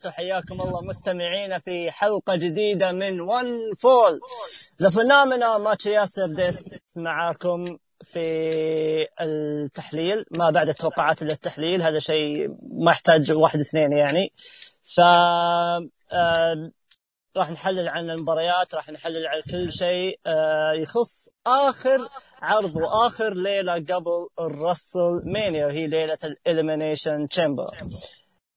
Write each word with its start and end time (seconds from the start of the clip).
وبركاته 0.00 0.10
حياكم 0.10 0.60
الله 0.60 0.82
مستمعينا 0.82 1.58
في 1.58 1.90
حلقة 1.90 2.36
جديدة 2.36 2.92
من 2.92 3.20
One 3.20 3.74
Fall 3.78 4.20
the 4.82 4.90
phenomena 4.90 5.58
match 5.58 5.86
ياسر 5.86 6.26
ديس 6.26 6.74
معاكم 6.96 7.64
في 8.04 8.20
التحليل. 9.20 10.24
ما 10.30 10.50
بعد 10.50 10.68
التوقعات 10.68 11.22
الا 11.22 11.32
التحليل 11.32 11.82
هذا 11.82 11.98
شيء 11.98 12.48
ما 12.62 12.92
يحتاج 12.92 13.32
واحد 13.32 13.60
اثنين 13.60 13.92
يعني. 13.92 14.32
ف 14.94 15.00
آه، 15.00 16.70
راح 17.36 17.50
نحلل 17.50 17.88
عن 17.88 18.10
المباريات 18.10 18.74
راح 18.74 18.90
نحلل 18.90 19.26
عن 19.26 19.40
كل 19.50 19.72
شيء 19.72 20.18
آه، 20.26 20.72
يخص 20.72 21.28
آخر 21.46 22.08
عرض 22.42 22.76
وآخر 22.76 23.34
ليلة 23.34 23.74
قبل 23.74 24.28
ال 24.40 25.22
WrestleMania 25.24 25.66
وهي 25.66 25.86
ليلة 25.86 26.18
ال 26.24 26.33
Elimination 26.33 27.28
Chamber 27.28 27.66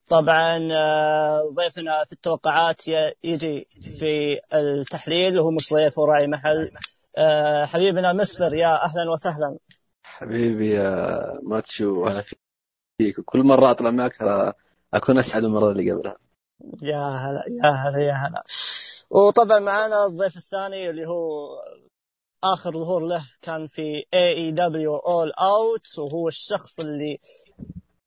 طبعا 0.08 0.68
آه، 0.74 1.50
ضيفنا 1.54 2.04
في 2.04 2.12
التوقعات 2.12 2.88
يجي 3.24 3.66
في 3.98 4.40
التحليل 4.54 5.38
وهو 5.38 5.50
مش 5.50 5.72
ضيف 5.72 5.98
وراعي 5.98 6.26
محل. 6.26 6.70
آه، 7.16 7.64
حبيبنا 7.64 8.12
مسفر 8.12 8.54
يا 8.54 8.84
أهلا 8.84 9.10
وسهلا. 9.12 9.58
حبيبي 10.02 10.70
يا 10.70 11.10
ماتشو 11.42 12.06
أهلا 12.06 12.22
فيك. 12.22 13.20
كل 13.24 13.42
مرة 13.42 13.70
أطلع 13.70 13.90
معك 13.90 14.16
أكون 14.94 15.18
أسعد 15.18 15.42
من 15.42 15.48
المرة 15.48 15.70
اللي 15.72 15.92
قبلها. 15.92 16.16
يا 16.82 16.98
هلا 16.98 17.44
يا 17.48 17.70
هلا 17.70 17.98
يا 18.06 18.12
هلا. 18.12 18.44
وطبعا 19.10 19.58
معنا 19.58 20.06
الضيف 20.06 20.36
الثاني 20.36 20.90
اللي 20.90 21.06
هو 21.06 21.48
آخر 22.44 22.72
ظهور 22.72 23.06
له 23.06 23.26
كان 23.42 23.68
في 23.68 23.82
AEW 24.14 24.32
All 24.32 25.32
Out 25.32 25.98
وهو 25.98 26.28
الشخص 26.28 26.80
اللي 26.80 27.18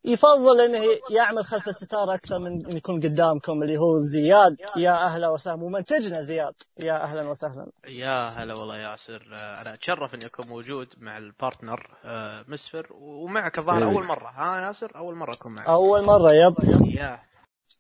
يفضل 0.08 0.62
إنه 0.62 0.80
يعمل 1.10 1.46
خلف 1.46 1.68
الستار 1.68 2.14
أكثر 2.14 2.40
من 2.40 2.66
ان 2.66 2.78
يكون 2.78 3.00
قدامكم 3.00 3.64
اللي 3.64 3.78
هو 3.78 3.98
زياد. 3.98 4.58
يا 4.78 4.92
أهلا 5.06 5.28
وسهلا. 5.28 5.64
ومنتجنا 5.64 6.22
زياد. 6.22 6.54
يا 6.80 7.04
أهلا 7.04 7.30
وسهلا. 7.30 7.72
يا 7.88 8.30
هلا 8.30 8.54
والله 8.54 8.78
ياسر. 8.78 9.28
أنا 9.32 9.74
أتشرف 9.74 10.14
إني 10.14 10.26
أكون 10.26 10.48
موجود 10.48 10.88
مع 10.98 11.18
ال 11.18 11.28
partner 11.28 11.98
آه، 12.06 12.46
مسفر. 12.48 12.88
ومعك 12.92 13.60
الظاهر 13.60 13.84
أول 13.84 14.04
مرة. 14.04 14.30
ها 14.30 14.68
ياسر؟ 14.68 14.92
أول 14.96 15.16
مرة 15.16 15.34
أكون 15.34 15.52
معك. 15.52 15.68
أول 15.68 16.06
مرة 16.06 16.32
yep. 16.32 16.56
yeah. 16.86 17.20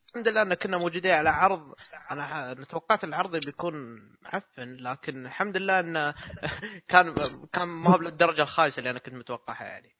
الحمد 0.09 0.27
لله 0.27 0.41
إن 0.41 0.53
كنا 0.53 0.77
موجودين 0.77 1.11
على 1.11 1.29
عرض. 1.29 1.73
أنا 2.11 2.53
توقعت 2.69 3.03
العرض 3.03 3.45
بيكون 3.45 3.73
معفن 4.21 4.77
لكن 4.79 5.25
الحمد 5.25 5.57
لله 5.57 5.79
انه 5.79 6.13
كان 6.91 7.15
كان 7.53 7.67
ما 7.67 7.89
هو 7.89 7.97
بالدرجة 7.97 8.41
الخايسة 8.41 8.79
اللي 8.79 8.89
أنا 8.89 8.99
كنت 8.99 9.13
متوقعها 9.13 9.63
يعني. 9.65 9.95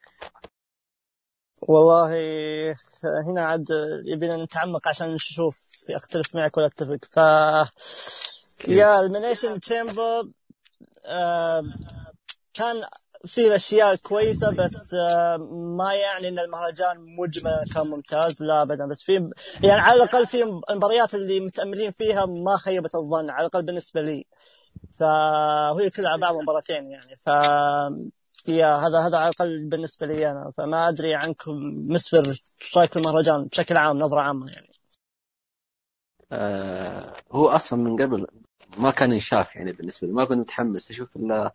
والله 1.62 2.10
هنا 3.04 3.42
عاد 3.42 3.68
يبينا 4.06 4.44
نتعمق 4.44 4.88
عشان 4.88 5.14
نشوف 5.14 5.58
اختلف 5.90 6.36
معك 6.36 6.58
ولا 6.58 6.66
اتفق 6.66 7.00
ف 7.10 7.18
يا 8.68 9.00
المنيشن 9.00 9.60
تشامبر 9.60 10.30
كان 12.54 12.84
في 13.26 13.56
أشياء 13.56 13.96
كويسة 13.96 14.52
بس 14.52 14.94
آه، 14.94 15.38
ما 15.78 15.94
يعني 15.94 16.28
إن 16.28 16.40
المهرجان 16.40 17.16
مجملا 17.20 17.64
كان 17.74 17.88
ممتاز 17.88 18.44
لا 18.44 18.62
ابدا. 18.62 18.86
بس 18.86 19.04
في 19.04 19.30
يعني 19.64 19.82
على 19.82 20.04
الأقل 20.04 20.28
في 20.28 20.44
المباريات 20.70 21.14
اللي 21.16 21.40
متاملين 21.40 21.92
فيها 21.92 22.26
ما 22.26 22.58
خيبت 22.58 22.96
الظن 22.96 23.30
على 23.30 23.48
الأقل 23.48 23.64
بالنسبة 23.64 24.02
لي. 24.02 24.26
فهي 25.00 25.90
كلها 25.90 26.18
بعض 26.18 26.36
المباراتين 26.36 26.92
يعني. 26.92 27.16
ف 27.26 27.30
yeah 28.50 28.68
هذا 28.68 29.00
هذا 29.08 29.18
على 29.18 29.30
الأقل 29.30 29.66
بالنسبة 29.66 30.08
لي 30.08 30.32
أنا. 30.32 30.52
فما 30.58 30.90
أدري 30.90 31.16
عنكم 31.16 31.52
مسفر 31.88 32.30
إيش 32.30 32.78
رايك 32.78 32.90
في 32.90 33.00
المهرجان 33.00 33.44
بشكل 33.44 33.78
عام 33.78 34.00
نظرة 34.00 34.22
عامة 34.22 34.52
يعني. 34.52 34.72
آه 36.32 37.14
هو 37.32 37.50
أصلا 37.50 37.80
من 37.80 38.02
قبل 38.02 38.28
ما 38.78 38.92
كان 38.92 39.14
ينشاف 39.14 39.56
يعني 39.56 39.72
بالنسبة 39.72 40.08
لي. 40.08 40.14
ما 40.14 40.26
كنت 40.26 40.38
متحمس. 40.38 40.92
أشوف 40.92 41.16
الا 41.16 41.54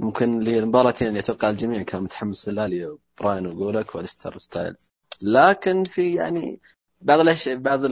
ممكن 0.00 0.46
المباراتين 0.46 1.08
اللي 1.08 1.20
أتوقع 1.20 1.50
الجميع 1.50 1.82
كان 1.82 2.02
متحمس. 2.02 2.48
لها 2.48 2.66
اللي 2.66 2.96
براين 3.20 3.46
وجولاك 3.46 3.94
وأليستر 3.94 4.38
ستايلز 4.38 4.90
لكن 5.22 5.84
في 5.84 6.14
يعني 6.14 6.60
بعض 7.00 7.20
الاشياء 7.20 7.56
بعض 7.56 7.84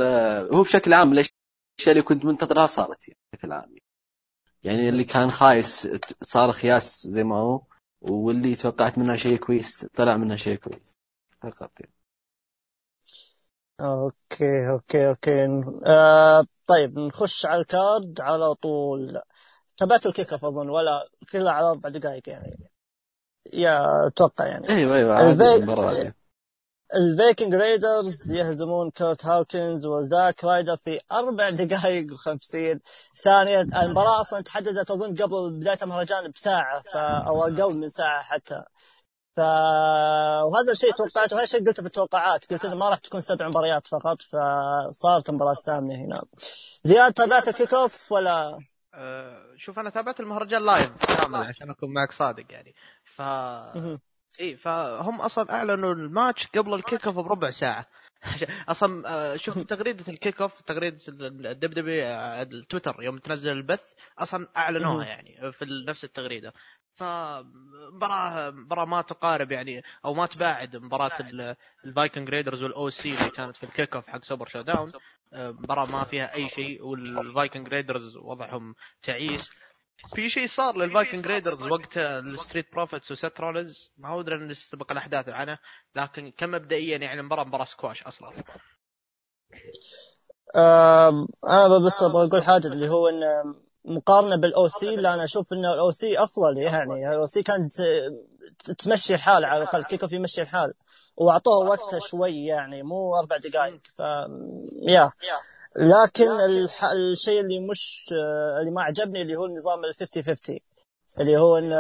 هو 0.55 0.63
بشكل 0.63 0.93
عام 0.93 1.13
الأشياء 1.13 1.33
اللي 1.89 2.03
كنت 2.03 2.25
منتظرها 2.25 2.67
صارت 2.67 3.09
يعني 3.09 3.21
بشكل 3.33 3.53
عام. 3.53 3.75
يعني 4.65 4.89
اللي 4.89 5.05
كان 5.05 5.31
خايس 5.31 5.89
صار 6.23 6.53
خياس 6.53 7.07
زي 7.11 7.25
ما 7.25 7.37
هو. 7.37 7.63
واللي 8.03 8.55
توقعت 8.55 8.99
منها 8.99 9.17
شيء 9.17 9.37
كويس 9.39 9.87
طلع 9.95 10.17
منها 10.17 10.37
شيء 10.37 10.57
كويس. 10.57 10.99
فقط 11.43 11.81
يعني. 11.81 11.93
okay 13.81 14.71
okay 14.71 15.09
okay. 15.09 15.47
آه 15.87 16.47
طيب 16.67 16.99
نخش 16.99 17.47
على 17.47 17.61
ال 17.61 17.73
card 17.73 18.21
على 18.21 18.55
طول. 18.55 19.21
تابعتوا 19.77 20.11
ال 20.11 20.15
kick 20.15 20.33
off 20.33 20.45
أظن 20.45 20.71
ولا 20.71 21.09
كلها 21.33 21.53
على 21.53 21.71
أربع 21.71 21.89
دقائق 21.89 22.29
يعني؟ 22.29 22.71
yeah 23.53 24.07
أتوقع 24.07 24.47
يعني. 24.47 24.69
أيوه 24.69 24.97
أيوه 24.97 25.15
عادي 25.15 26.13
ال 26.95 27.03
Viking 27.03 27.55
Raiders 27.55 28.33
يهزمون 28.33 28.91
كورت 28.91 29.27
هاوكنز 29.27 29.87
وزاك 29.87 30.45
رايدر 30.45 30.77
في 30.77 30.99
أربع 31.13 31.51
دقائق 31.51 32.07
و50 32.07 32.79
ثانية. 33.25 33.61
المباراة 33.61 34.21
أصلا 34.21 34.41
تحددت 34.41 34.91
أظن 34.91 35.15
قبل 35.15 35.51
بداية 35.51 35.79
المهرجان 35.83 36.31
بساعة 36.31 36.83
ف... 36.83 36.97
أو 36.97 37.45
أقل 37.45 37.79
من 37.79 37.89
ساعة 37.89 38.23
حتى. 38.23 38.63
ف 39.37 39.41
وهذا 39.41 40.73
الشيء 40.73 40.93
توقعته. 40.93 41.37
هذا 41.37 41.43
الشيء 41.43 41.67
قلته 41.67 41.83
في 41.83 41.87
التوقعات. 41.87 42.53
قلت 42.53 42.65
إنه 42.65 42.75
ما 42.75 42.89
راح 42.89 42.99
تكون 42.99 43.21
سبع 43.21 43.49
مباريات 43.49 43.87
فقط 43.87 44.23
فصارت 44.23 45.29
المباراة 45.29 45.53
الثامنة 45.53 45.95
هنا. 45.95 46.23
زياد 46.85 47.13
تابعت 47.13 47.49
ال 47.49 47.54
kick 47.54 47.75
off 47.75 48.13
ولا؟ 48.13 48.59
أه 48.95 49.43
شوف 49.57 49.79
أنا 49.79 49.91
تابعت 49.91 50.21
المهرجان 50.21 50.65
live 50.65 50.91
كامل 51.17 51.43
عشان 51.43 51.71
أكون 51.71 51.93
معك 51.93 52.13
صادق 52.13 52.45
يعني. 52.51 52.75
ف 53.17 53.23
إي 54.41 54.57
فهم 54.57 55.21
أصلا 55.21 55.53
أعلنوا 55.53 55.95
الماتش 55.95 56.47
قبل 56.47 56.75
ال 56.75 56.81
kick 56.81 57.07
off 57.07 57.17
بربع 57.17 57.51
ساعة. 57.51 57.87
أصلا 58.69 59.09
آه، 59.09 59.37
شوف 59.37 59.59
تغريدة 59.73 60.05
ال 60.13 60.19
kick 60.19 60.43
off 60.43 60.61
تغريدة 60.61 60.99
ال 61.09 61.71
WWE 61.75 62.03
آه، 62.05 62.43
التويتر 62.43 63.03
يوم 63.03 63.19
تنزل 63.19 63.53
البث 63.53 63.93
أصلا 64.19 64.49
أعلنوها 64.57 65.05
يعني 65.05 65.53
في 65.53 65.85
نفس 65.89 66.05
التغريدة. 66.05 66.53
فمباراة 66.97 68.51
مباراة 68.51 68.85
ما 68.85 69.03
تقارب 69.03 69.53
يعني 69.53 69.83
أو 70.05 70.15
ما 70.15 70.27
تباعد 70.27 70.77
مباراة 70.77 71.13
ال 71.85 71.91
Viking 71.91 72.31
Raiders 72.31 72.63
وال 72.63 72.91
OC 72.91 73.15
اللي 73.15 73.31
كانت 73.31 73.57
في 73.57 73.63
ال 73.65 73.71
kick 73.71 73.95
off 73.97 74.07
حق 74.09 74.25
Super 74.25 74.47
ShowDown 74.47 74.93
مباراة 75.33 75.87
ما 75.87 76.05
فيها 76.05 76.35
أي 76.35 76.49
شيء 76.49 76.85
وال 76.85 77.06
Viking 77.06 77.69
Raiders 77.69 78.17
وضعهم 78.17 78.75
تعيس. 79.03 79.53
في 80.09 80.29
شيء 80.29 80.47
صار 80.47 80.77
لل 80.77 80.89
Viking 80.89 81.27
Raiders 81.27 81.63
وقت 81.63 81.99
ال 81.99 82.09
Street 82.09 82.73
Profits 82.73 83.11
وسث 83.11 83.41
رولنز 83.41 83.91
ما 83.99 84.09
هو 84.09 84.21
أدري 84.21 84.37
نستبق 84.37 84.93
الأحداث 84.93 85.29
عنه 85.29 85.59
لكن 85.97 86.31
كمبدئيا 86.31 86.99
يعني 86.99 87.21
المباراه 87.21 87.45
مباراة 87.45 87.65
سكواش 87.65 88.03
أصلا. 88.03 88.33
أنا 91.47 91.79
بس 91.87 92.03
أبغى 92.03 92.29
أقول 92.29 92.43
حاجة 92.43 92.67
اللي 92.67 92.89
هو 92.89 93.09
إن 93.09 93.55
مقارنة 93.85 94.37
بال 94.37 94.69
OC 94.69 94.97
لا 94.97 95.15
أنا 95.15 95.25
أشوف 95.25 95.53
إن 95.53 95.65
ال 95.65 95.91
OC 95.91 96.19
أفضل 96.19 96.59
يعني. 96.59 97.09
ال 97.09 97.27
OC 97.27 97.43
كانت 97.43 97.73
تمشي 98.79 99.15
الحال 99.15 99.45
على 99.45 99.63
الأقل 99.63 99.85
kick 99.85 100.03
off 100.03 100.13
يمشي 100.13 100.43
الحال. 100.43 100.75
وأعطوه 101.17 101.69
وقته 101.69 101.99
شوي 101.99 102.45
يعني 102.45 102.83
مو 102.83 103.19
أربع 103.19 103.37
دقائق 103.37 103.81
ف 103.99 104.01
yeah. 104.89 105.11
لكن 105.77 106.31
الح... 106.31 106.85
الشيء 106.85 107.41
اللي 107.41 107.61
مش 107.61 108.09
اللي 108.61 108.71
ما 108.71 108.83
عجبني 108.83 109.23
اللي 109.23 109.37
هو 109.37 109.45
النظام 109.45 109.85
ال 109.85 109.95
50 109.95 110.23
50 110.23 110.59
اللي 111.21 111.37
هو 111.37 111.59
إن 111.59 111.73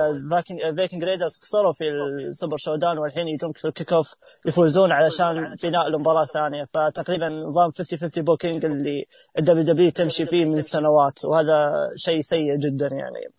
ال 0.64 0.70
Viking 0.70 1.04
Raiders 1.04 1.38
خسروا 1.42 1.72
في 1.72 1.88
ال 1.88 2.00
Super 2.00 2.56
ShowDown 2.56 2.98
والحين 2.98 3.28
يجون 3.28 3.52
في 3.52 3.64
ال 3.64 3.70
kick 3.70 3.92
off 3.92 4.14
يفوزون 4.46 4.92
علشان 4.92 5.56
بناء 5.62 5.86
المباراه 5.86 6.22
الثانية 6.22 6.64
فتقريبا 6.74 7.28
نظام 7.28 7.70
50 7.78 7.98
50 7.98 8.24
booking 8.24 8.64
اللي 8.64 9.06
ال 9.38 9.64
WWE 9.64 9.90
تمشي 9.90 10.26
فيه 10.26 10.44
من 10.44 10.60
سنوات 10.60 11.24
وهذا 11.24 11.52
شيء 11.96 12.20
سيء 12.20 12.56
جدا 12.56 12.86
يعني. 12.86 13.34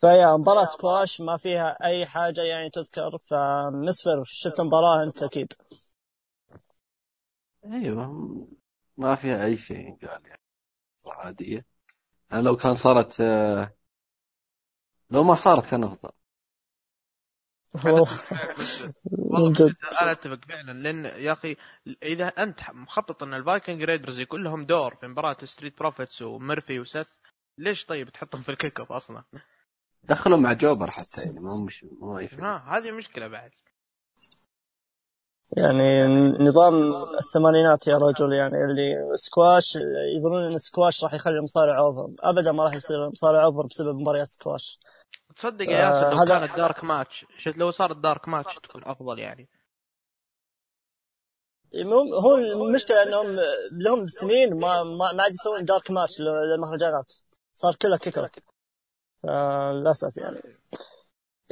ف 0.00 0.07
yeah 0.07 0.36
مباراة 0.36 0.64
سكواش 0.64 1.20
ما 1.20 1.36
فيها 1.36 1.76
أي 1.84 2.06
حاجة 2.06 2.40
يعني 2.42 2.70
تذكر 2.70 3.18
فمسفر. 3.26 4.22
شفت 4.26 4.60
المباراة 4.60 5.02
أنت 5.04 5.22
أكيد. 5.22 5.52
أيوه. 7.64 8.61
ما 9.02 9.14
فيها 9.14 9.44
أي 9.44 9.56
شيء 9.56 9.96
قال 10.06 10.26
يعني 10.26 10.42
عادية. 11.06 11.66
أنا 12.32 12.42
لو 12.42 12.56
كان 12.56 12.74
صارت 12.74 13.20
لو 15.10 15.22
ما 15.22 15.34
صارت 15.34 15.70
كان 15.70 15.84
أفضل. 15.84 16.10
والله. 17.74 18.20
أنا 20.02 20.12
أتفق 20.12 20.44
فعلا 20.48 20.72
لأن 20.72 21.04
يا 21.04 21.32
أخي 21.32 21.56
إذا 22.02 22.26
أنت 22.26 22.70
مخطط 22.70 23.22
إن 23.22 23.34
ال 23.34 23.41
Viking 23.41 23.82
Raiders 23.82 24.18
يكون 24.18 24.44
لهم 24.44 24.64
دور 24.64 24.94
في 24.94 25.06
مباراة 25.06 25.36
Street 25.44 25.78
Profits 25.78 26.22
وميرفي 26.22 26.80
وسث 26.80 27.12
ليش 27.58 27.84
طيب 27.84 28.10
تحطهم 28.10 28.42
في 28.42 28.48
ال 28.48 28.54
kick 28.54 28.80
off 28.80 28.92
أصلا؟ 28.92 29.24
دخلوا 30.02 30.38
مع 30.38 30.52
jobber 30.52 30.90
حتى 30.90 31.20
يعني 31.26 31.40
ما 31.40 31.50
هو 31.50 31.64
مش 31.64 31.84
ما 31.84 32.06
هو 32.06 32.56
هذه 32.56 32.90
مشكلة 32.90 33.28
بعد. 33.28 33.50
يعني 35.56 36.04
نظام 36.40 36.92
الثمانينات 37.14 37.86
يا 37.86 37.98
رجل 37.98 38.32
يعني 38.32 38.64
اللي 38.64 39.16
سكواش 39.16 39.78
يظنون 40.16 40.44
إن 40.44 40.56
سكواش 40.56 41.04
راح 41.04 41.14
يخلي 41.14 41.34
المصارع 41.34 41.78
over. 41.78 42.10
أبدا 42.20 42.52
ما 42.52 42.64
راح 42.64 42.74
يصير 42.74 43.04
المصارع 43.04 43.44
over 43.44 43.66
بسبب 43.66 43.94
مباريات 43.94 44.30
سكواش. 44.30 44.78
تصدق 45.36 45.70
يا 45.70 45.78
ياسر 45.78 46.10
لو 46.10 46.16
هذا... 46.16 46.38
كانت 46.38 46.56
dark 46.56 46.84
match 46.84 47.26
شفت 47.38 47.58
لو 47.58 47.70
صارت 47.70 47.96
dark 47.96 48.28
match 48.28 48.54
تكون 48.54 48.84
أفضل 48.84 49.18
يعني. 49.18 49.48
هو 52.24 52.36
المشكلة 52.36 53.02
إنهم 53.02 53.36
لهم 53.72 54.06
سنين 54.06 54.60
ما 54.60 54.82
ما, 54.82 55.12
ما 55.12 55.22
عاد 55.22 55.32
يسوون 55.32 55.64
دارك 55.64 55.90
ماتش 55.90 56.20
للمهرجانات. 56.20 57.12
صار 57.52 57.74
كلها 57.74 57.96
kick 57.96 58.12
off. 58.12 58.28
للأسف 59.24 60.16
يعني. 60.16 60.61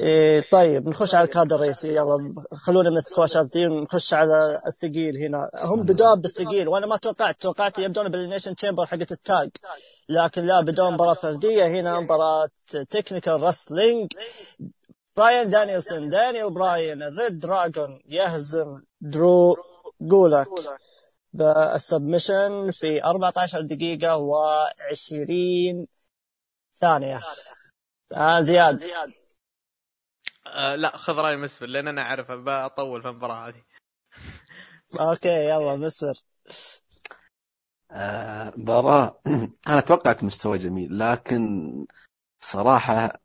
إيه 0.00 0.44
طيب 0.52 0.88
نخش 0.88 1.14
على 1.14 1.24
ال 1.24 1.30
card 1.30 1.52
الرئيسي 1.52 1.88
يلا 1.88 2.34
خلونا 2.52 2.90
من 2.90 2.96
السكواشات 2.96 3.46
دي 3.46 3.86
على 4.12 4.60
الثقيل 4.66 5.16
هنا. 5.16 5.50
هم 5.54 5.82
بدوا 5.82 6.14
بالثقيل. 6.14 6.68
وأنا 6.68 6.86
ما 6.86 6.96
توقعت 6.96 7.40
توقعت 7.40 7.78
يبدون 7.78 8.08
بال 8.08 8.15
Elimination 8.15 8.54
Chamber 8.54 8.86
حقت 8.86 9.12
التاج. 9.12 9.50
لكن 10.08 10.46
لا 10.46 10.60
بدون 10.60 10.92
مباراة 10.92 11.14
فردية 11.14 11.66
هنا 11.66 12.00
مباراة 12.00 12.48
technical 12.90 13.42
wrestling 13.42 14.12
براين 15.16 15.50
دانيلسون 15.50 16.10
دانيال 16.10 16.54
براين 16.54 17.02
ال 17.02 17.11
Red 17.11 17.38
Dragon 17.38 18.00
يهزم 18.06 18.80
درو 19.00 19.56
جولاك. 20.00 20.48
بال 21.32 21.55
submission 21.55 22.70
في 22.70 23.04
14 23.04 23.60
دقيقة 23.60 24.18
و20 24.18 25.86
ثانية. 26.80 27.20
آه 28.12 28.40
زياد. 28.40 28.82
آه 30.50 30.74
لا 30.74 30.96
خذ 30.96 31.14
رأي 31.14 31.36
مسفر 31.36 31.66
لأن 31.66 31.88
أنا 31.88 32.02
اعرف 32.02 32.32
بطول 32.32 33.02
في 33.02 33.08
المباراة 33.08 33.48
هذه. 33.48 33.62
أوكي 35.00 35.28
يلا 35.28 35.76
مسفر. 35.76 36.22
آه، 37.90 38.52
مباراة 38.56 39.20
أنا 39.68 39.80
توقعت 39.80 40.24
مستوى 40.24 40.58
جميل 40.58 40.98
لكن 40.98 41.86
صراحة 42.40 43.20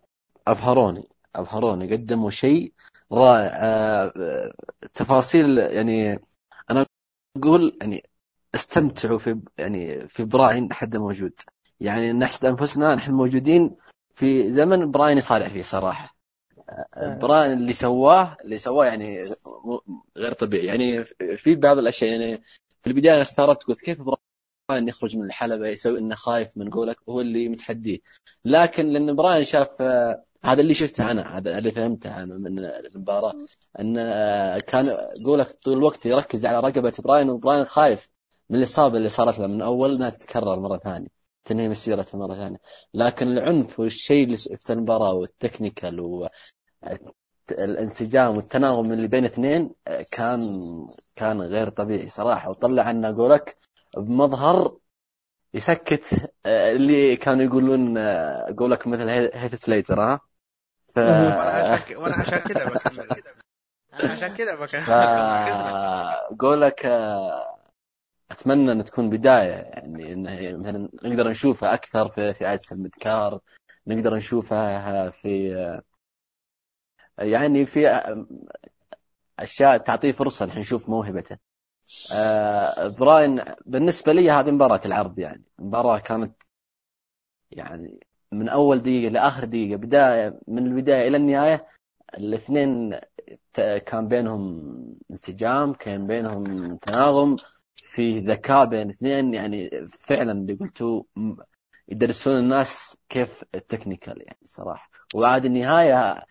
أبهروني 0.48 1.10
أبهروني 1.36 1.92
قدموا 1.94 2.30
شيء 2.30 2.74
رائع. 3.12 3.52
آه، 3.54 4.54
تفاصيل 4.94 5.58
يعني 5.58 6.20
أنا 6.72 6.86
أقول 7.38 7.78
يعني 7.82 8.10
استمتعوا 8.56 9.20
في 9.20 9.42
يعني 9.58 10.08
في 10.08 10.26
براين 10.26 10.74
حد 10.74 10.98
موجود. 10.98 11.34
يعني 11.80 12.14
نحسد 12.14 12.46
انفسنا 12.46 12.96
نحن 12.96 13.12
موجودين 13.12 13.76
في 14.14 14.52
زمن 14.52 14.92
براين 14.92 15.18
يصارع 15.18 15.48
فيه 15.48 15.62
صراحة. 15.62 16.15
براين 16.98 17.52
اللي 17.52 17.74
سواه 17.74 18.38
اللي 18.44 18.58
سواه 18.58 18.86
يعني 18.86 19.36
غير 20.18 20.34
طبيعي. 20.34 20.66
يعني 20.66 21.04
في 21.38 21.56
بعض 21.56 21.78
الأشياء 21.78 22.12
يعني 22.12 22.44
في 22.82 22.88
البداية 22.88 23.22
استغربت 23.22 23.64
قلت 23.64 23.82
كيف 23.82 24.02
براين 24.02 24.88
يخرج 24.88 25.18
من 25.18 25.26
الحلبة 25.26 25.68
يسوي 25.68 26.00
إنه 26.00 26.16
خايف 26.16 26.58
من 26.58 26.70
قولك 26.70 26.98
وهو 27.08 27.22
اللي 27.22 27.50
متحديه. 27.50 28.00
لكن 28.46 28.88
لأن 28.88 29.16
براين 29.16 29.44
شاف 29.44 29.82
هذا 30.46 30.62
اللي 30.62 30.74
شفته 30.74 31.12
أنا 31.12 31.38
هذا 31.38 31.58
اللي 31.58 31.72
فهمته 31.72 32.24
أنا 32.24 32.38
من 32.38 32.60
المباراة 32.60 33.34
إن 33.80 33.96
كان 34.60 34.90
قولك 35.26 35.48
طول 35.48 35.78
الوقت 35.78 36.06
يركز 36.06 36.46
على 36.46 36.60
رقبة 36.60 36.94
براين 37.04 37.30
وبراين 37.30 37.66
خايف 37.66 38.10
من 38.50 38.58
الإصابة 38.58 38.98
اللي 38.98 39.10
صارت 39.10 39.40
له 39.40 39.48
من 39.48 39.62
أول 39.62 39.96
انها 39.96 40.10
تتكرر 40.10 40.60
مرة 40.60 40.78
ثانية 40.78 41.08
تنهي 41.46 41.70
مسيرته 41.70 42.18
مرة 42.18 42.34
ثانية. 42.34 42.58
لكن 42.94 43.28
العنف 43.28 43.80
والشيء 43.80 44.26
اللي 44.26 44.38
في 44.38 44.74
المباراة 44.74 45.14
والتكنيكال 45.14 46.00
والانسجام 47.52 48.38
والتناغم 48.38 48.92
اللي 48.92 49.08
بين 49.08 49.26
اثنين 49.26 49.72
آه، 49.88 50.06
كان 50.12 50.40
كان 51.16 51.42
غير 51.42 51.70
طبيعي 51.70 52.08
صراحة. 52.08 52.50
وطلع 52.50 52.84
عنا 52.84 53.12
قولك 53.12 53.58
بمظهر 53.98 54.78
يسكت 55.54 56.30
آه، 56.46 56.72
اللي 56.72 57.16
كانوا 57.16 57.44
يقولون 57.44 57.98
قولك 58.58 58.88
مثل 58.88 59.10
هيث 59.10 59.56
سليتر 59.56 60.02
ها؟ 60.02 60.20
ف... 60.96 61.00
وأنا 62.02 62.16
عشان 62.16 62.38
كذا 62.38 62.70
بكمل 62.70 63.24
أنا 63.94 64.12
عشان 64.12 64.36
كذا 64.36 64.56
بكمل 64.56 66.38
قولك 66.40 66.86
آه، 66.86 67.60
أتمنى 68.32 68.72
أن 68.72 68.84
تكون 68.84 69.10
بداية 69.10 69.52
يعني 69.52 70.14
انه 70.14 70.58
مثلا 70.58 70.90
نقدر 71.04 71.30
نشوفها 71.30 71.74
أكثر 71.74 72.08
في 72.08 72.34
في 72.34 72.46
عاده 72.46 72.62
المدكار 72.72 73.40
نقدر 73.88 74.16
نشوفها 74.16 75.10
في 75.10 75.56
آه، 75.56 75.82
يعني 77.18 77.66
في 77.66 77.88
أشياء 79.40 79.78
تعطيه 79.78 80.12
فرصة 80.12 80.46
نحن 80.46 80.60
نشوف 80.60 80.90
موهبته. 80.90 81.38
آه 82.14 82.88
براين 82.88 83.42
بالنسبة 83.66 84.14
لي 84.14 84.32
هذه 84.32 84.52
مباراة 84.52 84.82
العرض 84.86 85.20
يعني. 85.20 85.44
مباراة 85.60 86.00
كانت 86.00 86.44
يعني 87.52 88.00
من 88.32 88.50
أول 88.50 88.80
دقيقة 88.80 89.10
لآخر 89.12 89.46
دقيقة 89.46 89.78
بداية 89.78 90.40
من 90.48 90.68
البداية 90.68 91.08
إلى 91.08 91.18
النهاية 91.18 91.68
الاثنين 92.18 93.00
كان 93.86 94.08
بينهم 94.08 94.76
انسجام 95.12 95.74
كان 95.74 96.08
بينهم 96.08 96.76
تناغم 96.78 97.36
في 97.76 98.20
ذكاء 98.20 98.66
بين 98.66 98.90
اثنين. 98.90 99.34
يعني 99.34 99.88
فعلا 99.88 100.32
اللي 100.32 100.54
قلتوا 100.54 101.04
يدرسون 101.90 102.38
الناس 102.38 102.98
كيف 103.10 103.44
التكنيكال 103.56 104.22
يعني 104.22 104.40
صراحة. 104.46 104.90
وعاد 105.16 105.46
النهاية 105.46 106.26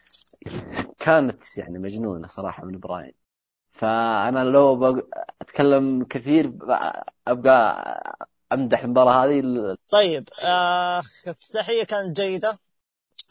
كانت 0.98 1.58
يعني 1.58 1.78
مجنونة 1.78 2.26
صراحة 2.26 2.64
من 2.64 2.78
براين 2.78 3.12
فأنا 3.72 4.44
لو 4.44 4.98
أتكلم 5.42 6.04
كثير 6.04 6.52
أبقى 7.28 7.84
أمدح 8.52 8.84
المباراة 8.84 9.24
هذه 9.24 9.42
طيب 9.90 10.24
آه 10.42 10.98
افتتاحيه 11.28 11.84
كانت 11.84 12.20
جيدة. 12.20 12.58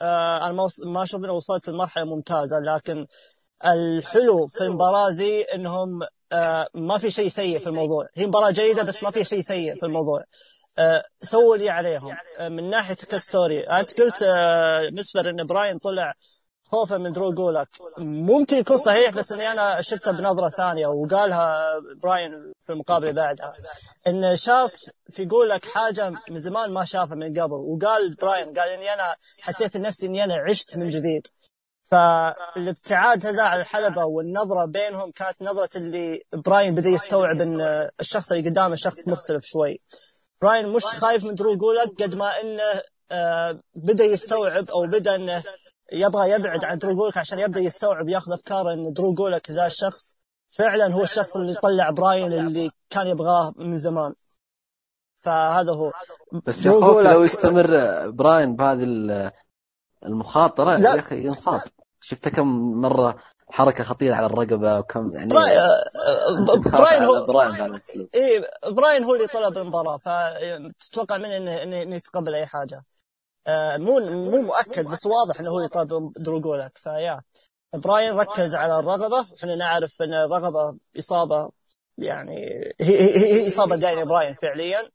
آه 0.02 0.46
أنا 0.50 0.68
ما 0.86 1.04
أشوف 1.04 1.24
انه 1.24 1.34
وصلت 1.34 1.70
لمرحلة 1.70 2.06
ممتازة 2.06 2.60
لكن 2.60 3.08
الحلو 3.66 4.48
في 4.48 4.62
المباراة 4.62 5.10
ذي 5.10 5.42
إنهم 5.42 6.00
آه 6.32 6.68
ما 6.74 6.98
في 6.98 7.10
شيء 7.12 7.28
سيء 7.28 7.60
في 7.60 7.68
الموضوع. 7.68 8.08
هي 8.16 8.28
مباراة 8.28 8.52
جيدة 8.52 8.84
بس 8.84 9.04
ما 9.04 9.12
في 9.12 9.24
شيء 9.24 9.42
سيء 9.42 9.76
في 9.76 9.86
الموضوع. 9.86 10.24
آه 10.80 11.04
سووا 11.22 11.56
اللي 11.56 11.70
عليهم. 11.70 12.16
آه 12.40 12.50
من 12.50 12.70
ناحية 12.70 12.96
ك 12.96 13.07
story 13.07 13.64
أنت 13.64 14.02
قلت 14.02 14.24
آه 14.24 14.90
مسفر 14.90 15.30
ان 15.30 15.46
براين 15.46 15.78
طلع 15.78 16.14
خوفا 16.74 16.98
من 16.98 17.12
درو 17.12 17.34
جولك 17.34 17.68
ممكن 17.98 18.58
يكون 18.58 18.78
صحيح 18.78 19.14
بس 19.16 19.32
إني 19.32 19.52
أنا 19.52 19.82
شفتها 19.82 20.12
بنظرة 20.12 20.50
ثانية 20.50 20.88
وقالها 20.88 21.74
براين 22.04 22.54
في 22.66 22.74
المقابلة 22.74 23.12
بعدها. 23.12 23.54
انه 24.08 24.36
شاف 24.36 24.72
في 25.10 25.26
جولك 25.26 25.66
حاجة 25.66 26.10
من 26.30 26.40
زمان 26.40 26.72
ما 26.72 26.86
شافها 26.86 27.16
من 27.16 27.40
قبل 27.40 27.54
وقال 27.54 28.16
براين 28.16 28.60
قال 28.60 28.70
إني 28.70 28.94
أنا 28.94 29.16
حسيت 29.42 29.78
نفسي 29.78 30.06
إني 30.06 30.24
أنا 30.24 30.36
عشت 30.36 30.78
من 30.78 30.90
جديد. 30.90 31.28
فالابتعاد 31.92 33.26
هذا 33.26 33.44
على 33.44 33.62
الحلبة 33.62 34.06
والنظرة 34.06 34.66
بينهم 34.66 35.12
كانت 35.12 35.42
نظرة 35.42 35.70
اللي 35.76 36.22
براين 36.34 36.76
بدأ 36.76 36.90
يستوعب 36.90 37.42
إن 37.42 37.62
الشخص 38.00 38.32
اللي 38.32 38.50
قدامه 38.50 38.76
شخص 38.76 39.08
مختلف 39.08 39.46
شوي. 39.46 39.82
براين 40.42 40.68
مش 40.68 40.86
خايف 40.86 41.24
من 41.24 41.36
درو 41.36 41.58
جولك 41.58 42.04
قد 42.04 42.16
ما 42.16 42.42
إنه 42.42 42.82
آه 43.12 43.60
بدأ 43.76 44.04
يستوعب 44.04 44.70
أو 44.70 44.88
بدأ 44.88 45.16
إنه 45.16 45.44
يبغى 45.94 46.32
يبعد 46.32 46.64
عن 46.64 46.78
درو 46.78 46.96
جولك 46.96 47.18
عشان 47.18 47.40
يبدأ 47.40 47.60
يستوعب 47.60 48.10
ياخذ 48.10 48.32
افكار 48.32 48.74
إن 48.74 48.94
درو 48.94 49.14
جولك 49.14 49.52
ذا 49.52 49.66
الشخص 49.66 50.18
فعلا 50.50 50.94
هو 50.94 51.04
الشخص 51.04 51.36
اللي 51.38 51.54
طلع 51.54 51.90
براين 51.90 52.34
اللي 52.34 52.72
كان 52.90 53.08
يبغاه 53.08 53.54
من 53.58 53.78
زمان. 53.78 54.14
فهذا 55.22 55.74
هو. 55.74 55.92
بس 56.46 56.66
يا 56.66 56.72
لو 56.72 57.24
يستمر 57.24 58.10
براين 58.10 58.56
بهذه 58.56 58.84
المخاطرة 60.06 60.80
يا 60.80 61.00
أخي 61.00 61.26
ينصاب. 61.26 61.62
شفته 62.02 62.30
كم 62.30 62.48
مرة 62.82 63.16
حركة 63.50 63.84
خطيرة 63.84 64.16
على 64.16 64.26
الرقبة 64.26 64.80
وكم 64.80 65.06
يعني 65.16 65.28
براين, 65.28 65.60
براين 66.72 67.04
هو 67.04 67.26
براين 67.26 67.80
اي 68.16 68.46
براين 68.68 69.04
هو 69.04 69.16
اللي 69.16 69.28
طلب 69.28 69.58
المباراة 69.58 69.98
فتتوقع 69.98 71.18
منه 71.18 71.64
إنه 71.64 71.96
يتقبل 71.96 72.36
أي 72.36 72.46
حاجة. 72.46 72.84
آه، 73.48 73.78
مو 73.78 74.00
مو 74.00 74.42
مؤكد 74.42 74.86
بس 74.86 75.06
واضح 75.06 75.40
إنه 75.40 75.50
هو 75.50 75.62
يطلب 75.62 76.14
دروجولك 76.18 76.78
ف 76.78 76.85
yeah. 76.85 77.22
براين 77.74 78.14
ركز 78.14 78.56
على 78.56 78.80
الرقبة. 78.80 79.28
إحنا 79.38 79.56
نعرف 79.56 80.02
إن 80.02 80.14
الرقبة 80.14 80.78
إصابة 80.98 81.50
يعني 81.98 82.74
هي 82.82 83.00
هي, 83.00 83.18
هي 83.18 83.48
إصابة 83.48 83.76
داني 83.76 84.06
براين 84.06 84.36
فعليا. 84.42 84.90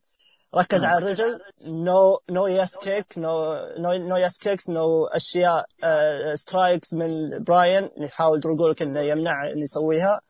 ركز 0.55 0.85
على 0.85 0.99
الرجل. 0.99 1.41
no 1.67 2.19
no 2.31 2.47
yes 2.47 2.77
kick 2.77 3.19
no 3.19 3.55
no 3.79 3.93
no 3.93 4.17
yes 4.17 4.39
kicks 4.39 4.71
no 4.71 5.07
أشياء 5.07 5.67
strikes 6.35 6.95
من 6.95 7.09
براين. 7.45 7.91
يحاول 7.97 8.41
دروجولك 8.41 8.83
إنه 8.83 9.01
يمنع 9.01 9.51
إنه 9.53 9.63
يسويها. 9.63 10.21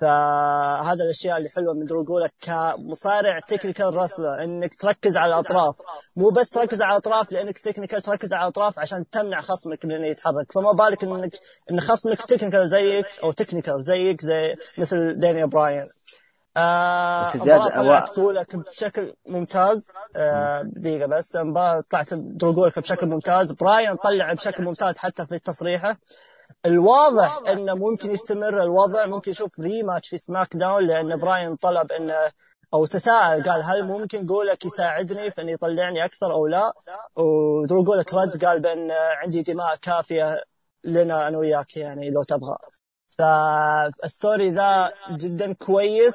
فهذا 0.00 1.04
الأشياء 1.04 1.36
اللي 1.38 1.48
حلوة 1.48 1.74
من 1.74 1.86
درو 1.86 2.28
كمصارع 2.40 3.40
technical 3.40 3.94
wrestler 3.94 4.42
إنك 4.44 4.74
تركز 4.74 5.16
على 5.16 5.34
الأطراف. 5.34 5.74
مو 6.16 6.30
بس 6.30 6.50
تركز 6.50 6.82
على 6.82 6.92
الأطراف 6.92 7.32
لأنك 7.32 7.58
technical 7.58 8.02
تركز 8.02 8.32
على 8.32 8.42
الأطراف 8.42 8.78
عشان 8.78 9.10
تمنع 9.10 9.40
خصمك 9.40 9.84
من 9.84 9.92
إنه 9.92 10.06
يتحرك. 10.06 10.52
فما 10.52 10.72
بالك 10.72 11.04
انك 11.04 11.32
إن 11.70 11.80
خصمك 11.80 12.22
technical 12.22 12.68
زيك 12.68 13.06
أو 13.22 13.32
technical 13.32 13.82
زيك 13.82 14.20
زي 14.20 14.52
مثل 14.78 15.18
داني 15.18 15.46
براين 15.46 15.86
آه 16.56 17.22
بس 17.22 17.36
زيادة 17.36 17.68
طلعت 17.68 18.16
جولك 18.16 18.56
بشكل 18.56 19.14
ممتاز. 19.26 19.92
آه 20.16 20.62
دقيقة 20.62 21.06
بس 21.06 21.36
مباراة 21.36 21.80
طلعت 21.90 22.14
جولك 22.14 22.78
بشكل 22.78 23.06
ممتاز. 23.06 23.52
براين 23.52 23.96
طلع 23.96 24.32
بشكل 24.32 24.64
ممتاز 24.64 24.98
حتى 24.98 25.26
في 25.26 25.38
تصريحه. 25.38 25.96
الواضح 26.66 27.40
إنه 27.48 27.74
ممكن 27.74 28.10
يستمر. 28.10 28.62
الوضع 28.62 29.06
ممكن 29.06 29.30
يشوف 29.30 29.60
rematch 29.60 30.08
في 30.08 30.18
سماك 30.18 30.56
داون 30.56 30.86
لأن 30.86 31.16
براين 31.16 31.56
طلب 31.56 31.92
إنه 31.92 32.30
أو 32.74 32.86
تساءل 32.86 33.42
قال 33.42 33.62
هل 33.62 33.84
ممكن 33.84 34.26
جولك 34.26 34.64
يساعدني 34.64 35.30
في 35.30 35.42
إنه 35.42 35.50
يطلعني 35.52 36.04
أكثر 36.04 36.32
أو 36.32 36.46
لا؟ 36.46 36.72
ودرو 37.16 37.82
جولك 37.84 38.14
رد 38.14 38.44
قال 38.44 38.60
بأن 38.60 38.90
عندي 38.90 39.42
دماء 39.42 39.76
كافية 39.76 40.42
لنا 40.84 41.28
أنا 41.28 41.38
وياك 41.38 41.76
يعني 41.76 42.10
لو 42.10 42.22
تبغى. 42.22 42.56
فال 43.18 43.56
story 43.56 44.50
ذا 44.50 44.92
جدا 45.10 45.52
كويس. 45.52 46.14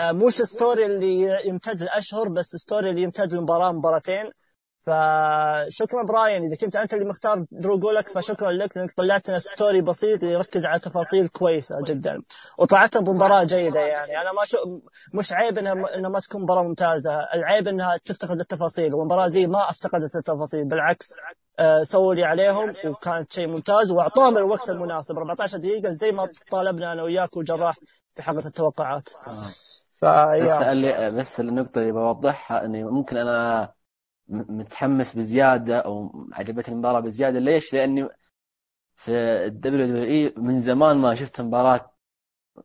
آه، 0.00 0.12
مش 0.12 0.42
story 0.42 0.86
اللي 0.86 1.48
يمتد 1.48 1.82
الاشهر 1.82 2.28
بس 2.28 2.56
story 2.56 2.90
اللي 2.90 3.02
يمتد 3.02 3.32
المباراه 3.32 3.72
مباراتين. 3.72 4.30
فشكرا 4.86 6.02
براين. 6.02 6.44
إذا 6.44 6.56
كنت 6.56 6.76
أنت 6.76 6.94
اللي 6.94 7.04
مختار 7.04 7.44
درو 7.50 7.78
جولك 7.78 8.08
فشكرا 8.08 8.52
لك 8.52 8.76
لأنك 8.76 8.92
طلعت 8.92 9.28
لنا 9.28 9.38
story 9.38 9.80
بسيط 9.80 10.22
يركز 10.22 10.66
على 10.66 10.80
تفاصيل 10.80 11.28
كويسة 11.28 11.82
جدا. 11.82 12.22
وطلعت 12.58 12.96
بمباراة 12.96 13.44
جيدة 13.44 13.80
يعني. 13.80 14.20
أنا 14.20 14.32
ما 14.32 14.44
شو 14.44 14.56
مش 15.14 15.32
عيب 15.32 15.58
إنها 15.58 15.72
إنها 15.72 16.10
ما 16.10 16.20
تكون 16.20 16.42
مباراة 16.42 16.62
ممتازة. 16.62 17.20
العيب 17.34 17.68
إنها 17.68 17.96
تفتقد 18.04 18.40
التفاصيل. 18.40 18.94
والمباراة 18.94 19.28
دي 19.28 19.46
ما 19.46 19.70
افتقدت 19.70 20.16
التفاصيل. 20.16 20.64
بالعكس 20.64 21.08
آه 21.58 21.82
سووا 21.82 22.14
اللي 22.14 22.24
عليهم 22.24 22.74
وكانت 22.84 23.32
شيء 23.32 23.46
ممتاز. 23.46 23.90
واعطوهم 23.90 24.38
الوقت 24.38 24.70
المناسب. 24.70 25.18
14 25.18 25.58
دقيقة 25.58 25.90
زي 25.90 26.12
ما 26.12 26.28
طالبنا 26.50 26.92
أنا 26.92 27.02
وياك 27.02 27.36
وجراح 27.36 27.76
في 28.14 28.22
حلقه 28.22 28.46
التوقعات. 28.46 29.08
آه. 29.26 29.50
ف 29.96 30.04
yeah. 30.04 30.44
بس 30.44 30.62
اللي 30.62 31.10
بس 31.10 31.40
النقطة 31.40 31.80
اللي 31.80 31.92
بوضحها 31.92 32.64
إني 32.64 32.84
ممكن 32.84 33.16
أنا 33.16 33.72
متحمس 34.30 35.16
بزيادة 35.16 35.78
أو 35.80 36.26
عجبتني 36.32 36.74
المباراة 36.74 37.00
بزيادة 37.00 37.38
ليش؟ 37.38 37.74
لأني 37.74 38.08
في 38.94 39.10
ال 39.46 39.86
WWE 39.86 40.34
من 40.36 40.60
زمان 40.60 40.96
ما 40.98 41.14
شفت 41.14 41.40
مباراة 41.40 41.94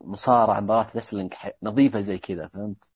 مصارعة 0.01 0.59
مباراة 0.59 0.87
wrestling 0.95 1.33
نظيفة 1.63 1.99
زي 1.99 2.17
كذا 2.17 2.47
فهمت؟ 2.47 2.91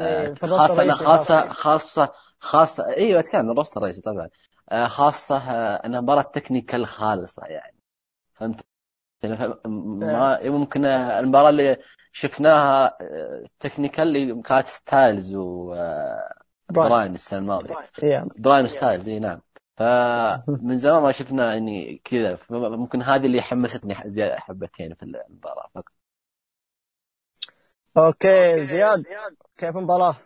إيه، 0.00 0.34
خاصة 0.34 0.92
خاصة 0.92 1.46
خاصة 1.48 2.12
خاصة 2.40 2.86
أيوه 2.86 3.20
أتكلم 3.20 3.40
عن 3.40 3.50
ال 3.50 3.54
roster 3.54 3.78
الرئيسي 3.80 4.02
طبعا 4.02 4.28
آه، 4.72 4.86
خاصة 4.86 5.36
آه، 5.36 5.86
انها 5.86 6.00
مباراة 6.00 6.22
technical 6.22 6.86
خالصة 6.86 7.46
يعني 7.46 7.78
فهمت؟ 8.34 8.66
يعني 9.22 9.54
ما. 9.66 10.50
ممكن 10.50 10.84
المباراة 10.84 11.50
اللي 11.50 11.76
شفناها 12.12 12.98
technical 13.60 14.16
آه، 14.16 14.20
اللي 14.32 14.42
كانت 14.42 14.66
ستايلز 14.66 15.34
و 15.34 15.74
براين 16.70 17.14
السنة 17.14 17.38
الماضيه 17.38 17.76
براين 18.38 18.68
ستايلز 18.68 19.08
إي 19.08 19.18
نعم. 19.18 19.40
فمن 19.76 20.78
زمان 20.84 21.02
ما 21.02 21.12
شفنا 21.12 21.52
يعني 21.52 22.00
كذا. 22.04 22.38
ممكن 22.50 23.02
هذه 23.02 23.26
اللي 23.26 23.42
حمستني 23.42 23.96
زيادة 24.06 24.40
حبتين 24.40 24.94
في 24.94 25.02
المباراة. 25.02 25.70
فقط 25.74 25.92
okay 27.96 28.66
زياد 28.66 29.04
كيف 29.56 29.76
المباراة؟ 29.76 30.16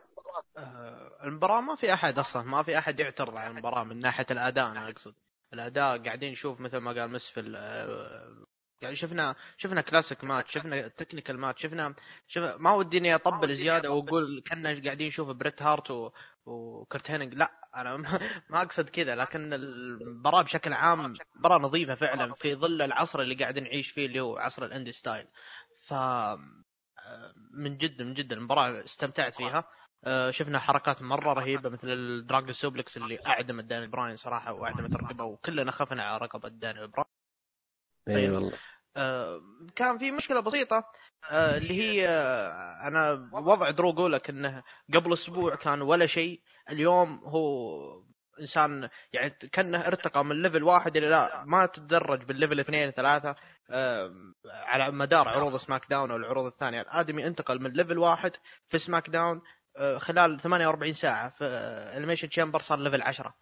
آه، 0.59 1.25
المباراة 1.25 1.61
ما 1.61 1.75
في 1.77 1.93
أحد 1.93 2.19
أصلا 2.19 2.43
ما 2.43 2.63
في 2.63 2.79
أحد 2.79 3.01
يعترض 3.01 3.37
على 3.37 3.51
المباراة 3.51 3.85
من 3.85 3.99
ناحية 4.01 4.27
الأداء 4.31 4.67
أنا 4.67 4.89
أقصد. 4.89 5.15
الأداء 5.53 5.99
قاعدين 5.99 6.33
نشوف 6.33 6.61
مثل 6.61 6.77
ما 6.77 6.93
قال 6.93 7.11
مسفر 7.11 7.57
آه، 7.57 8.47
يعني 8.83 8.97
شفنا 8.97 9.35
شفنا 9.57 9.81
classic 9.81 10.25
match 10.25 10.53
شفنا 10.53 10.89
technical 10.89 11.39
match 11.39 11.63
شفنا 11.63 11.95
شف... 12.27 12.43
ما 12.43 12.73
ودي 12.73 12.99
إني 12.99 13.15
أطبل 13.15 13.57
زيادة 13.57 13.91
وأقول 13.91 14.43
كنا 14.51 14.83
قاعدين 14.85 15.09
نشوف 15.09 15.29
بريت 15.29 15.63
هارت 15.63 15.91
و... 15.91 16.11
وكرت 16.47 17.11
هينيج 17.11 17.35
لا 17.35 17.53
أنا 17.77 17.97
ما 18.51 18.63
أقصد 18.63 18.89
كذا 18.89 19.17
لكن 19.17 19.53
المباراة 19.53 20.43
بشكل 20.43 20.73
عام 20.73 21.15
مباراة 21.37 21.59
نظيفة 21.59 21.95
فعلا 21.95 22.35
في 22.35 22.55
ظل 22.55 22.83
العصر 22.83 23.21
اللي 23.21 23.35
قاعد 23.35 23.59
نعيش 23.59 23.91
فيه 23.91 24.07
اللي 24.07 24.21
هو 24.21 24.39
عصر 24.39 24.65
ال 24.65 24.69
indie 24.69 24.93
style 24.93 25.27
ف 25.87 25.95
من 27.51 27.77
جد 27.77 28.03
من 28.03 28.15
جد 28.15 28.33
المباراة 28.33 28.85
استمتعت 28.85 29.35
فيها. 29.35 29.65
آه، 30.05 30.31
شفنا 30.31 30.59
حركات 30.59 31.03
مرة 31.03 31.33
رهيبة 31.33 31.69
مثل 31.71 31.89
ال 31.89 31.98
dragon 31.98 32.53
suplex 32.53 32.97
اللي 32.97 33.19
أعدمت 33.27 33.65
داني 33.65 33.87
براين 33.87 34.17
صراحة 34.17 34.53
وأعدمت 34.53 34.97
رقبة 34.97 35.25
وكلنا 35.25 35.71
خفنا 35.71 36.03
على 36.03 36.19
رقبة 36.19 36.49
داني 36.49 36.87
براين 36.87 37.07
أي 38.09 38.15
طيب. 38.15 38.33
والله. 38.33 38.59
كان 39.77 39.99
في 39.99 40.11
مشكلة 40.11 40.41
بسيطة 40.41 40.85
آه، 41.31 41.57
اللي 41.57 41.83
هي 41.83 42.09
آه، 42.09 42.89
أنا 42.89 43.31
وضع 43.33 43.71
درو 43.71 43.93
جولك 43.93 44.31
إنه 44.31 44.63
قبل 44.95 45.13
أسبوع 45.13 45.55
كان 45.55 45.83
ولا 45.83 46.07
شيء 46.07 46.43
اليوم 46.71 47.21
هو 47.25 48.03
إنسان 48.41 48.89
يعني 49.13 49.31
كأنه 49.31 49.87
ارتقى 49.87 50.25
من 50.25 50.43
level 50.43 50.63
واحد 50.63 50.97
إلى 50.97 51.09
لا 51.09 51.45
ما 51.45 51.67
تدرج 51.67 52.25
بال 52.25 52.35
level 52.35 52.61
اثنين 52.61 52.91
ثلاثة 52.91 53.35
على 54.45 54.91
مدار 54.93 55.29
عروض 55.29 55.57
سماك 55.57 55.87
داون 55.91 56.11
أو 56.11 56.17
العروض 56.17 56.47
الثانية. 56.47 56.81
الآدمي 56.81 57.27
انتقل 57.27 57.63
من 57.63 57.71
level 57.71 57.99
واحد 57.99 58.33
في 58.69 58.79
سماك 58.79 59.11
داون 59.11 59.43
خلال 59.97 60.41
48 60.41 60.93
ساعة 60.93 61.31
في 61.31 61.45
Elimination 61.97 62.29
Chamber 62.29 62.61
صار 62.61 62.79
level 62.79 63.03
10 63.03 63.27
آه، 63.27 63.35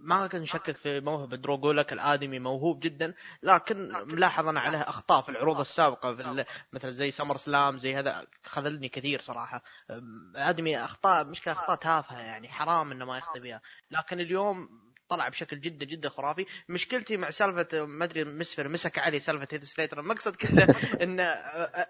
ما 0.00 0.26
كنت 0.26 0.42
نشكك 0.42 0.76
في 0.76 1.00
موهبة 1.00 1.36
دروغولك 1.36 1.92
الآدمي 1.92 2.38
موهوب 2.38 2.80
جدا 2.80 3.14
لكن 3.42 3.92
ملاحظ 4.06 4.48
أنا 4.48 4.60
عليه 4.60 4.78
أخطاء 4.78 5.22
في 5.22 5.28
العروض 5.28 5.60
السابقة 5.60 6.14
في 6.14 6.44
مثل 6.72 6.92
زي 6.92 7.10
سمر 7.10 7.36
سلام 7.36 7.78
زي 7.78 7.94
هذا 7.94 8.26
خذلني 8.44 8.88
كثير 8.88 9.20
صراحة. 9.20 9.62
الادمي 9.90 10.84
أخطاء 10.84 11.24
مشكله 11.24 11.54
اخطاء 11.54 11.76
تافهة 11.76 12.18
يعني 12.20 12.48
حرام 12.48 12.92
إنه 12.92 13.04
ما 13.04 13.18
يخطي 13.18 13.40
بها. 13.40 13.60
لكن 13.90 14.20
اليوم 14.20 14.68
طلع 15.08 15.28
بشكل 15.28 15.60
جدا 15.60 15.86
جدا 15.86 16.08
خرافي. 16.08 16.46
مشكلتي 16.68 17.16
مع 17.16 17.30
سالفة 17.30 17.84
ما 17.84 18.04
أدري 18.04 18.24
مسفر 18.24 18.68
مسك 18.68 18.98
علي 18.98 19.20
سالفة 19.20 19.48
هيث 19.52 19.64
سليتر. 19.64 20.00
المقصد 20.00 20.36
كله 20.36 20.66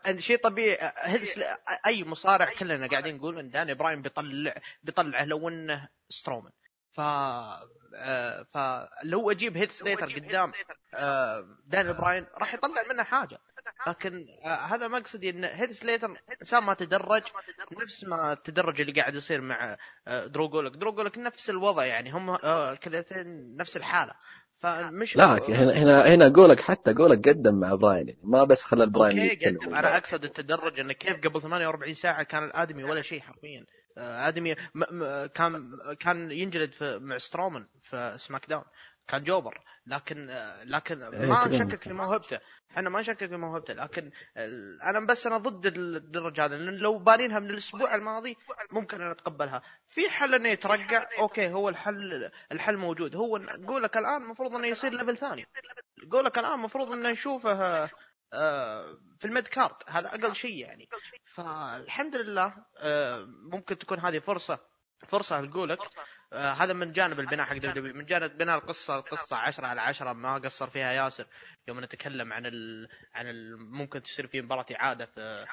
إن 0.09 0.21
شيء 0.21 0.39
طبيعي 0.39 0.93
هيث 0.97 1.23
أي 1.87 2.05
مصارع 2.05 2.53
كلنا 2.59 2.87
قاعدين 2.87 3.17
نقول 3.17 3.39
إن 3.39 3.51
داني 3.51 3.75
براين 3.75 4.03
بيطلع 4.03 4.55
بيطلعه 4.83 5.25
لو 5.25 5.49
انه 5.49 5.89
سترومان 6.09 6.53
ف 6.93 7.01
آه، 7.95 8.47
فلو 8.55 9.31
أجيب 9.31 9.57
هيث 9.57 9.71
سليتر 9.71 10.13
قدام 10.13 10.53
آه، 10.95 11.47
داني 11.67 11.93
براين 11.93 12.27
راح 12.39 12.55
يطلع 12.55 12.83
منه 12.91 13.03
حاجة. 13.03 13.39
لكن 13.87 14.27
آه، 14.45 14.49
هذا 14.49 14.89
مقصدي 14.89 15.31
إن 15.31 15.45
هيث 15.45 15.71
سليتر 15.71 16.21
إنسان 16.41 16.65
ما 16.65 16.75
تدرج 16.75 17.23
نفس 17.83 18.05
ما 18.05 18.33
التدرج 18.33 18.81
اللي 18.81 18.93
قاعد 18.93 19.15
يصير 19.15 19.41
مع 19.41 19.77
درو 20.07 20.35
قولك 20.35 20.73
درو 20.73 20.92
قولك 20.92 21.19
نفس 21.19 21.51
الوضع 21.51 21.85
يعني 21.85 22.11
هم 22.11 22.37
كذتين 22.75 23.57
نفس 23.57 23.77
الحالة. 23.77 24.13
فمش 24.59 25.17
لا 25.17 25.25
هنا 25.25 25.73
هنا 25.73 26.15
هنا 26.15 26.29
قولك 26.29 26.61
حتى 26.61 26.95
قولك 26.95 27.29
قدم 27.29 27.55
مع 27.55 27.75
براين 27.75 28.09
يعني. 28.09 28.21
ما 28.23 28.45
بس 28.45 28.63
خلى 28.63 28.87
براين 28.87 29.19
يستلم. 29.19 29.75
أنا 29.75 29.97
أقصد 29.97 30.25
التدرج 30.25 30.81
انه 30.81 30.93
كيف 30.93 31.17
قبل 31.27 31.43
48 31.43 31.95
ساعة 31.95 32.23
كان 32.23 32.45
الآدمي 32.45 32.85
ولا 32.85 33.03
شيء 33.03 33.21
حرفيا. 33.21 33.67
ادمي 33.99 34.55
كان 35.35 35.79
كان 36.01 36.31
ينجلد 36.31 36.73
في 36.73 36.99
مع 36.99 37.19
سترومان 37.19 37.67
في 37.83 38.17
SmackDown. 38.19 38.65
كان 39.09 39.23
jobber. 39.23 39.61
لكن 39.87 40.27
لكن 40.65 41.03
إيه، 41.03 41.27
ما 41.27 41.49
نشكك 41.49 41.83
في 41.83 41.93
موهبته. 41.93 42.41
إحنا 42.71 42.91
ما 42.91 43.01
نشكك 43.01 43.27
في 43.29 43.37
موهبته. 43.37 43.75
لكن 43.75 44.11
أنا 44.85 45.07
بس 45.07 45.27
أنا 45.27 45.39
ضد 45.39 45.67
الدرجة 45.67 46.45
هذا 46.45 46.57
لأن 46.57 46.75
لو 46.75 46.99
بانينها 46.99 47.39
من 47.39 47.51
الأسبوع 47.51 47.95
الماضي 47.95 48.37
ممكن 48.71 49.01
أنا 49.01 49.11
أتقبلها. 49.11 49.63
في 49.87 50.11
حل 50.11 50.35
إنه 50.35 50.49
يترقع. 50.49 51.07
okay 51.19 51.53
هو 51.53 51.69
الحل 51.69 52.31
الحل 52.53 52.77
موجود. 52.77 53.17
هو 53.17 53.39
قولك 53.39 53.97
الآن 53.97 54.23
المفروض 54.23 54.55
إنه 54.55 54.69
يصير 54.69 54.93
level 54.93 55.17
ثاني. 55.17 55.47
قولك 56.05 56.39
الآن 56.39 56.55
المفروض 56.55 56.93
إنه 56.93 57.11
نشوفه 57.11 57.53
آه، 57.53 57.91
في 59.19 59.25
ال 59.25 59.31
mid 59.31 59.49
card. 59.49 59.77
هذا 59.89 60.09
أقل 60.09 60.35
شيء 60.35 60.57
يعني. 60.57 60.89
فالحمد 61.35 62.17
لله 62.17 62.55
آه، 62.79 63.25
ممكن 63.53 63.79
تكون 63.79 63.99
هذه 63.99 64.19
فرصة 64.19 64.59
فرصة 65.09 65.41
لقولك. 65.41 65.79
آه 66.33 66.53
هذا 66.53 66.73
من 66.73 66.93
جانب 66.93 67.21
البناء 67.21 67.47
حق 67.47 67.57
دبليو 67.57 67.95
من 67.95 68.05
جانب 68.05 68.39
بناء 68.39 68.59
القصة 68.59 68.97
القصة 68.99 69.37
10 69.37 69.67
على 69.67 69.81
10 69.81 70.13
ما 70.13 70.35
قصر 70.35 70.71
فيها 70.71 70.93
ياسر. 70.93 71.27
يوم 71.69 71.81
نتكلم 71.81 72.33
عن 72.33 72.47
ال... 72.47 72.89
عن 73.15 73.27
ال... 73.29 73.57
ممكن 73.59 74.03
تصير 74.03 74.27
في 74.27 74.43
مباراة 74.43 74.67
إعادة 74.75 75.07
في, 75.07 75.47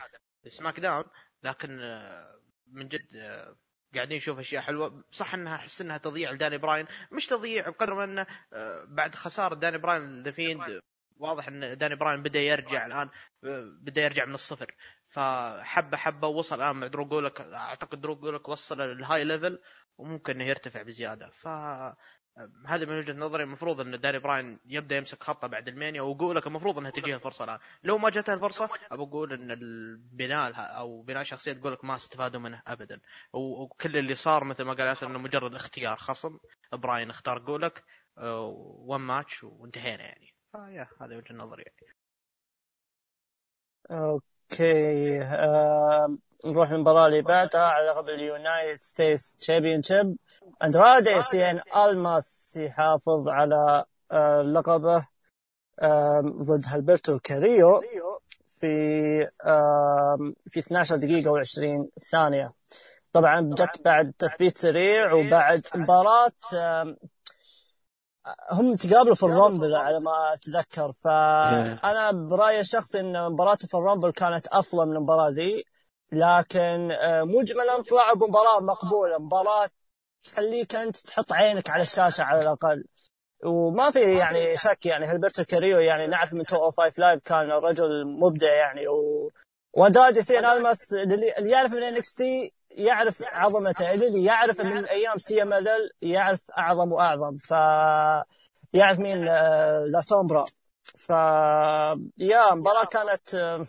في 0.43 0.49
SmackDown. 0.49 1.03
لكن 1.43 1.79
آه 1.81 2.39
من 2.67 2.87
جد 2.87 3.15
آه 3.15 3.55
قاعدين 3.95 4.17
نشوف 4.17 4.39
أشياء 4.39 4.61
حلوة. 4.63 5.03
صح 5.11 5.33
إنها 5.33 5.55
أحس 5.55 5.81
إنها 5.81 5.97
تضييع 5.97 6.31
لداني 6.31 6.57
براين. 6.57 6.87
مش 7.11 7.27
تضييع 7.27 7.69
بقدر 7.69 7.93
ما 7.93 8.03
إنه 8.03 8.27
آه، 8.53 8.85
بعد 8.87 9.15
خسارة 9.15 9.55
داني 9.55 9.77
براين 9.77 10.13
The 10.13 10.31
Fiend 10.31 10.81
واضح 11.19 11.47
إن 11.47 11.77
داني 11.77 11.95
براين 11.95 12.23
بدأ 12.23 12.39
يرجع 12.39 12.85
الآن 12.85 13.09
بدأ 13.81 14.01
يرجع 14.01 14.25
من 14.25 14.33
الصفر. 14.33 14.75
فحبة 15.07 15.97
حبة 15.97 16.27
وصل 16.27 16.55
الآن 16.55 16.75
مع 16.75 16.87
درو 16.87 17.05
جولك 17.05 17.41
أعتقد 17.41 18.01
درو 18.01 18.15
جولك 18.15 18.49
وصل 18.49 18.81
لل 18.81 19.23
high 19.23 19.39
level 19.39 19.59
وممكن 19.97 20.33
إنه 20.33 20.43
يرتفع 20.43 20.81
بزيادة. 20.81 21.29
ف 21.29 21.47
هذا 22.67 22.85
من 22.85 22.97
وجهة 22.97 23.13
نظري 23.13 23.43
المفروض 23.43 23.81
إن 23.81 23.99
داني 23.99 24.19
براين 24.19 24.59
يبدأ 24.65 24.97
يمسك 24.97 25.23
خطة 25.23 25.47
بعد 25.47 25.67
المانيا 25.67 26.17
لك 26.33 26.47
المفروض 26.47 26.77
إنها 26.77 26.91
تجيها 26.91 27.15
الفرصة 27.15 27.43
الآن. 27.43 27.59
لو 27.83 27.97
ما 27.97 28.09
جاتها 28.09 28.35
الفرصة 28.35 28.69
أبي 28.91 29.03
أقول 29.03 29.33
إن 29.33 29.51
البناء 29.51 30.53
أو 30.55 31.01
بناء 31.01 31.23
شخصية 31.23 31.53
قولك 31.53 31.85
ما 31.85 31.95
استفادوا 31.95 32.39
منه 32.39 32.61
ابدا. 32.67 32.99
وكل 33.33 33.97
اللي 33.97 34.15
صار 34.15 34.43
مثل 34.43 34.63
ما 34.63 34.73
قال 34.73 34.87
ياسر 34.87 35.07
إنه 35.07 35.19
مجرد 35.19 35.55
اختيار 35.55 35.95
خصم. 35.95 36.37
براين 36.73 37.09
اختار 37.09 37.39
جولك 37.39 37.83
one 38.87 39.01
match 39.01 39.43
وانتهينا 39.43 40.03
يعني. 40.03 40.36
ف 40.57 40.63
yeah 40.63 40.87
هذا 41.01 41.17
وجهة 41.17 41.35
نظري 41.35 41.63
يعني. 41.63 41.97
okay 43.91 45.21
آه 45.21 46.17
نروح 46.45 46.69
المباراة 46.69 47.07
اللي 47.07 47.21
بعدها 47.21 47.61
على 47.61 47.85
لقب 47.85 48.09
ال 48.09 48.79
United 48.79 49.37
States 49.37 49.83
Championship 49.83 50.17
اندرادي 50.63 51.21
سين 51.21 51.61
ألماس 51.85 52.57
يحافظ 52.57 53.27
على 53.27 53.85
آه 54.11 54.41
لقبه 54.41 55.07
آه 55.79 56.21
ضد 56.21 56.65
هامبرتو 56.65 57.19
كاريو 57.19 57.81
في 58.61 58.67
آه 59.45 60.17
في 60.49 60.59
12 60.59 60.95
دقيقة 60.95 61.31
و20 61.31 61.87
ثانية. 62.11 62.53
طبعا 63.13 63.41
جت 63.41 63.81
بعد 63.85 64.13
تثبيت 64.19 64.57
سريع 64.57 65.13
وبعد 65.13 65.67
مباراة 65.75 66.31
هم 68.51 68.75
تقابلوا 68.75 69.15
في 69.15 69.23
ال 69.23 69.31
Rumble 69.31 69.75
على 69.75 69.99
ما 69.99 70.33
أتذكر. 70.33 70.93
فانا 71.03 72.11
برأيي 72.11 72.59
الشخصي 72.59 72.99
إن 72.99 73.31
مباراته 73.31 73.67
في 73.67 73.77
ال 73.77 73.82
Rumble 73.82 74.11
كانت 74.11 74.47
أفضل 74.47 74.85
من 74.85 74.95
المباراة 74.95 75.29
ذي. 75.29 75.63
لكن 76.11 76.97
مجملا 77.21 77.81
طلعوا 77.89 78.15
بمباراه 78.15 78.59
مقبولة. 78.61 79.17
مباراة 79.17 79.69
تخليك 80.23 80.75
أنت 80.75 80.97
تحط 80.97 81.33
عينك 81.33 81.69
على 81.69 81.81
الشاشة 81.81 82.23
على 82.23 82.39
الأقل. 82.39 82.83
وما 83.45 83.91
في 83.91 84.17
يعني 84.17 84.57
شك. 84.57 84.85
يعني 84.85 85.05
هامبرتو 85.05 85.43
كاريو 85.43 85.79
يعني 85.79 86.07
نعرف 86.07 86.33
من 86.33 86.39
205 86.39 86.93
Live 86.97 87.21
كان 87.23 87.49
رجل 87.51 88.05
مبدع 88.05 88.53
يعني. 88.53 88.87
و 88.87 89.31
أندرادي 89.73 90.21
سين 90.21 90.45
ألماس 90.45 90.93
اللي 90.93 91.51
يعرف 91.51 91.71
من 91.71 91.83
NXT 91.83 92.53
يعرف 92.71 93.23
عظمته 93.25 93.93
اللي 93.93 94.23
يعرف 94.23 94.61
من 94.61 94.85
أيام 94.85 95.17
CMLL 95.17 95.67
يعرف 96.01 96.39
أعظم 96.57 96.91
وأعظم. 96.91 97.37
ف 97.37 97.51
يعرف 98.73 98.99
مين 98.99 99.25
لا 99.91 100.01
سومبرا. 100.01 100.45
ف 100.97 101.09
yeah 102.17 102.53
المباراه 102.53 102.85
كانت 102.85 103.59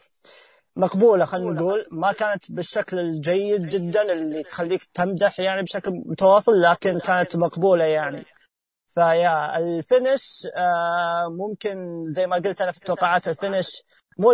مقبولة 0.76 1.24
خلينا 1.24 1.50
نقول. 1.50 1.86
ما 1.90 2.12
كانت 2.12 2.52
بالشكل 2.52 2.98
الجيد 2.98 3.66
جدا 3.68 4.12
اللي 4.12 4.42
تخليك 4.42 4.84
تمدح 4.84 5.40
يعني 5.40 5.62
بشكل 5.62 5.90
متواصل 6.06 6.52
لكن 6.62 6.98
كانت 6.98 7.36
مقبولة 7.36 7.84
يعني. 7.84 8.24
ف 8.94 9.56
yeah 9.58 9.89
ال 9.89 9.96
finish 9.96 10.42
ممكن 11.38 12.04
زي 12.04 12.26
ما 12.26 12.36
قلت 12.36 12.60
أنا 12.60 12.72
في 12.72 12.78
التوقعات 12.78 13.28
ال 13.28 13.34
finish 13.34 13.66
مو 14.18 14.32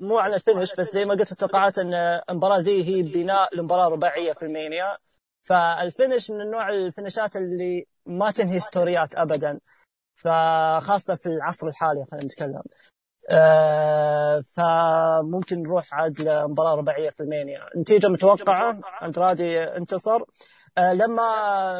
مو 0.00 0.18
على 0.18 0.34
ال 0.34 0.40
finish 0.40 0.74
بس 0.74 0.92
زي 0.92 1.04
ما 1.04 1.14
قلت 1.14 1.32
التوقعات 1.32 1.78
إن 1.78 1.94
المباراة 2.30 2.58
ذي 2.58 2.84
هي 2.84 3.02
بناء 3.02 3.56
لمباراة 3.56 3.88
رباعية 3.88 4.32
في 4.32 4.42
ألمانيا. 4.42 4.96
فال 5.42 5.64
finish 5.64 6.30
من 6.30 6.40
النوع 6.40 6.68
ال 6.68 6.77
finish 6.77 7.28
ات 7.28 7.36
اللي 7.36 7.86
ما 8.06 8.30
تنهي 8.30 8.60
story 8.60 9.05
ات 9.05 9.14
ابدا. 9.14 9.60
فخاصة 10.16 11.14
في 11.16 11.26
العصر 11.26 11.68
الحالي 11.68 12.04
خلينا 12.10 12.24
نتكلم. 12.26 12.62
آه 13.30 14.42
فممكن 14.56 15.62
نروح 15.62 15.94
عاد 15.94 16.20
لمباراة 16.20 16.74
رباعية 16.74 17.10
في 17.10 17.22
ألمانيا. 17.22 17.60
نتيجة 17.76 18.08
متوقعة؟ 18.08 18.80
اندرادي 19.02 19.58
انتصر. 19.58 20.22
آه 20.78 20.92
لما 20.92 21.24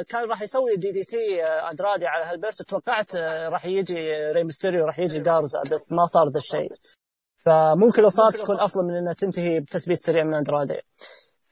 كان 0.09 0.29
راح 0.29 0.43
يسوي 0.43 0.77
DDT 0.77 1.45
آه 1.45 1.71
اندرادي 1.71 2.07
على 2.07 2.25
هامبرتو 2.25 2.63
توقعت 2.63 3.17
راح 3.17 3.67
يجي 3.67 4.13
ري 4.35 4.45
ميستيريو 4.45 4.87
راح 4.87 4.99
يجي 4.99 5.21
جارزا 5.21 5.63
بس 5.63 5.93
ما 5.93 6.07
صار 6.07 6.29
ذا 6.29 6.39
الشيء. 6.39 6.73
فممكن 7.47 8.03
لو 8.03 8.09
صارت 8.09 8.37
تكون 8.37 8.61
أفضل 8.61 8.85
من 8.85 8.97
إنها 8.97 9.13
تنتهي 9.13 9.61
بتثبيت 9.61 10.03
سريع 10.03 10.25
من 10.25 10.35
اندرادي 10.35 10.81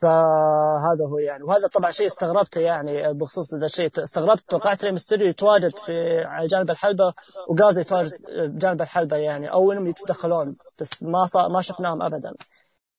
فهذا 0.03 1.05
هو 1.11 1.19
يعني. 1.19 1.43
وهذا 1.43 1.69
طبعا 1.69 1.91
شيء 1.91 2.07
استغربته 2.07 2.61
يعني 2.61 3.13
بخصوص 3.13 3.55
ذا 3.55 3.67
الشيء 3.67 3.91
استغربت 4.03 4.51
توقعت 4.51 4.85
ري 4.85 4.93
ميستيريو 4.93 5.29
يتواجد 5.29 5.77
في 5.77 6.23
على 6.25 6.47
جانب 6.47 6.71
الحلبة 6.71 7.15
وجارزا 7.49 7.81
يتواجد 7.81 8.13
بجانب 8.29 8.83
الحلبة 8.83 9.17
يعني 9.17 9.53
أو 9.53 9.73
إنهم 9.73 9.87
يتدخلون 9.87 10.55
بس 10.79 11.03
ما 11.03 11.27
صار 11.27 11.49
ما 11.51 11.63
شفناهم 11.63 12.03
ابدا. 12.03 12.35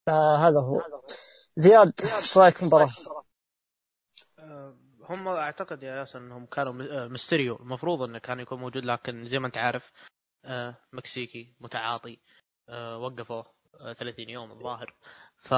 فهذا 0.05 0.59
هو. 0.59 0.81
زياد 1.55 1.93
إيش 2.17 2.37
رأيك 2.37 2.55
في 2.55 2.61
المباراة؟ 2.61 2.89
هم 5.09 5.27
أعتقد 5.27 5.83
يا 5.83 5.95
ياسر 5.95 6.19
إنهم 6.19 6.45
كانوا 6.45 6.73
ميستيريو 7.07 7.55
المفروض 7.55 8.01
إنه 8.01 8.19
كان 8.19 8.39
يكون 8.39 8.59
موجود 8.59 8.85
لكن 8.85 9.25
زي 9.25 9.39
ما 9.39 9.47
أنت 9.47 9.57
عارف 9.57 9.91
مكسيكي 10.93 11.55
متعاطي. 11.59 12.19
وقفوه 12.73 13.45
30 13.99 14.29
يوم 14.29 14.51
الظاهر. 14.51 14.95
ف 15.37 15.53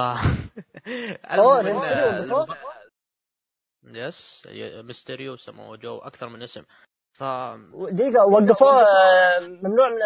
yes 3.84 4.48
ميستيريو 4.84 5.36
سموه 5.36 5.76
جو 5.76 5.98
أكثر 5.98 6.28
من 6.28 6.42
اسم. 6.42 6.64
ف 7.12 7.24
دقيقة 7.92 8.26
وقفوه 8.26 8.84
ممنوع 9.40 9.88
من 9.88 9.98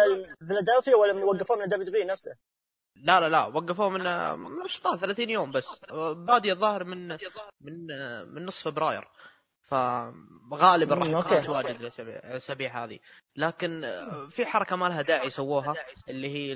فيلادلفيا 0.47 0.95
ولا 0.95 1.13
من 1.13 1.23
وقفوه 1.23 1.57
من 1.57 1.65
دبليو 1.67 2.05
نفسه؟ 2.07 2.35
لا 2.95 3.19
لا 3.19 3.29
لا 3.29 3.45
وقفوه 3.45 3.89
من 3.89 4.33
من 4.39 4.63
نشاطات 4.65 4.99
30 4.99 5.29
يوم 5.29 5.51
بس. 5.51 5.79
بادي 6.15 6.51
الظاهر 6.51 6.83
من 6.83 7.07
من 7.61 7.87
من 8.33 8.45
نصف 8.45 8.63
فبراير. 8.63 9.07
فغالبا 9.67 10.95
راح 10.95 11.31
يتواجد 11.31 11.91
الاسابيع 12.07 12.83
هذه. 12.83 12.99
لكن 13.35 13.85
في 14.29 14.45
حركة 14.45 14.75
ما 14.75 14.85
لها 14.85 15.01
داعي 15.01 15.29
سووها 15.29 15.75
اللي 16.09 16.29
هي 16.29 16.53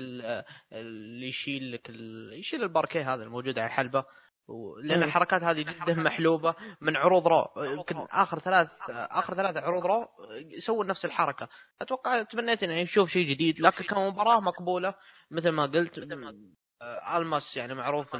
اللي 0.72 1.28
يشيل 1.28 1.72
لك. 1.72 1.90
يشيل 2.32 2.62
الباركيه 2.62 3.14
هذا 3.14 3.22
الموجود 3.22 3.58
على 3.58 3.66
الحلبة. 3.66 4.04
لأن 4.82 5.02
الحركات 5.02 5.42
هذه 5.42 5.62
جدا 5.62 5.94
محلوبة 5.94 6.54
من 6.80 6.96
عروض 6.96 7.28
Raw. 7.28 7.48
يمكن 7.56 7.96
آخر 8.10 8.38
ثلاث 8.38 8.70
آخر 8.90 9.34
ثلاث 9.34 9.56
عروض 9.56 9.86
Raw 9.86 10.08
يسوون 10.56 10.86
نفس 10.86 11.04
الحركة. 11.04 11.48
أتوقع 11.80 12.22
تمنيت 12.22 12.62
إنه 12.62 12.74
يشوف 12.74 13.10
شيء 13.10 13.26
جديد. 13.26 13.60
لكن 13.60 13.84
كمباراة 13.84 14.40
مقبولة 14.40 14.94
مثل 15.30 15.50
ما 15.50 15.66
قلت 15.66 15.98
آلماس 17.16 17.56
يعني 17.56 17.74
معروف 17.74 18.16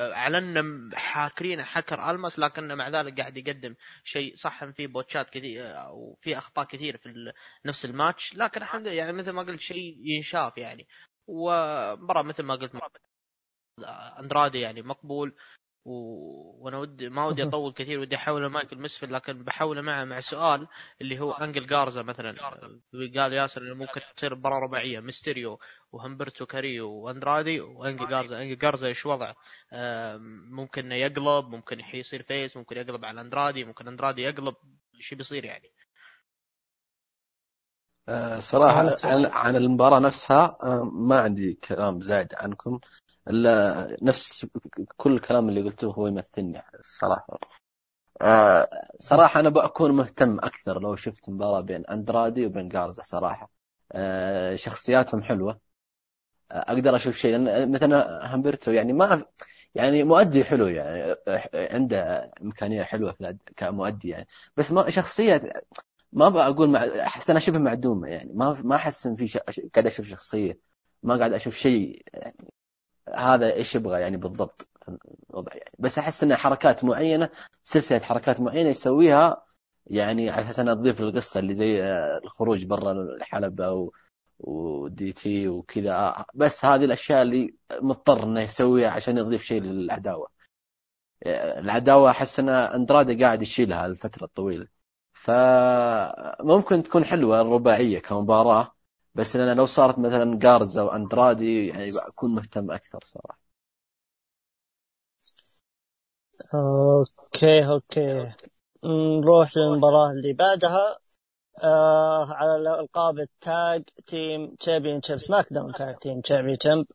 اعلنا 0.00 0.90
حاكرين 0.98 1.64
حكر 1.64 2.10
ألماس 2.10 2.38
لكنه 2.38 2.74
مع 2.74 2.88
ذلك 2.88 3.20
قاعد 3.20 3.36
يقدم 3.36 3.74
شيء 4.04 4.36
صح 4.36 4.64
فيه 4.64 4.86
بوتشات 4.86 5.30
كثير 5.30 5.74
وفي 5.90 6.38
أخطاء 6.38 6.64
كثير 6.64 6.96
في 6.96 7.32
نفس 7.64 7.84
الماتش. 7.84 8.34
لكن 8.34 8.62
الحمد 8.62 8.86
لله 8.86 8.96
يعني 8.96 9.12
مثل 9.12 9.30
ما 9.30 9.42
قلت 9.42 9.60
شيء 9.60 9.96
ينشاف 10.04 10.58
يعني. 10.58 10.88
ومباراة 11.26 12.22
مثل 12.22 12.42
ما 12.42 12.54
قلت 12.54 12.72
اندرادي 14.18 14.60
يعني 14.60 14.82
مقبول. 14.82 15.36
و... 15.84 15.92
وأنا 16.64 16.78
ودي 16.78 17.08
ما 17.08 17.26
ودي 17.26 17.42
أطول 17.42 17.72
كثير 17.72 18.00
ودي 18.00 18.16
أحاول 18.16 18.46
مايكل 18.46 18.78
مسفل 18.78 19.12
لكن 19.12 19.44
بحاول 19.44 19.82
معه 19.82 20.04
مع 20.04 20.20
سؤال 20.20 20.68
اللي 21.00 21.20
هو 21.20 21.32
أنجل 21.32 21.66
جارزا 21.66 22.02
مثلا 22.02 22.36
قال 23.16 23.32
ياسر 23.32 23.62
إنه 23.62 23.74
ممكن 23.74 24.00
تصير 24.16 24.34
مباراة 24.34 24.58
رباعية 24.58 25.00
ميستيريو 25.00 25.58
وهامبرتو 25.92 26.46
كاريو 26.46 26.90
وأندرادي 26.90 27.60
وأنجل 27.60 28.08
جارزا 28.08 28.42
أنجل 28.42 28.58
جارزا 28.58 28.88
إيش 28.88 29.06
وضعه؟ 29.06 29.36
ممكن 30.50 30.84
إنه 30.84 30.94
يقلب 30.94 31.48
ممكن 31.48 31.80
يصير 31.94 32.22
face 32.22 32.56
ممكن 32.56 32.76
يقلب 32.76 33.04
على 33.04 33.20
أندرادي 33.20 33.64
ممكن 33.64 33.88
أندرادي 33.88 34.22
يقلب 34.22 34.54
إيش 34.94 35.14
بيصير 35.14 35.44
يعني؟ 35.44 35.72
صراحة 38.38 38.88
عن 39.32 39.56
المباراة 39.56 39.98
نفسها 39.98 40.58
ما 40.92 41.20
عندي 41.20 41.54
كلام 41.54 42.00
زايد 42.00 42.34
عنكم 42.34 42.80
نفس 44.02 44.46
كل 44.96 45.12
الكلام 45.12 45.48
اللي 45.48 45.62
قلتوه 45.62 45.94
هو 45.94 46.06
يمثلني 46.06 46.62
الصراحه 46.80 47.38
آه 48.22 48.68
صراحة 49.00 49.40
أنا 49.40 49.48
بكون 49.48 49.92
مهتم 49.92 50.38
أكثر 50.38 50.80
لو 50.80 50.96
شفت 50.96 51.28
مباراة 51.30 51.60
بين 51.60 51.86
أندرادي 51.86 52.46
وبين 52.46 52.68
جارزا 52.68 53.02
صراحة. 53.02 53.50
آه 53.92 54.54
شخصياتهم 54.56 55.22
حلوة. 55.22 55.60
آه 56.52 56.54
أقدر 56.72 56.96
أشوف 56.96 57.16
شيء. 57.16 57.36
لأن 57.38 57.72
مثلا 57.72 58.34
همبرتو 58.34 58.70
يعني 58.72 58.92
ما 58.92 59.24
يعني 59.74 60.04
مؤدي 60.04 60.44
حلو 60.44 60.66
يعني 60.66 61.16
عنده 61.54 62.30
إمكانية 62.42 62.82
حلوة 62.82 63.12
في 63.12 63.36
كمؤدي 63.56 64.08
يعني. 64.08 64.28
بس 64.56 64.72
ما 64.72 64.90
شخصية 64.90 65.52
ما 66.12 66.28
بقول 66.28 66.70
مع 66.70 66.84
أحس 66.84 67.30
أنا 67.30 67.40
شبه 67.40 67.58
معدومة 67.58 68.08
يعني. 68.08 68.32
ما 68.34 68.62
ما 68.64 68.76
أحس 68.76 69.06
إن 69.06 69.14
في. 69.16 69.38
قاعد 69.74 69.86
أشوف 69.86 70.06
شخصية. 70.08 70.60
ما 71.02 71.16
قاعد 71.18 71.32
أشوف 71.32 71.56
شيء 71.56 72.02
يعني 72.14 72.36
هذا 73.16 73.52
إيش 73.54 73.74
يبغى 73.74 74.00
يعني 74.00 74.16
بالضبط. 74.16 74.68
الوضع 75.30 75.52
يعني. 75.54 75.70
بس 75.78 75.98
أحس 75.98 76.24
انه 76.24 76.36
حركات 76.36 76.84
معينة 76.84 77.30
سلسلة 77.64 77.98
حركات 77.98 78.40
معينة 78.40 78.68
يسويها 78.70 79.44
يعني 79.86 80.30
على 80.30 80.44
أساس 80.44 80.60
إنها 80.60 80.74
تضيف 80.74 81.00
للقصه 81.00 81.40
اللي 81.40 81.54
زي 81.54 81.84
الخروج 82.24 82.64
برا 82.66 82.92
الحلبة 82.92 83.90
ودي 84.38 85.12
تي 85.12 85.48
وكذا. 85.48 86.24
بس 86.34 86.64
هذه 86.64 86.84
الأشياء 86.84 87.22
اللي 87.22 87.54
مضطر 87.82 88.22
إنه 88.24 88.40
يسويها 88.40 88.90
عشان 88.90 89.18
يضيف 89.18 89.42
شيء 89.42 89.62
للعداوة. 89.62 90.28
العداوة 91.26 92.10
أحس 92.10 92.40
إن 92.40 92.48
اندرادي 92.48 93.24
قاعد 93.24 93.42
يشيلها 93.42 93.86
الفترة 93.86 94.24
الطويلة. 94.24 94.66
فممكن 95.12 96.82
تكون 96.82 97.04
حلوة 97.04 97.40
الرباعيه 97.40 97.98
كمباراة. 97.98 98.72
بس 99.20 99.36
أنا 99.36 99.54
لو 99.54 99.66
صارت 99.66 99.98
مثلا 99.98 100.38
جارزا 100.38 100.82
واندرادي 100.82 101.66
يعني 101.66 101.86
بكون 101.92 102.34
مهتم 102.34 102.70
أكثر 102.70 103.00
صراحة. 103.04 103.38
okay 106.54 107.66
okay. 107.66 108.32
نروح 108.84 109.56
للمباراة 109.56 110.10
اللي 110.10 110.32
بعدها. 110.32 110.98
آه 111.64 112.26
على 112.34 112.80
القاب 112.80 113.18
ال 113.18 113.34
Tag 113.34 113.82
Team 114.06 114.54
Championship 114.56 115.18
SmackDown 115.18 115.72
Tag 115.72 115.98
Team 115.98 116.20
Championship 116.20 116.86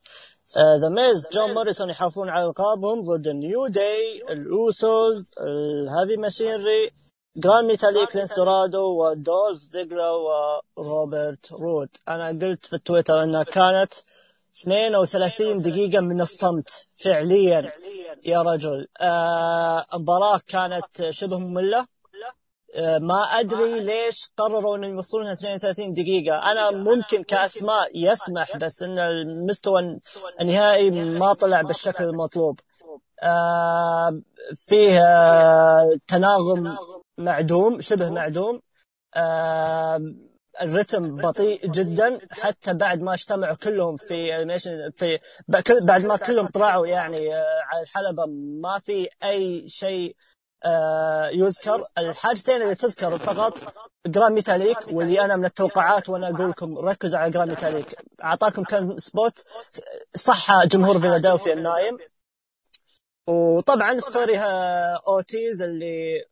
The 0.57 0.89
Miz 0.89 1.27
جون 1.33 1.53
موريسون 1.53 1.89
يحافظون 1.89 2.29
على 2.29 2.45
ألقابهم 2.45 3.01
ضد 3.01 3.27
ال 3.27 3.37
New 3.37 3.67
Day 3.67 4.21
ال 4.29 4.50
Usos 4.50 5.31
ال 5.37 5.51
Heavy 5.51 6.17
Machinery 6.17 6.91
جران 7.37 7.65
ميتاليك 7.67 8.15
لينس 8.15 8.33
دورادو 8.33 9.03
ودولف 9.03 9.61
زيجلر 9.61 10.09
وروبرت 10.77 11.51
رود 11.51 11.89
أنا 12.07 12.27
قلت 12.29 12.65
في 12.65 12.77
تويتر 12.77 13.23
انها 13.23 13.43
كانت 13.43 13.93
32 14.61 15.57
دقيقة 15.61 15.99
من 16.01 16.21
الصمت. 16.21 16.87
فعليا. 17.03 17.73
يا 18.25 18.41
رجل. 18.41 18.87
آه 19.01 19.83
مباراة 19.93 20.39
كانت 20.47 21.09
شبه 21.09 21.37
مملة. 21.39 21.87
آه 22.75 22.97
ما 22.97 23.23
أدري 23.39 23.79
ليش 23.79 24.29
قرروا 24.37 24.77
إنهم 24.77 24.93
يوصلونها 24.93 25.33
32 25.33 25.93
دقيقة. 25.93 26.51
أنا 26.51 26.71
ممكن 26.71 27.23
كأسماء 27.23 27.89
يسمح 27.95 28.57
بس 28.57 28.83
إن 28.83 28.99
المستوى 28.99 29.99
النهائي 30.41 30.91
ما 30.91 31.33
طلع 31.33 31.61
بالشكل 31.61 32.03
المطلوب. 32.03 32.59
آه 33.23 34.19
فيه 34.67 34.99
آه 34.99 35.97
تناغم. 36.07 36.77
معدوم 37.17 37.81
شبه 37.81 38.09
معدوم. 38.09 38.61
آه 39.15 39.99
الرتم 40.61 41.15
بطيء 41.15 41.67
جدا 41.67 42.19
حتى 42.31 42.73
بعد 42.73 43.01
ما 43.01 43.13
اجتمعوا 43.13 43.55
كلهم 43.55 43.97
في 43.97 44.35
انيميشن 44.35 44.91
في 44.95 45.19
بعد 45.81 46.05
ما 46.05 46.17
كلهم 46.17 46.47
طلعوا 46.47 46.87
يعني 46.87 47.33
على 47.33 47.81
الحلبة 47.81 48.25
ما 48.61 48.79
في 48.79 49.09
أي 49.23 49.69
شيء 49.69 50.15
يذكر. 51.33 51.83
الحاجتين 51.97 52.61
اللي 52.61 52.75
تذكر 52.75 53.17
فقط 53.17 53.73
جران 54.07 54.33
ميتاليك 54.33 54.77
واللي 54.91 55.21
أنا 55.21 55.35
من 55.35 55.45
التوقعات 55.45 56.09
وأنا 56.09 56.29
أقول 56.29 56.49
لكم 56.49 56.77
ركزوا 56.89 57.19
على 57.19 57.31
جران 57.31 57.47
ميتاليك 57.47 57.95
أعطاكم 58.23 58.63
كم 58.63 58.97
spot 58.97 59.43
صح 60.15 60.65
جمهور 60.65 60.99
فيلادلفيا 60.99 61.53
النايم. 61.53 61.97
وطبعا 63.27 63.99
story 63.99 64.37
اوتيز 65.07 65.61
اللي 65.61 66.25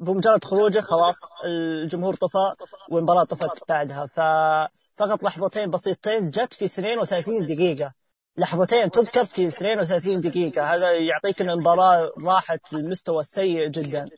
بمجرد 0.00 0.44
خروجه 0.44 0.80
خلاص 0.80 1.16
الجمهور 1.44 2.14
طفى 2.14 2.54
والمباراة 2.90 3.24
طفت 3.24 3.68
بعدها. 3.68 4.06
ففقط 4.06 5.22
لحظتين 5.22 5.70
بسيطتين 5.70 6.30
جت 6.30 6.54
في 6.54 6.64
32 6.64 7.44
دقيقة. 7.44 7.92
لحظتين 8.36 8.90
تذكر 8.90 9.24
في 9.24 9.46
32 9.46 10.20
دقيقة. 10.20 10.74
هذا 10.74 10.92
يعطيك 10.92 11.40
إن 11.40 11.50
المباراة 11.50 12.12
راحت 12.26 12.72
للمستوى 12.72 13.20
السيء 13.20 13.68
جدا. 13.68 14.08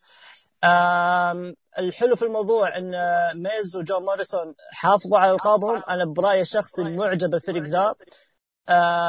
الحلو 1.79 2.17
في 2.17 2.25
الموضوع 2.25 2.79
إن 2.79 2.93
ميز 3.43 3.77
وجون 3.77 4.03
موريسون 4.03 4.55
حافظوا 4.73 5.19
على 5.19 5.33
القابهم 5.33 5.83
أنا 5.89 6.05
برأيي 6.05 6.41
الشخصي 6.41 6.83
معجب 6.83 7.31
بالفريق 7.31 7.63
ذا. 7.63 7.95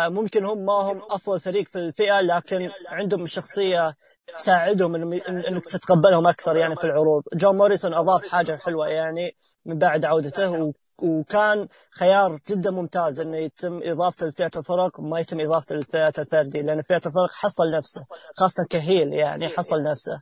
ممكن 0.09 0.45
هم 0.45 0.65
ما 0.65 0.73
هم 0.73 1.01
أفضل 1.09 1.39
فريق 1.39 1.67
في 1.67 1.79
الفئة 1.79 2.21
لكن 2.21 2.71
عندهم 2.87 3.25
شخصية 3.25 3.93
تساعدهم 4.37 4.95
إن 4.95 5.13
إنك 5.29 5.65
تتقبلهم 5.65 6.27
أكثر 6.27 6.57
يعني 6.57 6.75
في 6.75 6.83
العروض. 6.83 7.23
جون 7.33 7.57
موريسون 7.57 7.93
أضاف 7.93 8.31
حاجة 8.31 8.55
حلوة 8.55 8.87
يعني 8.87 9.35
من 9.65 9.77
بعد 9.77 10.05
عودته 10.05 10.73
وكان 11.01 11.67
خيار 11.91 12.39
جدا 12.49 12.71
ممتاز 12.71 13.21
إنه 13.21 13.37
يتم 13.37 13.79
اضافته 13.83 14.27
لفئة 14.27 14.51
الفرق 14.55 14.99
وما 14.99 15.19
يتم 15.19 15.39
اضافته 15.39 15.75
للفئه 15.75 16.13
الفردي 16.19 16.61
لأن 16.61 16.81
فئة 16.81 17.01
الفرق 17.05 17.31
حصل 17.31 17.71
نفسه 17.71 18.05
خاصة 18.37 18.65
ك 18.69 18.78
heel 18.78 19.13
يعني 19.13 19.47
حصل 19.49 19.83
نفسه. 19.83 20.19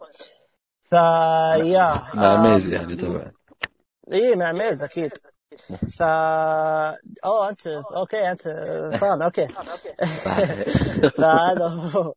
فيا 0.89 2.01
مع 2.13 2.41
ميز 2.41 2.69
يعني 2.71 2.95
طبعا. 2.95 3.31
إي 4.13 4.35
مع 4.35 4.51
ميز 4.51 4.83
أكيد. 4.83 5.11
ف 5.97 6.01
أوه 7.25 7.49
أنت 7.49 7.67
okay 7.67 8.31
أنت 8.31 8.41
فاهم 9.01 9.21
okay. 9.21 9.47
فهذا 11.17 11.67
هو. 11.67 12.13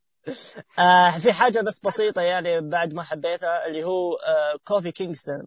آه 0.79 1.11
في 1.11 1.33
حاجة 1.33 1.61
بس 1.61 1.81
بسيطة 1.81 2.23
يعني 2.23 2.61
بعد 2.61 2.95
ما 2.95 3.03
حبيتها 3.03 3.67
اللي 3.67 3.85
هو 3.85 4.15
آه 4.15 4.59
كوفي 4.65 4.93
كينغستون 4.93 5.47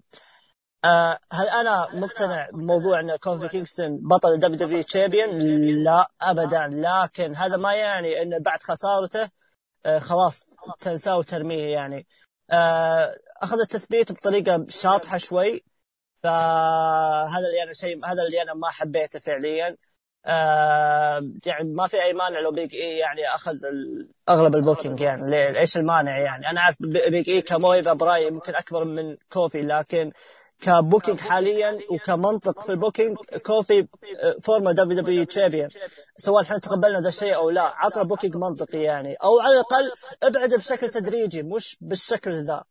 آه 0.85 1.19
هل 1.31 1.47
أنا 1.49 1.87
مقتنع 1.93 2.49
بموضوع 2.53 2.99
ان 2.99 3.15
كوفي 3.15 3.47
كينغستون 3.47 3.99
بطل 4.01 4.39
WWE 4.39 4.57
Champion؟ 4.57 5.29
لا. 5.83 6.11
ابدا. 6.21 6.67
لكن 6.71 7.35
هذا 7.35 7.57
ما 7.57 7.73
يعني 7.73 8.21
إنه 8.21 8.37
بعد 8.39 8.63
خسارته 8.63 9.29
آه 9.85 9.99
خلاص 9.99 10.55
تنساه 10.79 11.17
وترميه 11.17 11.73
يعني. 11.73 12.07
آه 12.51 13.15
أخذ 13.41 13.59
التثبيت 13.59 14.11
بطريقة 14.11 14.65
شاطحة 14.69 15.17
شوي. 15.17 15.63
فهذا 16.23 17.47
اللي 17.47 17.63
أنا 17.63 17.73
شيء 17.73 18.05
هذا 18.05 18.23
اللي 18.23 18.41
أنا 18.41 18.53
ما 18.53 18.69
حبيته 18.69 19.19
فعليا. 19.19 19.77
آه 20.25 21.29
يعني 21.45 21.73
ما 21.73 21.87
في 21.87 22.03
أي 22.03 22.13
مانع 22.13 22.39
لو 22.39 22.51
بيج 22.51 22.75
إي 22.75 22.97
يعني 22.97 23.27
أخذ 23.27 23.57
أغلب 24.29 24.55
ال 24.55 24.61
booking 24.61 25.01
يعني. 25.01 25.59
إيش 25.59 25.77
المانع 25.77 26.17
يعني؟ 26.19 26.49
أنا 26.49 26.59
أعرف 26.59 26.75
بيج 26.79 27.29
إي 27.29 27.41
كموهبة 27.41 27.93
برايي 27.93 28.31
ممكن 28.31 28.55
أكبر 28.55 28.85
من 28.85 29.15
كوفي 29.31 29.61
لكن 29.61 30.11
ك 30.61 30.69
booking 30.69 31.19
حاليا 31.19 31.79
وكمنطق 31.91 32.61
في 32.63 32.71
ال 32.71 32.77
booking 32.77 33.17
كوفي 33.45 33.87
former 34.43 34.71
WWE 34.71 35.01
Champion 35.01 35.69
سواء 36.17 36.43
إحنا 36.43 36.57
تقبلنا 36.57 36.99
ذا 36.99 37.07
الشيء 37.07 37.35
أو 37.35 37.49
لا 37.49 37.61
عطنا 37.61 38.03
booking 38.03 38.35
منطقي 38.35 38.81
يعني. 38.81 39.13
أو 39.13 39.39
على 39.39 39.53
الأقل 39.53 39.91
ابعد 40.23 40.53
بشكل 40.53 40.89
تدريجي 40.89 41.43
مش 41.43 41.77
بالشكل 41.81 42.43
ذا. 42.43 42.63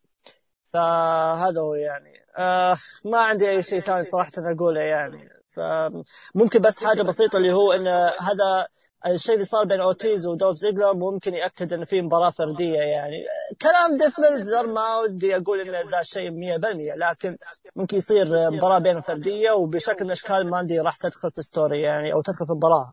فهذا 0.73 1.61
هو 1.61 1.75
يعني. 1.75 2.25
آه 2.39 2.77
ما 3.05 3.19
عندي 3.19 3.51
أي 3.51 3.63
شيء 3.63 3.81
ثاني 3.81 4.05
صراحة 4.05 4.33
أقوله 4.39 4.81
يعني. 4.81 5.38
فممكن 5.59 6.61
بس 6.61 6.85
حاجة 6.85 7.03
بسيطة 7.03 7.37
اللي 7.37 7.53
هو 7.53 7.73
إن 7.73 7.89
هذا 8.21 8.69
الشيء 9.07 9.35
اللي 9.35 9.45
صار 9.45 9.65
بين 9.65 9.81
اوتيز 9.81 10.27
ودولف 10.27 10.57
زيجلر 10.57 10.95
ممكن 10.95 11.35
يأكد 11.35 11.73
إن 11.73 11.85
في 11.85 12.03
مباراة 12.03 12.31
فردية 12.31 12.79
يعني 12.79 13.25
كلام 13.63 13.97
ديف 13.97 14.21
ميلتزر 14.21 14.67
ما 14.67 14.99
ودي 14.99 15.37
أقول 15.37 15.61
إن 15.61 15.89
ذا 15.91 16.01
الشيء 16.01 16.31
100% 16.31 16.65
لكن 16.97 17.37
ممكن 17.77 17.97
يصير 17.97 18.51
مباراة 18.51 18.79
بين 18.79 19.01
فردية 19.01 19.51
وبشكل 19.51 20.05
من 20.05 20.07
الاشكال 20.07 20.51
ماندي 20.51 20.81
راح 20.81 20.97
تدخل 20.97 21.31
في 21.31 21.43
story 21.43 21.83
يعني 21.83 22.13
أو 22.13 22.21
تدخل 22.21 22.47
في 22.47 22.53
المباراه 22.53 22.93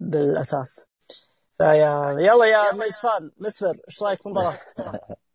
بالأساس 0.00 0.88
يلا 1.60 2.44
يا 2.44 2.74
Miz 2.74 3.02
fan 3.02 3.30
مسفر 3.38 3.74
إيش 3.88 4.02
رأيك 4.02 4.20
في 4.20 4.26
المباراة؟ 4.26 4.54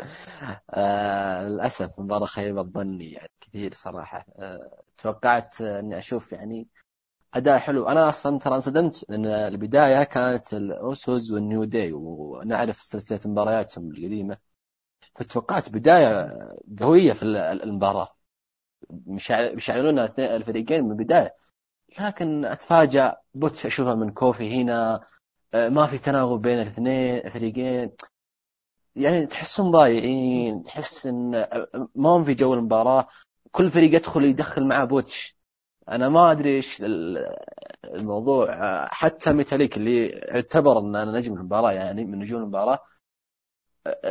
آه 0.70 1.48
للأسف 1.48 2.00
مباراة 2.00 2.26
خيبة 2.26 2.62
ظني 2.62 3.12
يعني 3.12 3.30
كثير 3.40 3.74
صراحة. 3.74 4.26
آه 4.38 4.82
توقعت 4.98 5.60
إني 5.60 5.98
أشوف 5.98 6.32
يعني 6.32 6.68
أداء 7.34 7.58
حلو. 7.58 7.88
أنا 7.88 8.08
أصلا 8.08 8.38
ترى 8.38 8.54
انصدمت 8.54 9.06
ان 9.10 9.26
البداية 9.26 10.04
كانت 10.04 10.54
ال 10.54 10.69
Usos 10.69 11.30
وال 11.32 11.45
New 11.45 11.64
Day 11.64 11.92
ونعرف 11.92 12.82
سلسلة 12.82 13.20
مبارياتهم 13.32 13.90
القديمة. 13.90 14.38
فتوقعت 15.16 15.68
بداية 15.70 16.38
قوية 16.80 17.12
في 17.12 17.22
المباراة. 17.64 18.08
مش 18.90 19.30
يعلنون 19.68 19.98
الفريقين 20.18 20.84
من 20.84 20.90
البداية. 20.90 21.34
لكن 22.00 22.44
أتفاجأ 22.44 23.16
botch 23.34 23.66
أشوفها 23.66 23.94
من 23.94 24.10
كوفي 24.12 24.62
هنا. 24.62 25.00
ما 25.54 25.86
في 25.86 25.98
تناغم 25.98 26.38
بين 26.40 26.60
الاثنين 26.60 27.26
الفريقين 27.26 27.92
يعني 28.96 29.26
تحسهم 29.26 29.70
ضايعين 29.70 30.62
تحس 30.62 31.06
إن 31.06 31.30
ما 31.94 32.10
هم 32.10 32.24
في 32.24 32.34
جو 32.34 32.54
المباراة. 32.54 33.08
كل 33.52 33.70
فريق 33.70 33.94
يدخل 33.94 34.24
يدخل 34.24 34.66
معاه 34.66 34.84
botch. 34.84 35.36
أنا 35.88 36.08
ما 36.08 36.30
أدري 36.32 36.50
إيش 36.56 36.82
الموضوع. 37.84 38.46
حتى 38.86 39.32
ميتاليك 39.32 39.76
اللي 39.76 40.20
اعتبر 40.34 40.78
إن 40.78 40.96
أنا 40.96 41.18
نجم 41.18 41.34
المباراة 41.34 41.72
يعني 41.72 42.04
من 42.04 42.18
نجوم 42.18 42.42
المباراة 42.42 42.78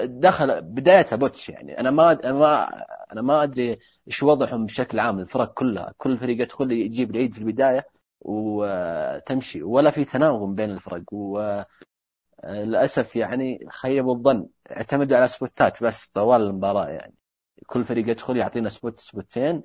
دخل 0.03 0.61
بدايتها 0.61 1.15
botch 1.15 1.49
يعني. 1.49 1.79
أنا 1.79 1.91
ما 1.91 2.11
أنا 2.11 2.33
ما 2.33 2.69
أنا 3.11 3.21
ما 3.21 3.43
أدري 3.43 3.79
إيش 4.07 4.23
وضعهم 4.23 4.65
بشكل 4.65 4.99
عام 4.99 5.19
الفرق 5.19 5.53
كلها. 5.53 5.93
كل 5.97 6.17
فريق 6.17 6.41
يدخل 6.41 6.71
يجيب 6.71 7.11
العيد 7.11 7.33
في 7.33 7.39
البداية 7.41 7.87
وتمشي. 8.21 9.63
ولا 9.63 9.91
في 9.91 10.05
تناغم 10.05 10.55
بين 10.55 10.71
الفرق. 10.71 11.03
وللاسف 12.43 13.15
يعني 13.15 13.67
خيبوا 13.69 14.15
الظن. 14.15 14.47
اعتمدوا 14.71 15.17
على 15.17 15.27
سبوتات 15.27 15.83
بس 15.83 16.07
طوال 16.07 16.41
المباراة 16.41 16.87
يعني. 16.89 17.15
كل 17.67 17.83
فريق 17.83 18.09
يدخل 18.09 18.37
يعطينا 18.37 18.69
spot 18.69 18.99
سبوتين. 18.99 19.63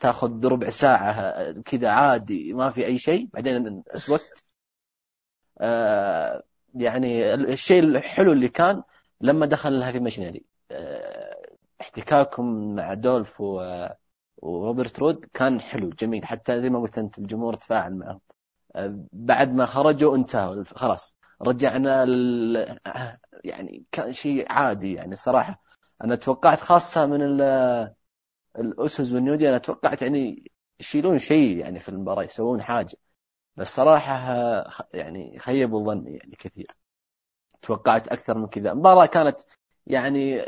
تاخذ 0.00 0.46
ربع 0.46 0.70
ساعة 0.70 1.52
كذا 1.52 1.90
عادي 1.90 2.52
ما 2.52 2.70
في 2.70 2.86
أي 2.86 2.98
شيء. 2.98 3.28
بعدين 3.32 3.82
آه 5.60 6.42
يعني 6.74 7.34
الشيء 7.34 7.82
الحلو 7.82 8.32
اللي 8.32 8.48
كان 8.48 8.82
لما 9.20 9.46
دخل 9.46 9.72
ال 9.72 9.77
Heavy 9.77 10.00
Machinery 10.00 10.44
آه 10.70 11.56
احتكاكهم 11.80 12.74
مع 12.74 12.94
دولف 12.94 13.40
وروبرت 14.36 14.98
رود 14.98 15.24
كان 15.34 15.60
حلو 15.60 15.88
جميل. 15.90 16.26
حتى 16.26 16.60
زي 16.60 16.70
ما 16.70 16.80
قلت 16.80 16.98
أنت 16.98 17.18
الجمهور 17.18 17.54
تفاعل 17.54 17.94
معهم. 17.94 18.20
آه، 18.76 19.04
بعد 19.12 19.52
ما 19.54 19.66
خرجوا 19.66 20.16
انتهوا 20.16 20.64
خلاص. 20.64 21.17
رجعنا 21.42 22.02
ال... 22.02 22.78
يعني 23.44 23.84
كان 23.92 24.12
شيء 24.12 24.52
عادي 24.52 24.94
يعني 24.94 25.16
صراحة. 25.16 25.62
أنا 26.04 26.14
توقعت 26.16 26.60
خاصة 26.60 27.06
من 27.06 27.22
ال... 27.22 27.42
الأسس 28.58 29.12
والنيودي 29.12 29.48
أنا 29.48 29.58
توقعت 29.58 30.02
يعني 30.02 30.52
يشيلون 30.80 31.18
شيء 31.18 31.56
يعني 31.58 31.78
في 31.80 31.88
المباراة 31.88 32.22
يسوون 32.22 32.62
حاجة. 32.62 32.96
بس 33.56 33.68
صراحة 33.76 34.14
يعني 34.94 35.38
خيبوا 35.38 35.84
ظني 35.86 36.16
يعني 36.16 36.36
كثير. 36.36 36.66
توقعت 37.62 38.08
أكثر 38.08 38.38
من 38.38 38.46
كذا. 38.46 38.72
المباراة 38.72 39.06
كانت 39.06 39.40
يعني 39.86 40.44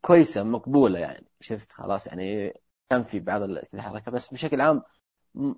كويسة 0.00 0.42
مقبولة 0.42 0.98
يعني. 0.98 1.26
شفت 1.40 1.72
خلاص 1.72 2.06
يعني 2.06 2.54
كان 2.90 3.02
في 3.02 3.20
بعض 3.20 3.42
الحركه 3.42 4.10
بس 4.12 4.32
بشكل 4.32 4.60
عام 4.60 4.82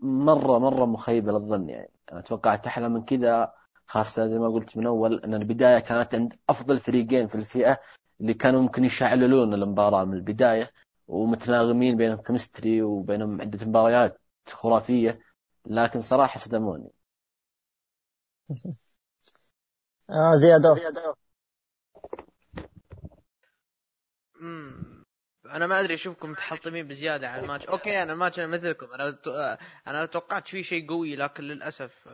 مرة 0.03 0.59
مرة 0.59 0.85
مخيبة 0.87 1.33
للظن 1.33 1.69
يعني. 1.69 1.91
أنا 2.13 2.21
توقعت 2.21 2.67
أحلى 2.67 2.89
من 2.89 3.05
كذا. 3.05 3.53
خاصة 3.91 4.27
زي 4.27 4.39
ما 4.39 4.49
قلت 4.49 4.77
من 4.77 4.87
أول 4.87 5.21
أن 5.25 5.35
البداية 5.35 5.79
كانت 5.79 6.15
عند 6.15 6.37
أفضل 6.49 6.79
فريقين 6.79 7.27
في 7.27 7.35
الفئة 7.35 7.81
اللي 8.21 8.35
كانوا 8.35 8.61
ممكن 8.63 8.85
يشعللون 8.85 9.55
المباراه 9.55 10.05
من 10.05 10.15
البداية 10.15 10.71
ومتناغمين 11.09 11.97
بينهم 11.97 12.17
كمستري 12.17 12.83
وبينهم 12.83 13.41
عدة 13.41 13.67
مباريات 13.67 14.21
خرافية 14.49 15.21
لكن 15.67 16.01
صراحة 16.01 16.39
صدموني. 16.39 16.91
آه 20.11 20.37
زيادة 20.37 20.75
أنا 25.47 25.67
ما 25.67 25.81
أدري 25.81 25.95
اشوفكم 25.95 26.31
متحطمين 26.31 26.89
بزيادة 26.89 27.29
على 27.29 27.43
الماتش. 27.43 27.67
okay 27.67 28.03
أنا 28.03 28.13
الماتش 28.13 28.39
أنا 28.39 28.47
مثلكم. 28.47 28.87
أنا 28.95 29.59
أنا 29.87 30.07
توقعت 30.07 30.49
فيه 30.49 30.63
شيء 30.63 30.89
قوي 30.89 31.17
لكن 31.17 31.45
للأسف 31.45 32.09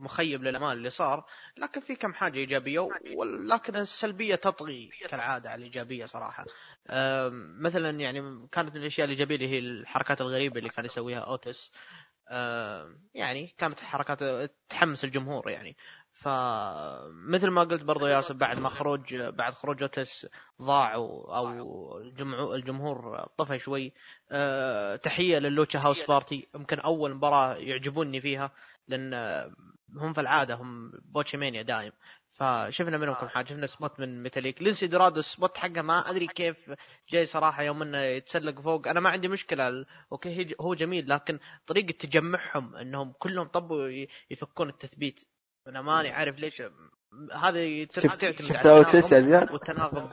مخيب 0.00 0.42
للأمال 0.42 0.76
اللي 0.76 0.90
صار 0.90 1.24
لكن 1.56 1.80
في 1.80 1.96
كم 1.96 2.14
حاجة 2.14 2.38
إيجابية 2.38 2.88
ولكن 3.16 3.76
السلبية 3.76 4.34
تطغي 4.34 4.90
كالعادة 5.08 5.50
على 5.50 5.58
الإيجابية 5.58 6.06
صراحة. 6.06 6.44
مثلا 7.60 8.00
يعني 8.00 8.48
كانت 8.52 8.74
من 8.74 8.80
الأشياء 8.80 9.04
الإيجابية 9.04 9.36
اللي 9.36 9.48
هي 9.48 9.58
الحركات 9.58 10.20
الغريبة 10.20 10.58
اللي 10.58 10.70
كان 10.70 10.84
يسويها 10.84 11.20
أوتيز. 11.20 11.72
يعني 13.14 13.54
كانت 13.58 13.80
حركات 13.80 14.50
تحمس 14.68 15.04
الجمهور 15.04 15.50
يعني. 15.50 15.76
فمثل 16.12 17.48
ما 17.48 17.60
قلت 17.64 17.82
برضو 17.82 18.06
ياسر 18.06 18.34
بعد 18.34 18.58
ما 18.58 18.68
خروج 18.68 19.14
بعد 19.14 19.54
خروج 19.54 19.82
أوتيز 19.82 20.26
ضاعوا 20.62 21.36
أو 21.36 22.54
الجمهور 22.54 23.20
طفى 23.36 23.58
شوي. 23.58 23.92
أه 24.30 24.96
تحية 24.96 25.38
لل 25.38 25.49
Lucha 25.49 25.78
House 25.78 26.04
Party. 26.04 26.48
يمكن 26.54 26.80
أول 26.80 27.14
مباراة 27.14 27.54
يعجبوني 27.56 28.20
فيها. 28.20 28.52
لأن 28.88 29.14
هم 29.96 30.12
في 30.12 30.20
العادة 30.20 30.54
هم 30.54 30.92
botchamania 31.04 31.62
دايم. 31.62 31.92
فشفنا 32.32 32.98
منهم 32.98 33.14
كم 33.14 33.28
حاجة. 33.28 33.46
شفنا 33.46 33.66
spot 33.66 34.00
من 34.00 34.22
ميتاليك. 34.22 34.62
لينسي 34.62 34.86
دورادو 34.86 35.20
ال 35.20 35.28
spot 35.28 35.58
حقه 35.58 35.82
ما 35.82 36.10
أدري 36.10 36.26
كيف 36.26 36.56
جاي 37.10 37.26
صراحة 37.26 37.62
يوم 37.62 37.82
إنه 37.82 37.98
يتسلق 37.98 38.60
فوق. 38.60 38.88
أنا 38.88 39.00
ما 39.00 39.10
عندي 39.10 39.28
مشكلة. 39.28 39.86
okay 40.12 40.54
هو 40.60 40.74
جميل 40.74 41.08
لكن 41.08 41.38
طريقة 41.66 41.92
تجمعهم 41.92 42.76
إنهم 42.76 43.12
كلهم 43.18 43.48
طبوا 43.48 44.06
يفكون 44.30 44.68
التثبيت. 44.68 45.20
أنا 45.68 45.82
ماني 45.82 46.10
عارف 46.10 46.38
ليش. 46.38 46.62
هذا 47.34 47.84
شفت 47.84 48.42
شفت 48.42 48.64
يا 48.94 49.00
زياد؟ 49.00 49.52
والتناغم. 49.52 50.10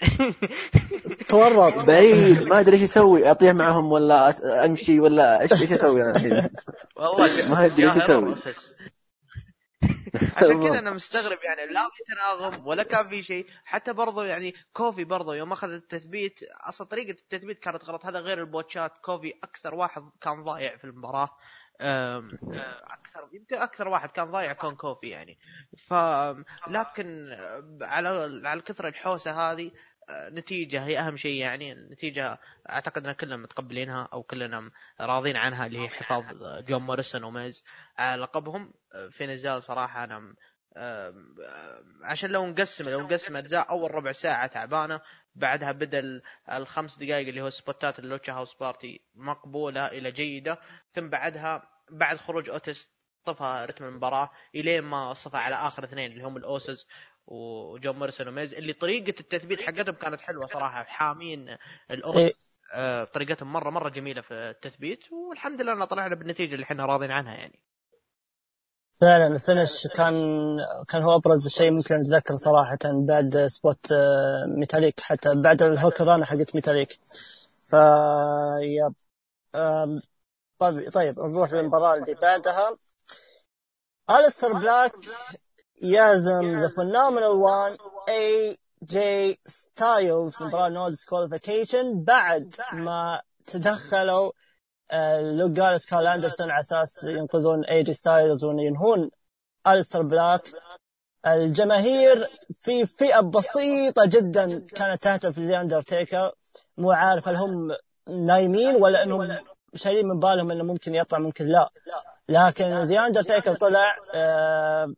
تورط. 1.28 1.84
بعيد 1.84 2.42
ما 2.42 2.60
أدري 2.60 2.76
إيش 2.76 2.82
يسوي 2.82 3.30
أطيح 3.30 3.54
معهم 3.54 3.92
ولا 3.92 4.32
أمشي 4.64 5.00
ولا 5.00 5.40
إيش 5.40 5.52
إيش 5.52 5.72
أسوي 5.72 6.02
أنا 6.02 6.10
الحين؟ 6.10 6.50
والله 6.96 7.30
ما 7.50 7.64
أدري 7.64 7.86
إيش 7.86 7.96
أسوي. 7.96 8.34
عشان 10.36 10.68
كذا 10.68 10.78
أنا 10.78 10.94
مستغرب 11.00 11.38
يعني 11.44 11.72
لا 11.72 11.88
في 11.94 12.14
تناغم 12.14 12.66
ولا 12.66 12.82
كان 12.82 13.08
في 13.08 13.22
شيء. 13.22 13.46
حتى 13.64 13.92
برضو 13.92 14.22
يعني 14.22 14.54
كوفي 14.72 15.04
برضو 15.04 15.32
يوم 15.32 15.52
أخذ 15.52 15.72
التثبيت 15.72 16.40
أصلا 16.68 16.86
طريقة 16.86 17.10
التثبيت 17.10 17.58
كانت 17.58 17.84
غلط. 17.84 18.06
هذا 18.06 18.20
غير 18.20 18.40
البوتشات. 18.40 18.92
كوفي 18.98 19.34
أكثر 19.44 19.74
واحد 19.74 20.02
كان 20.20 20.44
ضايع 20.44 20.76
في 20.76 20.84
المباراة. 20.84 21.28
أكثر 21.80 23.28
يمكن 23.32 23.56
أكثر 23.56 23.88
واحد 23.88 24.10
كان 24.10 24.30
ضايع 24.30 24.52
كون 24.52 24.74
كوفي 24.76 25.08
يعني. 25.08 25.38
ف 25.88 25.94
لكن 26.68 27.36
على 27.82 28.40
على 28.44 28.60
كثر 28.60 28.88
الحوسة 28.88 29.52
هذه 29.52 29.70
نتيجة 30.10 30.84
هي 30.84 30.98
أهم 30.98 31.16
شيء 31.16 31.40
يعني. 31.40 31.72
النتيجه 31.72 32.38
أعتقد 32.70 33.06
إن 33.06 33.12
كلنا 33.12 33.36
متقبلينها 33.36 34.08
أو 34.12 34.22
كلنا 34.22 34.70
راضين 35.00 35.36
عنها 35.36 35.66
اللي 35.66 35.78
هي 35.78 35.88
حفاظ 35.88 36.24
جون 36.42 36.82
موريسون 36.82 37.24
وميز. 37.24 37.64
على 37.98 38.22
لقبهم 38.22 38.72
في 39.10 39.26
نزال 39.26 39.62
صراحة 39.62 40.04
أنا 40.04 40.34
عشان 42.02 42.30
لو 42.30 42.46
نقسم 42.46 42.88
لو 42.88 43.00
نقسم 43.00 43.36
أجزاء 43.36 43.70
أول 43.70 43.94
ربع 43.94 44.12
ساعة 44.12 44.46
تعبانة 44.46 45.00
بعدها 45.34 45.72
بدأ 45.72 46.20
الخمس 46.52 46.98
دقائق 46.98 47.28
اللي 47.28 47.40
هو 47.40 47.50
سبوتات 47.50 47.98
اللوتشا 47.98 48.32
هاوس 48.32 48.54
بارتي 48.54 49.00
مقبولة 49.14 49.86
إلى 49.86 50.10
جيدة 50.10 50.58
ثم 50.92 51.08
بعدها 51.08 51.62
بعد 51.90 52.16
خروج 52.16 52.48
أوتيس 52.50 52.88
طفى 53.24 53.66
رتم 53.68 53.84
المباراة 53.84 54.28
إلين 54.54 54.82
ما 54.82 55.14
صفى 55.14 55.36
على 55.36 55.54
آخر 55.54 55.84
اثنين 55.84 56.12
اللي 56.12 56.24
هم 56.24 56.36
الاوسز 56.36 56.86
وجون 57.26 57.96
موريسون 57.98 58.28
وميز 58.28 58.54
اللي 58.54 58.72
طريقة 58.72 59.20
التثبيت 59.20 59.62
حقتهم 59.62 59.94
كانت 59.94 60.20
حلوة 60.20 60.46
صراحة. 60.46 60.84
حامين 60.84 61.56
الاوسز 61.90 62.18
إيه. 62.18 62.34
آه 62.72 63.04
طريقتهم 63.04 63.52
مرة 63.52 63.70
مرة 63.70 63.88
جميلة 63.88 64.20
في 64.20 64.34
التثبيت 64.34 65.12
والحمد 65.12 65.60
لله 65.60 65.72
إن 65.72 65.84
طلعنا 65.84 66.14
بالنتيجة 66.14 66.54
اللي 66.54 66.64
إحنا 66.64 66.86
راضين 66.86 67.10
عنها 67.10 67.34
يعني. 67.34 67.60
فعلا 69.00 69.26
ال 69.26 69.35
finish 69.35 69.86
كان 69.86 70.14
كان 70.88 71.02
هو 71.02 71.14
أبرز 71.16 71.48
شيء 71.48 71.70
ممكن 71.70 71.94
أتذكر 72.00 72.36
صراحة 72.36 72.78
بعد 72.84 73.46
spot 73.46 73.92
آه، 73.92 74.44
ميتاليك. 74.48 75.00
حتى 75.00 75.34
بعد 75.34 75.62
ال 75.62 75.67
hurricanrana 75.67 76.24
حقت 76.26 76.54
ميتاليك. 76.54 77.00
ف 77.62 77.72
yep. 78.62 78.94
طيب 80.58 80.90
طيب 80.92 81.20
نروح 81.20 81.52
للمباراة 81.52 81.94
اللي 81.94 82.14
بعدها. 82.14 82.76
الستر 84.10 84.52
بلاك 84.52 84.92
يهزم 85.82 86.58
the 86.60 86.68
phenomenal 86.68 87.30
one 87.30 87.76
اي 88.08 88.58
جي 88.84 89.40
ستايلز 89.46 90.42
مباراة 90.42 90.68
no 90.68 90.88
disqualification 90.88 92.04
بعد 92.04 92.56
ما 92.72 93.22
تدخلوا 93.46 94.32
لوك 95.20 95.50
جالوز 95.50 95.86
كارل 95.86 96.06
أندرسون 96.06 96.50
على 96.50 96.60
أساس 96.60 97.04
ينقذون 97.04 97.64
اي 97.64 97.82
جي 97.82 97.92
ستايلز 97.92 98.44
وينهون 98.44 99.10
الستر 99.66 100.02
بلاك 100.02 100.42
الجماهير 101.26 102.28
في 102.62 102.86
فئة 102.86 103.20
بسيطة 103.20 104.06
جدا 104.06 104.66
كانت 104.66 105.02
تهتف 105.02 105.38
لذا 105.38 105.60
اندرتيكر 105.60 106.32
مو 106.78 106.90
عارف 106.92 107.28
هل 107.28 107.36
هم 107.36 107.76
نايمين 108.08 108.76
ولا 108.76 109.02
إنهم 109.02 109.38
شايلين 109.74 110.06
من 110.08 110.18
بالهم 110.18 110.50
إنه 110.50 110.64
ممكن 110.64 110.94
يطلع 110.94 111.18
ممكن 111.18 111.46
لا. 111.46 111.70
لكن 112.28 112.84
ذا 112.84 113.06
اندرتيكر 113.06 113.54
طلع 113.54 113.96
آه 114.14 114.94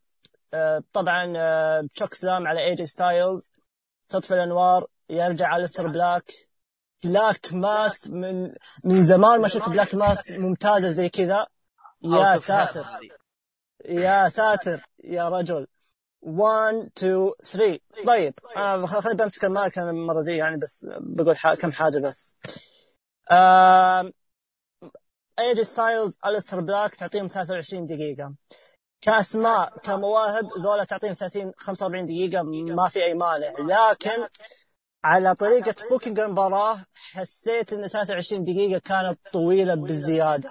آه 0.54 0.82
طبعا 0.92 1.32
آه 1.36 1.84
chokeslam 1.94 2.46
على 2.46 2.64
اي 2.64 2.74
جي 2.74 2.86
ستايلز 2.86 3.52
تطفي 4.08 4.34
الأنوار 4.34 4.86
يرجع 5.10 5.46
على 5.46 5.66
بلاك 5.78 6.32
Black 7.06 7.52
Mass 7.52 8.06
من 8.06 8.52
من 8.84 9.04
زمان 9.04 9.40
ما 9.40 9.48
شفت 9.48 9.68
Black 9.68 9.94
Mass 9.94 10.30
ممتازة 10.30 10.88
زي 10.88 11.08
كذا. 11.08 11.46
يا 12.02 12.36
ساتر. 12.36 12.86
يا 13.84 14.28
ساتر 14.28 14.86
يا 15.04 15.28
رجل. 15.28 15.66
1 16.22 16.74
2 16.98 17.30
3 17.42 17.78
طيب 18.06 18.34
آه 18.56 18.86
خليني 18.86 19.18
بمسك 19.18 19.44
المايك 19.44 19.78
أنا 19.78 19.90
المره 19.90 20.22
دي 20.22 20.36
يعني 20.36 20.56
بس 20.56 20.86
بقول 21.00 21.36
حاجة 21.36 21.56
كم 21.56 21.72
حاجة 21.72 21.98
بس. 21.98 22.36
آه 23.30 24.12
اي 25.38 25.46
جي 25.46 25.60
ستايلز 25.60 26.18
الستر 26.26 26.60
بلاك 26.60 26.94
تعطيهم 26.94 27.26
23 27.26 27.86
دقيقة. 27.86 28.34
كاسماء 29.00 29.78
كمواهب 29.78 30.48
ذولا 30.58 30.84
تعطيهم 30.84 31.12
30 31.12 31.52
45 31.56 32.06
دقيقة. 32.06 32.42
ما 32.42 32.88
في 32.88 33.04
أي 33.04 33.14
مانع. 33.14 33.52
لكن 33.58 34.28
على 35.06 35.34
طريقة 35.34 35.74
booking 35.90 36.20
المباراة 36.20 36.78
حسيت 37.12 37.72
إن 37.72 37.88
23 37.88 38.44
دقيقة 38.44 38.78
كانت 38.78 39.18
طويلة 39.32 39.74
بزيادة 39.74 40.50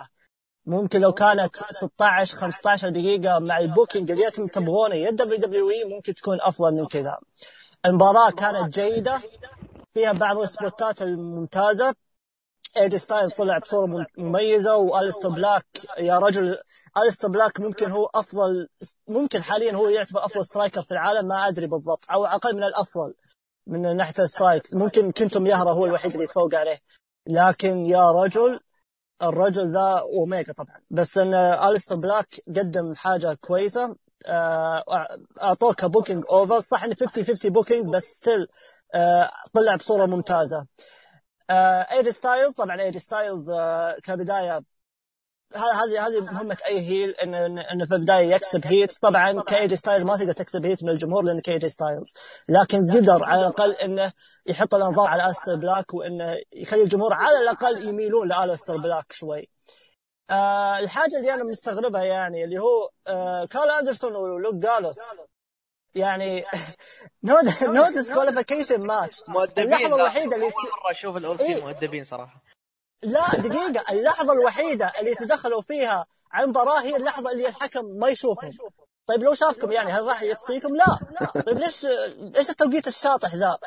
ممكن 0.65 1.01
لو 1.01 1.13
كانت 1.13 1.55
16 1.71 2.37
15 2.37 2.89
دقيقة 2.89 3.39
مع 3.39 3.57
ال 3.59 3.66
booking 3.66 4.11
اللي 4.11 4.27
أنتم 4.27 4.47
تبغونه 4.47 4.95
يا 4.95 5.11
دبليو 5.11 5.37
دبليو 5.37 5.69
إي 5.69 5.83
ممكن 5.83 6.13
تكون 6.13 6.37
أفضل 6.41 6.73
من 6.73 6.85
كذا. 6.87 7.17
المباراة 7.85 8.31
كانت 8.31 8.79
جيدة 8.79 9.21
فيها 9.93 10.11
بعض 10.13 10.37
السبوتات 10.37 11.01
الممتازة. 11.01 11.95
إي 12.77 12.84
جي 12.84 12.97
ستايلز 12.97 13.31
طلع 13.31 13.57
بصورة 13.57 14.05
مميزة 14.17 14.77
والستر 14.77 15.29
بلاك 15.29 15.65
يا 15.97 16.19
رجل 16.19 16.57
الستر 17.07 17.27
بلاك 17.27 17.59
ممكن 17.59 17.91
هو 17.91 18.05
أفضل 18.15 18.67
ممكن 19.07 19.43
حاليا 19.43 19.73
هو 19.73 19.89
يعتبر 19.89 20.25
أفضل 20.25 20.45
striker 20.45 20.81
في 20.81 20.91
العالم 20.91 21.27
ما 21.27 21.47
أدري 21.47 21.67
بالضبط 21.67 22.05
أو 22.11 22.25
أقل 22.25 22.55
من 22.55 22.63
الأفضل. 22.63 23.13
من 23.67 23.97
ناحية 23.97 24.23
ال 24.23 24.29
strike 24.29 24.63
ممكن 24.73 25.11
كنتو 25.11 25.47
مياهارا 25.47 25.71
هو 25.71 25.85
الوحيد 25.85 26.11
اللي 26.11 26.23
يتفوق 26.23 26.55
عليه. 26.55 26.79
لكن 27.27 27.85
يا 27.85 28.11
رجل 28.11 28.59
الرجل 29.21 29.67
ذا 29.67 29.99
اوميجا 29.99 30.53
طبعا. 30.53 30.77
بس 30.91 31.17
إن 31.17 31.33
الستر 31.33 31.95
بلاك 31.95 32.27
قدم 32.47 32.95
حاجة 32.95 33.33
كويسة. 33.41 33.95
آه، 34.25 34.83
اعطوه 35.41 35.73
ك 35.73 35.80
booking 35.80 36.23
over 36.29 36.59
صح 36.59 36.83
انه 36.83 36.95
50 36.95 37.25
50 37.25 37.51
booking 37.51 37.93
بس 37.93 38.03
still 38.03 38.47
آه، 38.95 39.31
طلع 39.53 39.75
بصورة 39.75 40.05
ممتازة. 40.05 40.65
اي 41.51 41.71
جي 41.71 42.11
ستايلز 42.11 42.53
طبعا 42.53 42.81
اي 42.81 42.87
جي 42.87 42.99
ستايلز 42.99 43.51
كبداية 44.03 44.61
هذه 45.55 46.07
هذه 46.07 46.19
مهمة 46.19 46.57
أي 46.65 46.79
heel 46.79 47.09
انه 47.09 47.45
انه 47.45 47.85
في 47.85 47.95
البداية 47.95 48.35
يكسب 48.35 48.67
heat 48.67 48.97
طبعا 49.01 49.41
كاي 49.41 49.58
جي 49.58 49.75
ستايلز 49.75 50.03
ما 50.03 50.17
تقدر 50.17 50.33
تكسب 50.33 50.65
heat 50.65 50.83
من 50.83 50.89
الجمهور 50.89 51.23
لأن 51.23 51.39
كاي 51.41 51.55
جي 51.55 51.69
ستايلز 51.69 52.13
لكن 52.49 52.91
قدر 52.91 53.23
على 53.23 53.41
الأقل 53.41 53.71
إنه 53.71 54.11
يحط 54.45 54.75
الأنظار 54.75 55.07
على 55.07 55.29
الستر 55.29 55.55
بلاك 55.55 55.93
وإنه 55.93 56.37
يخلي 56.53 56.83
الجمهور 56.83 57.13
على 57.13 57.39
الأقل 57.39 57.87
يميلون 57.87 58.27
لالستر 58.27 58.77
بلاك 58.77 59.11
شوي. 59.11 59.49
آه 60.29 60.79
الحاجة 60.79 61.17
اللي 61.17 61.33
أنا 61.33 61.43
مستغربها 61.43 62.03
يعني 62.03 62.43
اللي 62.43 62.59
هو 62.59 62.89
آه 63.07 63.45
كارل 63.45 63.69
اندرسون 63.71 64.15
ولوك 64.15 64.55
جالوز 64.55 64.99
يعني 65.95 66.45
no 67.23 67.93
disqualification 67.93 68.81
match 68.81 69.21
اللحظة 69.57 69.95
الوحيدة 69.95 70.35
اللي 70.35 70.45
مرة 70.45 70.91
أشوف 70.91 71.17
الأول 71.17 71.39
إيه؟ 71.39 71.63
مؤدبين 71.63 72.03
صراحة. 72.03 72.44
لا 73.05 73.29
دقيقة 73.37 73.91
اللحظة 73.91 74.33
الوحيدة 74.33 74.91
اللي 74.99 75.11
يتدخلوا 75.11 75.61
فيها 75.61 76.05
عن 76.31 76.49
مباراه 76.49 76.81
هي 76.81 76.95
اللحظة 76.95 77.31
اللي 77.31 77.47
الحكم 77.47 77.85
ما 77.85 78.09
يشوفهم. 78.09 78.51
طيب 79.07 79.23
لو 79.23 79.33
شافكم 79.33 79.71
يعني 79.71 79.91
هل 79.91 80.05
راح 80.05 80.21
يقصيكم؟ 80.21 80.75
لا. 80.75 80.85
طيب 81.41 81.57
ليش 81.57 81.85
إيش 82.37 82.49
التوقيت 82.49 82.87
الشاطح 82.87 83.35
ذا؟ 83.35 83.57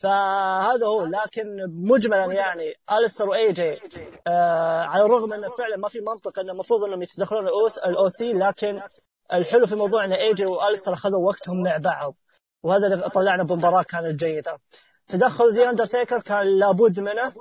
فهذا 0.00 0.86
هو. 0.86 1.04
لكن 1.04 1.46
مجملا 1.68 2.24
يعني 2.24 2.74
الستر 2.92 3.28
وإي 3.28 3.52
جي 3.52 3.78
آه 4.26 4.82
على 4.82 5.02
الرغم 5.02 5.32
إنه 5.32 5.48
فعلا 5.50 5.76
ما 5.76 5.88
في 5.88 6.00
منطق 6.00 6.38
إنه 6.38 6.52
المفروض 6.52 6.84
إنهم 6.84 7.02
يتدخلون 7.02 7.48
الاو 7.86 8.08
سي 8.08 8.32
لكن 8.32 8.80
الحلو 9.32 9.66
في 9.66 9.74
موضوع 9.74 10.04
إن 10.04 10.12
إي 10.12 10.34
جي 10.34 10.46
والستر 10.46 10.92
أخذوا 10.92 11.26
وقتهم 11.26 11.62
مع 11.62 11.76
بعض. 11.76 12.14
وهذا 12.62 12.86
اللي 12.86 13.08
طلعنا 13.08 13.42
بمباراة 13.42 13.82
كانت 13.82 14.24
جيدة. 14.24 14.58
تدخل 15.08 15.54
ذا 15.54 15.70
أندرتيكر 15.70 16.20
كان 16.20 16.46
لابد 16.46 17.00
منه. 17.00 17.32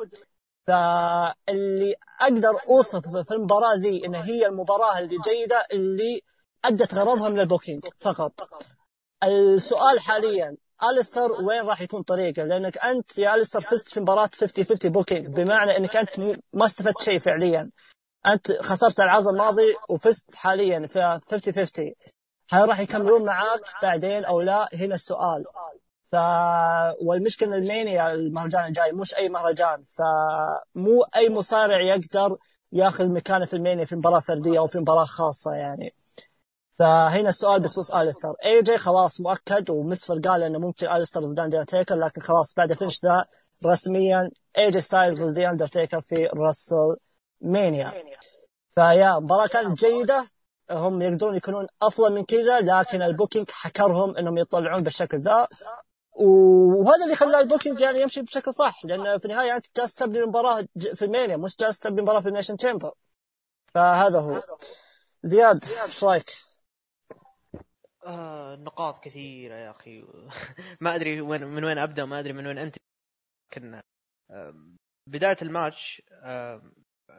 فاللي 0.68 1.96
أقدر 2.22 2.60
أوصف 2.70 3.08
في 3.08 3.32
المباراة 3.32 3.76
ذي 3.76 4.06
إن 4.06 4.16
هي 4.16 4.46
المباراة 4.46 5.00
اللي 5.00 5.18
جيده 5.26 5.66
اللي 5.72 6.22
أدت 6.66 6.94
غرضها 6.94 7.30
من 7.30 7.40
ال 7.40 7.45
booking 7.46 7.86
فقط. 8.00 8.50
السؤال 9.24 10.00
حاليا 10.00 10.58
الستر 10.92 11.32
وين 11.32 11.66
راح 11.66 11.82
يكون 11.82 12.02
طريقه؟ 12.02 12.44
لأنك 12.44 12.78
أنت 12.78 13.18
يا 13.18 13.36
الستر 13.36 13.62
فزت 13.62 13.90
في 13.90 14.00
مباراة 14.00 14.30
50 14.36 14.66
50 14.66 14.92
booking 14.92 15.28
بمعنى 15.28 15.78
إنك 15.78 15.96
أنت 15.96 16.20
ما 16.54 16.66
استفدت 16.66 17.02
شيء 17.02 17.20
فعليا. 17.20 17.72
أنت 18.28 18.52
خسرت 18.52 19.00
العرض 19.00 19.28
الماضي 19.28 19.76
وفزت 19.90 20.36
حاليا 20.36 20.88
في 20.88 21.20
50 21.32 21.54
50 21.54 21.94
هل 22.50 22.70
راح 22.70 22.80
يكملون 22.80 23.26
معاك 23.26 23.62
بعدين 23.82 24.26
أو 24.26 24.42
لا؟ 24.42 24.70
هنا 24.74 24.96
السؤال. 24.96 25.46
ف 26.12 26.16
والمشكلة 27.02 27.56
راسلمانيا 27.56 28.12
المهرجان 28.12 28.66
الجاي 28.66 28.92
مش 28.92 29.16
أي 29.16 29.30
مهرجان. 29.30 29.84
فمو 29.84 31.04
أي 31.16 31.30
مصارع 31.30 31.82
يقدر 31.82 32.38
ياخذ 32.74 33.10
مكانه 33.12 33.46
في 33.46 33.56
راسلمانيا 33.56 33.86
في 33.86 33.96
مباراة 33.96 34.20
فردية 34.20 34.60
أو 34.60 34.68
في 34.68 34.80
مباراة 34.80 35.06
خاصة 35.06 35.54
يعني. 35.54 35.94
فهنا 36.80 37.30
السؤال 37.30 37.60
بخصوص 37.62 37.92
الستر 37.92 38.34
اي 38.46 38.62
جي 38.62 38.78
خلاص 38.78 39.22
مؤكد 39.22 39.70
ومسفر 39.70 40.20
قال 40.20 40.44
إنه 40.44 40.60
ممكن 40.60 40.88
الستر 40.92 41.22
ضد 41.26 41.40
اندرتيكر 41.40 41.96
لكن 41.96 42.22
خلاص 42.22 42.54
بعد 42.56 42.74
finish 42.74 43.06
ذا 43.06 43.26
رسميا 43.66 44.30
اي 44.58 44.72
جي 44.72 44.80
ستايلز 44.80 45.24
ضد 45.24 45.40
اندرتيكر 45.40 46.02
في 46.02 46.26
راسلمانيا 46.26 47.94
فيا 48.76 49.20
مباراة 49.20 49.48
كانت 49.48 49.86
جيدة. 49.86 50.26
هم 50.72 51.02
يقدرون 51.02 51.36
يكونون 51.36 51.68
أفضل 51.82 52.14
من 52.14 52.24
كذا 52.24 52.60
لكن 52.60 53.02
ال 53.02 53.08
booking 53.08 53.52
حكرهم 53.52 54.18
إنهم 54.18 54.38
يطلعون 54.38 54.84
بالشكل 54.84 55.20
ذا. 55.20 55.48
وهذا 56.18 57.04
اللي 57.04 57.16
خلى 57.16 57.40
ال 57.40 57.45
booking 57.45 57.80
يعني 57.80 58.02
يمشي 58.02 58.22
بشكل 58.22 58.54
صح 58.54 58.86
لأن 58.86 59.18
في 59.20 59.26
النهاية 59.26 59.56
أنت 59.56 59.66
جالس 59.78 59.96
تبني 59.96 60.20
المباراة 60.20 60.68
في 60.94 61.06
راسلمانيا 61.06 61.38
مش 61.38 61.58
جالس 61.58 61.80
تبني 61.80 62.00
المباراة 62.00 62.20
في 62.20 62.28
اليمنيشن 62.30 62.58
تشامبر 62.58 62.94
فهذا 63.74 64.20
هو. 64.20 64.42
زياد 65.24 65.66
إيش 65.86 66.04
رأيك؟ 66.04 66.26
آه 68.06 68.56
نقاط 68.56 69.04
كثيرة 69.04 69.56
يا 69.56 69.72
أخي. 69.72 70.06
ما 70.82 70.96
أدري 70.96 71.22
وين 71.22 71.44
من 71.44 71.64
وين 71.64 71.78
أبدأ 71.78 72.06
ما 72.06 72.20
أدري 72.20 72.34
من 72.34 72.48
وين 72.48 72.58
أنت. 72.58 72.76
آه 74.32 74.54
بداية 75.08 75.38
الماتش 75.42 76.02
آه 76.12 76.62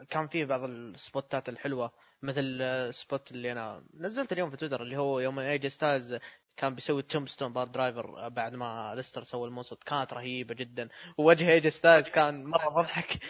كان 0.09 0.27
فيه 0.27 0.45
بعض 0.45 0.63
السبوتات 0.63 1.49
الحلوة 1.49 1.91
مثل 2.21 2.61
ال 2.61 2.75
spot 2.75 3.31
اللي 3.31 3.51
أنا 3.51 3.85
نزلت 3.93 4.31
اليوم 4.33 4.49
في 4.49 4.57
تويتر 4.57 4.81
اللي 4.81 4.97
هو 4.97 5.19
يوم 5.19 5.39
اي 5.39 5.49
جي 5.49 5.69
ستايلز 5.69 6.17
كان 6.59 6.75
بيسوي 6.75 7.01
tombstone 7.01 7.53
piledriver 7.53 8.29
بعد 8.29 8.55
ما 8.55 8.93
اليستر 8.95 9.23
سوى 9.23 9.47
ال 9.47 9.51
moonsault 9.51 9.83
كانت 9.83 10.13
رهيبة 10.13 10.53
جدا. 10.53 10.89
ووجه 11.17 11.51
ايجي 11.51 11.69
ستايلز 11.69 12.09
كان 12.09 12.43
مرة 12.43 12.69
مضحك 12.79 13.23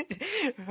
ف 0.66 0.70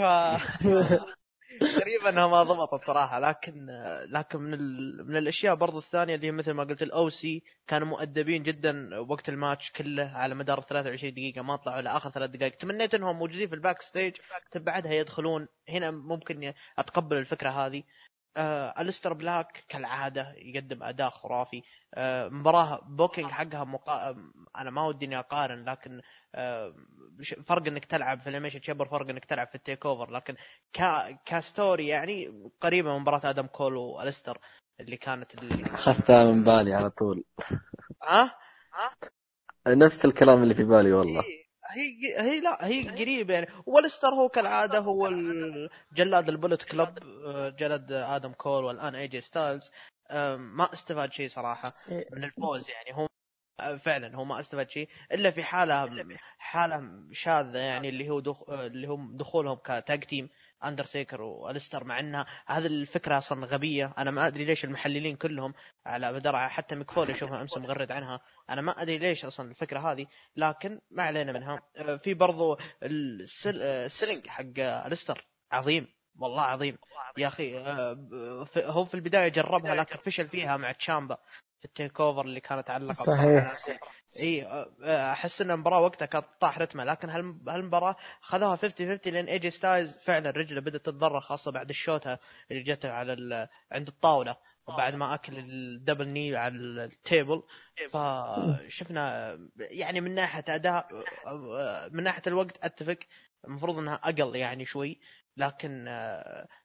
غريبة 1.64 2.10
انها 2.10 2.28
ما 2.28 2.44
ضبطت 2.44 2.86
صراحة. 2.86 3.20
لكن 3.20 3.68
لكن 4.12 4.40
من 4.40 4.54
ال... 4.54 5.08
من 5.08 5.18
الأشياء 5.18 5.56
برضو 5.56 5.78
الثانية 5.78 6.16
اللي 6.16 6.32
مثل 6.32 6.52
ما 6.52 6.64
قلت 6.64 6.82
ال 6.82 7.10
OC 7.10 7.44
كانوا 7.68 7.88
مؤدبين 7.88 8.44
جدا 8.44 9.00
وقت 9.00 9.30
الماتش 9.30 9.72
كله 9.72 10.12
على 10.16 10.36
مدار 10.36 10.62
23 10.62 11.14
دقيقة. 11.14 11.42
ما 11.42 11.56
طلعوا 11.56 11.82
لاخر 11.82 12.10
ثلاث 12.10 12.30
دقائق. 12.30 12.58
تمنيت 12.58 12.96
إنهم 12.96 13.16
موجودين 13.20 13.48
في 13.48 13.56
ال 13.56 13.82
backstage 13.82 14.16
بعدها 14.56 14.94
يدخلون. 14.94 15.48
هنا 15.70 15.92
ممكن 15.92 16.54
أتقبل 16.78 17.18
الفكرة 17.18 17.50
هذه. 17.50 17.84
آه 18.38 18.82
الستر 18.82 19.14
بلاك 19.14 19.64
كالعادة 19.70 20.34
يقدم 20.38 20.84
أداء 20.84 21.10
خرافي 21.10 21.64
آه 21.94 22.28
مباراة 22.30 22.82
booking 22.90 23.32
حقها 23.32 23.64
مقا... 23.64 24.16
أنا 24.58 24.70
ما 24.72 24.86
ودي 24.88 25.06
إني 25.06 25.20
أقارن 25.20 25.66
لكن 25.70 26.02
آه 26.36 26.74
فرق 27.46 27.68
إنك 27.68 27.86
تلعب 27.86 28.20
في 28.20 28.30
ال 28.30 28.32
Elimination 28.32 28.62
Chamber 28.62 28.88
فرق 28.88 29.10
إنك 29.10 29.26
تلعب 29.26 29.48
في 29.48 29.56
ال 29.56 29.86
TakeOver 29.86 30.12
لكن 30.12 30.36
ك... 30.74 30.82
ك 31.26 31.36
story 31.36 31.88
يعني 31.88 32.50
قريبة 32.62 32.94
من 32.94 33.00
مباراة 33.02 33.30
آدم 33.30 33.48
كول 33.48 33.76
والستر 33.76 34.38
اللي 34.80 34.98
كانت 34.98 35.36
اللي 35.36 35.64
أخذتها 35.64 36.32
من 36.32 36.44
بالي 36.44 36.74
على 36.74 36.90
طول 36.90 37.24
ها؟ 38.04 38.36
ها؟ 38.74 38.96
نفس 39.68 40.06
الكلام 40.06 40.44
اللي 40.44 40.54
في 40.56 40.64
بالي 40.64 40.92
والله 40.94 41.22
إيه. 41.24 41.45
هي 41.76 42.22
هي 42.22 42.40
لا 42.40 42.68
هي 42.68 42.90
قريب 42.90 43.30
يعني. 43.30 43.48
ولستر 43.66 44.08
هو 44.08 44.30
كالعادة 44.30 44.80
هو 44.80 45.10
جلاد 45.94 46.30
البولت 46.30 46.74
آه، 46.76 47.50
جلد 47.50 47.92
آدم 47.92 48.34
كول 48.34 48.64
والآن 48.64 48.96
اي 48.96 49.08
جي 49.08 49.22
ستايلز 49.22 49.72
ما 50.38 50.74
استفاد 50.74 51.14
شيء 51.14 51.30
صراحة. 51.30 51.74
من 52.12 52.24
الفوز 52.24 52.70
يعني. 52.70 52.94
هو 52.94 53.08
فعلا 53.78 54.16
هو 54.16 54.24
ما 54.26 54.40
استفاد 54.40 54.70
شيء 54.70 54.90
إلا 55.12 55.32
في 55.32 55.44
حالة 55.44 55.84
حالة 56.38 57.04
شاذة 57.12 57.58
يعني 57.58 57.90
اللي 57.90 58.10
هو 58.10 58.20
دخ... 58.20 58.50
اللي 58.50 58.88
هم 58.88 59.18
دخولهم 59.18 59.58
ك 59.64 59.74
tag 59.74 60.04
team. 60.04 60.30
اندرتيكر 60.64 61.22
والستر 61.22 61.84
مع 61.84 62.00
إنها 62.00 62.26
هذه 62.48 62.66
الفكرة 62.66 63.18
أصلا 63.18 63.46
غبية. 63.46 63.94
أنا 63.98 64.12
ما 64.12 64.28
أدري 64.28 64.46
ليش 64.46 64.66
المحللين 64.66 65.16
كلهم 65.16 65.54
على 65.86 66.14
مدار 66.14 66.50
حتى 66.50 66.76
ميك 66.76 66.91
فولي 66.91 67.12
اشوفها 67.14 67.42
أمس 67.42 67.58
مغرد 67.58 67.92
عنها. 67.92 68.20
أنا 68.50 68.62
ما 68.62 68.82
أدري 68.82 68.98
ليش 68.98 69.26
أصلا 69.26 69.50
الفكرة 69.50 69.80
هذه 69.80 70.06
لكن 70.36 70.82
ما 70.92 71.04
علينا 71.04 71.32
منها. 71.32 71.62
آه، 71.78 71.96
في 71.98 72.14
برضو 72.14 72.58
ال 72.84 72.93
sell... 72.93 73.62
ال 73.62 73.70
selling 73.70 74.28
حق 74.28 74.60
الستر 74.60 75.28
عظيم 75.52 75.88
والله 76.20 76.42
عظيم. 76.42 76.78
يا 77.18 77.28
أخي 77.28 77.58
آه، 77.58 78.48
هو 78.58 78.86
في 78.86 78.96
البداية 78.96 79.28
جربها 79.28 79.76
لكن 79.76 80.00
فشل 80.00 80.28
فيها 80.28 80.58
مع 80.58 80.72
تشامبا. 80.72 81.18
ال 81.66 82.02
TakeOver 82.02 82.22
اللي 82.22 82.40
كانت 82.40 82.70
علقت 82.70 82.96
صحيح. 82.96 83.58
إي 84.20 84.48
أحس 85.12 85.42
إن 85.42 85.52
المباراة 85.52 85.80
وقتها 85.80 86.06
كانت 86.06 86.26
طاح 86.40 86.60
رتمه 86.60 86.84
لكن 86.84 87.10
هالمباراة 87.48 87.96
خذوها 88.22 88.56
50 88.56 88.98
50 88.98 89.14
لأن 89.14 89.26
ايجي 89.26 89.50
ستايلز 89.50 89.98
فعلا 89.98 90.30
رجله 90.30 90.62
بدأت 90.62 90.82
تتضرر 90.86 91.20
خاصة 91.20 91.52
بعد 91.52 91.70
الشوتة 91.70 92.18
اللي 92.52 92.64
جته 92.64 92.92
على 92.92 93.50
عند 93.72 93.88
الطاولة 93.88 94.38
وبعد 94.68 94.96
ما 94.96 95.14
أكل 95.14 95.38
ال 95.38 95.48
double 95.48 96.08
knee 96.08 96.36
على 96.36 96.56
ال 96.56 96.70
table 96.70 97.44
فشفنا 97.90 99.38
يعني 99.58 100.02
من 100.02 100.14
ناحية 100.16 100.44
أداء 100.48 100.88
من 101.92 102.04
ناحية 102.04 102.22
الوقت 102.28 102.66
أتفق 102.66 102.98
المفروض 103.48 103.78
إنها 103.78 103.96
أقل 103.96 104.36
يعني 104.36 104.66
شوي 104.66 105.00
لكن 105.38 105.86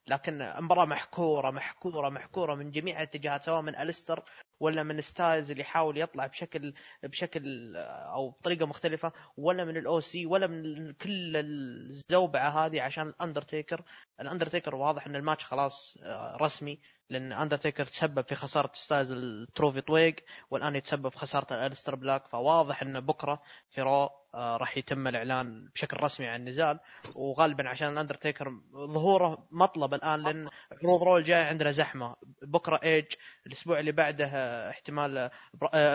لكن 0.09 0.53
مباراة 0.59 0.85
محبوكة 0.85 1.51
محبوكة 1.51 2.09
محبوكة 2.09 2.55
من 2.55 2.71
جميع 2.71 2.97
الاتجاهات 2.97 3.45
سواء 3.45 3.63
من 3.63 3.77
الستر 3.77 4.25
ولا 4.61 4.83
من 4.83 5.01
ستايلز 5.01 5.51
اللي 5.51 5.63
يحاول 5.63 5.99
يطلع 5.99 6.27
بشكل 6.27 6.75
بشكل 7.03 7.77
أو 8.15 8.31
بطريقة 8.31 8.67
مختلفة 8.67 9.13
ولا 9.37 9.65
من 9.65 9.77
ال 9.77 10.01
OC 10.01 10.27
ولا 10.27 10.47
من 10.47 10.93
كل 10.93 11.37
الزوبعة 11.37 12.67
هذه 12.67 12.83
عشان 12.83 13.09
الأندرتيكر. 13.09 13.83
الأندرتيكر 14.21 14.75
واضح 14.75 15.07
إن 15.07 15.17
الماتش 15.17 15.45
خلاص 15.45 15.99
رسمي. 16.41 16.81
لأن 17.11 17.33
اندرتيكر 17.33 17.85
تسبب 17.85 18.25
في 18.25 18.35
خسارة 18.35 18.71
ستايلز 18.75 19.11
ال 19.11 19.21
trophy 19.21 19.81
طويق 19.81 20.17
والآن 20.51 20.77
يتسبب 20.77 21.09
في 21.09 21.19
خسارة 21.19 21.67
الستر 21.67 21.95
بلاك 21.95 22.27
فواضح 22.27 22.83
إن 22.83 23.01
بكرة 23.01 23.43
في 23.71 23.83
Raw 23.83 24.11
آه، 24.35 24.57
راح 24.57 24.77
يتم 24.77 25.09
الإعلان 25.09 25.69
بشكل 25.75 25.97
رسمي 26.03 26.27
عن 26.27 26.41
النزال. 26.41 26.81
وغالبا 27.19 27.69
عشان 27.69 27.93
الاندرتيكر 27.93 28.53
ظهوره 28.75 29.47
مطلب 29.51 29.95
الآن 29.95 30.23
لأن 30.23 30.49
عروض 30.83 31.03
Raw 31.03 31.14
اللي 31.14 31.25
جاي 31.25 31.43
عندنا 31.43 31.73
زحمة. 31.73 32.17
بكرة 32.43 32.81
ايج 32.85 33.05
الأسبوع 33.47 33.81
اللي 33.81 33.93
بعده 33.93 34.27
آه، 34.27 34.71
احتمال 34.71 35.19
آه، 35.19 35.31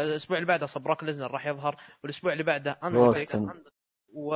الأسبوع 0.03 0.37
اللي 0.37 0.47
بعده 0.47 0.67
بروك 0.75 1.03
ليزنر 1.03 1.31
راح 1.31 1.47
يظهر 1.47 1.75
والأسبوع 2.03 2.33
اللي 2.33 2.43
بعده 2.43 2.79
اندرتيكر 2.83 3.53
و 4.13 4.35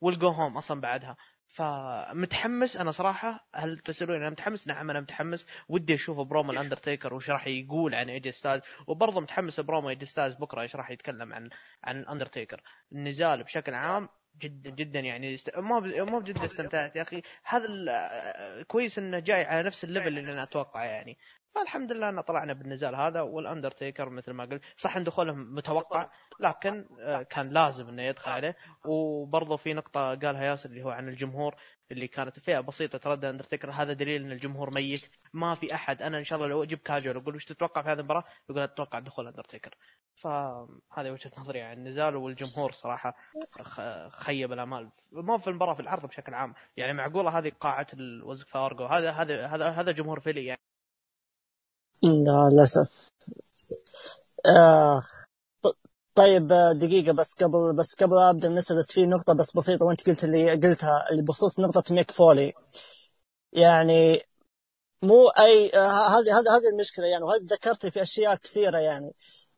وال 0.00 0.14
go 0.14 0.28
home 0.28 0.56
أصلا 0.56 0.80
بعدها. 0.80 1.16
فمتحمس. 1.52 2.76
أنا 2.76 2.90
صراحة 2.90 3.48
هل 3.54 3.78
تسالوني 3.78 4.18
أنا 4.18 4.30
متحمس؟ 4.30 4.66
نعم 4.66 4.90
أنا 4.90 5.00
متحمس. 5.00 5.46
ودي 5.68 5.94
أشوف 5.94 6.20
برومو 6.20 6.52
الأندرتيكر 6.52 7.14
وش 7.14 7.30
راح 7.30 7.46
يقول 7.46 7.94
عن 7.94 8.08
إيجي 8.10 8.32
ستايلز. 8.32 8.62
وبرضه 8.86 9.20
متحمس 9.20 9.60
برومو 9.60 9.88
إيجي 9.88 10.06
ستايلز 10.06 10.34
بكرة 10.34 10.60
إيش 10.60 10.76
راح 10.76 10.90
يتكلم 10.90 11.32
عن 11.32 11.50
عن 11.84 12.00
الأندرتيكر. 12.00 12.60
النزال 12.92 13.42
بشكل 13.42 13.74
عام 13.74 14.08
جدا 14.38 14.70
جدا 14.70 15.00
يعني 15.00 15.34
است... 15.34 15.58
ما 15.58 15.78
ب... 15.78 15.86
ما 15.86 16.18
بجد 16.18 16.38
استمتعت 16.38 16.96
يا 16.96 17.02
أخي. 17.02 17.22
هذا 17.44 17.66
ال... 17.68 18.66
كويس 18.66 18.98
إنه 18.98 19.18
جاي 19.18 19.44
على 19.44 19.62
نفس 19.62 19.84
ال 19.84 19.90
level 19.90 20.18
اللي 20.18 20.32
أنا 20.32 20.42
أتوقعه 20.42 20.84
يعني. 20.84 21.18
فالحمد 21.54 21.92
لله 21.92 22.08
إن 22.08 22.20
طلعنا 22.20 22.52
بالنزال 22.52 22.94
هذا 22.94 23.20
والأندرتيكر 23.20 24.10
مثل 24.10 24.32
ما 24.32 24.44
قلت 24.44 24.62
صح 24.76 24.96
إن 24.96 25.04
دخوله 25.04 25.32
متوقع 25.32 26.10
لكن 26.40 26.86
آه، 27.00 27.22
كان 27.22 27.48
لازم 27.50 27.88
إنه 27.88 28.02
يدخل 28.02 28.30
عليه. 28.30 28.56
وبرضه 28.84 29.56
في 29.56 29.74
نقطة 29.74 30.14
قالها 30.14 30.44
ياسر 30.44 30.70
اللي 30.70 30.82
هو 30.82 30.90
عن 30.90 31.08
الجمهور 31.08 31.54
اللي 31.90 32.08
كانت 32.08 32.40
فئة 32.40 32.60
بسيطة 32.60 32.98
تردد 32.98 33.24
أندرتيكر. 33.24 33.70
هذا 33.70 33.92
دليل 33.92 34.22
إن 34.22 34.32
الجمهور 34.32 34.74
ميت. 34.74 35.10
ما 35.32 35.54
في 35.54 35.74
أحد. 35.74 36.02
أنا 36.02 36.18
إن 36.18 36.24
شاء 36.24 36.36
الله 36.38 36.48
لو 36.48 36.62
أجيب 36.62 36.78
كاجوال 36.78 37.16
أقول 37.16 37.34
وش 37.34 37.44
تتوقع 37.44 37.82
في 37.82 37.88
هذه 37.88 37.98
المباراة؟ 37.98 38.24
يقول 38.50 38.62
أتوقع 38.62 38.98
دخول 38.98 39.26
أندرتيكر. 39.26 39.74
فهذه 40.16 41.10
وجهة 41.10 41.32
نظري 41.38 41.60
عن 41.62 41.78
النزال. 41.78 42.16
والجمهور 42.16 42.72
صراحة 42.72 43.14
خيب 44.10 44.52
الأمال. 44.52 44.90
مو 45.12 45.38
في 45.38 45.50
المباراة 45.50 45.74
في 45.74 45.80
العرض 45.80 46.06
بشكل 46.06 46.34
عام. 46.34 46.54
يعني 46.76 46.92
معقولة 46.92 47.38
هذه 47.38 47.52
قاعة 47.60 47.86
ال 47.94 48.03
Wells 48.03 48.48
Fargo 48.48 48.86
هذا 48.86 49.10
هذا 49.10 49.46
هذا 49.46 49.68
هذا 49.68 49.92
جمهور 49.92 50.20
فيلي 50.20 50.44
يعني. 50.44 50.71
لا 52.02 52.48
للأسف. 52.52 52.88
آه 54.46 55.02
طيب 56.14 56.48
دقيقة 56.74 57.12
بس 57.12 57.34
قبل 57.34 57.76
بس 57.76 57.94
قبل 57.94 58.18
أبدأ 58.18 58.48
نسأل 58.48 58.76
بس 58.78 58.92
في 58.92 59.06
نقطة 59.06 59.34
بس 59.34 59.56
بسيطة 59.56 59.86
وأنت 59.86 60.06
قلت 60.10 60.24
اللي 60.24 60.50
قلتها 60.52 61.06
اللي 61.10 61.22
بخصوص 61.22 61.60
نقطة 61.60 61.94
ميك 61.94 62.10
فولي. 62.10 62.52
يعني 63.52 64.22
مو 65.02 65.28
أي 65.28 65.70
آه، 65.74 66.08
هذه 66.08 66.38
هذه 66.38 66.56
هذه 66.56 66.68
المشكلة 66.72 67.06
يعني 67.06 67.24
وهذه 67.24 67.42
ذكرتي 67.44 67.90
في 67.90 68.02
أشياء 68.02 68.34
كثيرة 68.36 68.78
يعني. 68.78 69.10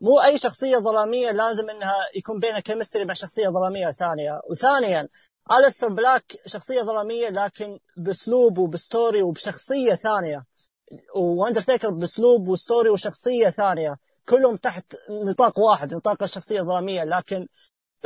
مو 0.02 0.20
أي 0.22 0.38
شخصية 0.38 0.76
ظلامية 0.78 1.30
لازم 1.30 1.70
إنها 1.70 1.94
يكون 2.16 2.38
بينها 2.38 2.60
chemistry 2.60 3.04
مع 3.04 3.14
شخصية 3.14 3.48
ظلامية 3.48 3.90
ثانية. 3.90 4.40
وثانيا 4.50 5.08
الستر 5.66 5.88
بلاك 5.88 6.24
شخصية 6.46 6.82
ظلامية 6.82 7.28
لكن 7.28 7.78
بأسلوب 7.96 8.58
وب 8.58 8.77
story 8.77 9.22
وبشخصية 9.22 9.94
ثانية. 9.94 10.44
وأندرتيكر 11.14 11.90
بأسلوب 11.90 12.48
و 12.48 12.55
story 12.55 12.90
وشخصية 12.90 13.50
ثانية. 13.50 13.96
كلهم 14.28 14.56
تحت 14.56 14.96
نطاق 15.10 15.58
واحد 15.58 15.94
نطاق 15.94 16.22
الشخصية 16.22 16.60
الدراميه 16.60 17.04
لكن 17.04 17.46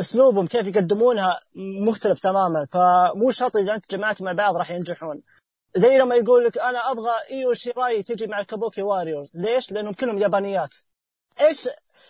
أسلوبهم 0.00 0.46
كيف 0.46 0.66
يقدمونها 0.66 1.40
مختلف 1.86 2.20
تماما. 2.20 2.66
فمو 2.72 3.30
شرط 3.30 3.56
إذا 3.56 3.74
أنت 3.74 3.90
جمعت 3.90 4.22
مع 4.22 4.32
بعض 4.32 4.56
راح 4.56 4.70
ينجحون. 4.70 5.20
زي 5.76 5.98
لما 5.98 6.14
يقول 6.14 6.44
لك 6.44 6.58
أنا 6.58 6.90
أبغى 6.90 7.12
إيو 7.30 7.54
شيراي 7.54 8.02
تجي 8.02 8.26
مع 8.26 8.40
ال 8.40 8.46
Kabuki 8.46 8.82
Warriors. 8.82 9.38
ليش؟ 9.38 9.72
لأنهم 9.72 9.92
كلهم 9.92 10.18
يابانيات. 10.18 10.74
إيش؟ 11.40 11.68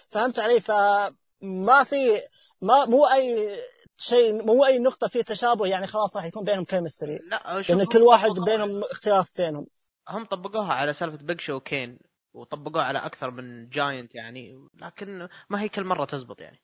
فهمت 0.08 0.38
علي؟ 0.38 0.60
فما 0.60 1.84
في 1.84 2.20
ما 2.62 2.84
مو 2.84 3.06
أي 3.06 3.58
شيء 3.96 4.44
مو 4.46 4.64
أي 4.64 4.78
نقطة 4.78 5.08
فيه 5.08 5.22
تشابه 5.22 5.66
يعني 5.66 5.86
خلاص 5.86 6.16
راح 6.16 6.24
يكون 6.24 6.44
بينهم 6.44 6.64
chemistry 6.64 7.18
لا 7.30 7.62
لأن 7.68 7.84
كل 7.84 8.02
واحد 8.02 8.30
بينهم 8.30 8.84
اختلاف 8.84 9.26
بينهم. 9.36 9.66
هم 10.08 10.24
طبقوها 10.24 10.74
على 10.74 10.92
سالفة 10.92 11.24
بيج 11.24 11.40
شو 11.40 11.54
وكين 11.54 11.98
وطبقوه 12.34 12.82
على 12.82 12.98
أكثر 12.98 13.30
من 13.30 13.68
giant 13.68 14.14
يعني 14.14 14.68
لكن 14.74 15.28
ما 15.50 15.60
هي 15.62 15.68
كل 15.68 15.84
مرة 15.84 16.04
تزبط 16.04 16.40
يعني 16.40 16.62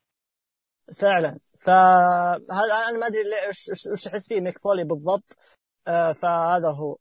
فعلا 0.97 1.39
فهذا 1.59 2.75
أنا 2.89 2.99
ما 2.99 3.07
أدري 3.07 3.23
إيش 3.47 4.07
أحس 4.07 4.29
فيه 4.29 4.41
ميك 4.41 4.59
فولي 4.59 4.85
بالضبط 4.85 5.37
آه 5.89 6.13
فهذا 6.13 6.69
هو 6.69 6.97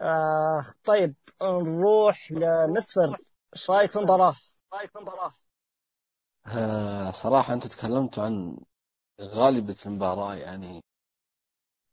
آه 0.00 0.62
طيب 0.84 1.14
نروح 1.42 2.32
لمسفر 2.32 3.16
إيش 3.54 3.70
رأيك 3.70 3.90
في 3.90 3.96
المباراة؟ 3.98 4.34
رايك 4.74 4.90
في 4.90 4.96
المباراه؟ 4.98 5.32
آه 6.46 7.10
صراحة 7.10 7.54
أنتم 7.54 7.68
تكلمتوا 7.68 8.24
عن 8.24 8.56
غالبة 9.20 9.76
المباراة 9.86 10.34
يعني 10.34 10.80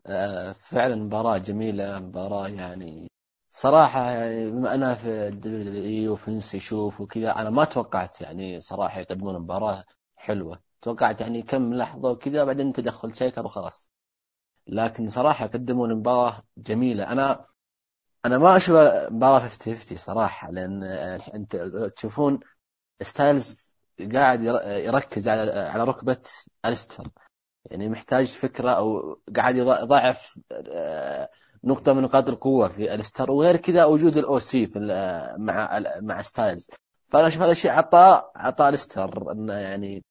آه 0.07 0.53
فعلا 0.53 0.95
مباراة 0.95 1.37
جميلة 1.37 1.99
مباراة 1.99 2.47
يعني 2.47 3.09
صراحة 3.49 4.11
يعني 4.11 4.51
بما 4.51 4.75
أنا 4.75 4.95
في 4.95 5.27
ال 5.27 5.83
WWE 5.83 6.07
وفنس 6.07 6.55
يشوف 6.55 7.01
وكذا 7.01 7.31
أنا 7.31 7.49
ما 7.49 7.65
توقعت 7.65 8.21
يعني 8.21 8.59
صراحة 8.59 8.99
يقدمون 8.99 9.39
مباراة 9.39 9.83
حلوة. 10.15 10.61
توقعت 10.81 11.21
يعني 11.21 11.41
كم 11.41 11.73
لحظة 11.73 12.11
وكذا 12.11 12.43
بعدين 12.43 12.73
تدخل 12.73 13.15
تيكر 13.15 13.45
وخلاص. 13.45 13.91
لكن 14.67 15.09
صراحة 15.09 15.47
قدمون 15.47 15.95
مباراة 15.95 16.43
جميلة. 16.57 17.03
أنا 17.11 17.45
أنا 18.25 18.37
ما 18.37 18.57
أشوف 18.57 18.77
مباراة 19.11 19.39
50 19.39 19.75
50 19.75 19.97
صراحة 19.97 20.51
لأن 20.51 20.83
أنت 21.35 21.55
تشوفون 21.97 22.39
ستايلز 23.01 23.75
قاعد 24.13 24.43
يركز 24.65 25.27
على 25.29 25.51
على 25.51 25.83
ركبة 25.83 26.21
ألستر 26.65 27.09
يعني 27.65 27.89
محتاج 27.89 28.25
فكرة 28.27 28.71
أو 28.71 29.21
قاعد 29.35 29.55
يضعف 29.55 30.39
نقطة 31.63 31.93
من 31.93 32.01
نقاط 32.01 32.29
القوة 32.29 32.67
في 32.67 32.95
ألستر 32.95 33.31
وغير 33.31 33.55
كذا 33.55 33.85
وجود 33.85 34.17
ال 34.17 34.39
OC 34.39 34.67
في 34.67 34.79
مع 35.37 35.79
مع 36.01 36.21
ستايلز. 36.21 36.69
فأنا 37.09 37.27
أشوف 37.27 37.41
هذا 37.41 37.51
الشيء 37.51 37.71
عطاء 37.71 38.31
عطاء 38.35 38.69
الستار 38.69 39.31
إنه 39.31 39.53
يعني 39.53 40.03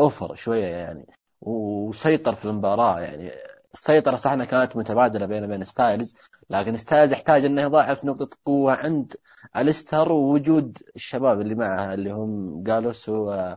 أوفر 0.00 0.34
شوية 0.34 0.66
يعني 0.66 1.06
وسيطر 1.40 2.34
في 2.34 2.44
المباراة 2.44 3.00
يعني. 3.00 3.30
السيطرة 3.76 4.16
صح 4.16 4.30
إنها 4.30 4.46
كانت 4.46 4.76
متبادلة 4.76 5.26
بين 5.26 5.46
بين 5.46 5.64
ستايلز 5.64 6.16
لكن 6.50 6.76
ستايلز 6.76 7.12
يحتاج 7.12 7.44
إنه 7.44 7.62
يضاعف 7.62 8.04
نقطة 8.04 8.36
قوة 8.46 8.72
عند 8.72 9.16
الستر 9.56 10.12
ووجود 10.12 10.78
الشباب 10.96 11.40
اللي 11.40 11.54
معه 11.54 11.94
اللي 11.94 12.10
هم 12.10 12.62
جالوس 12.62 13.08
و 13.08 13.54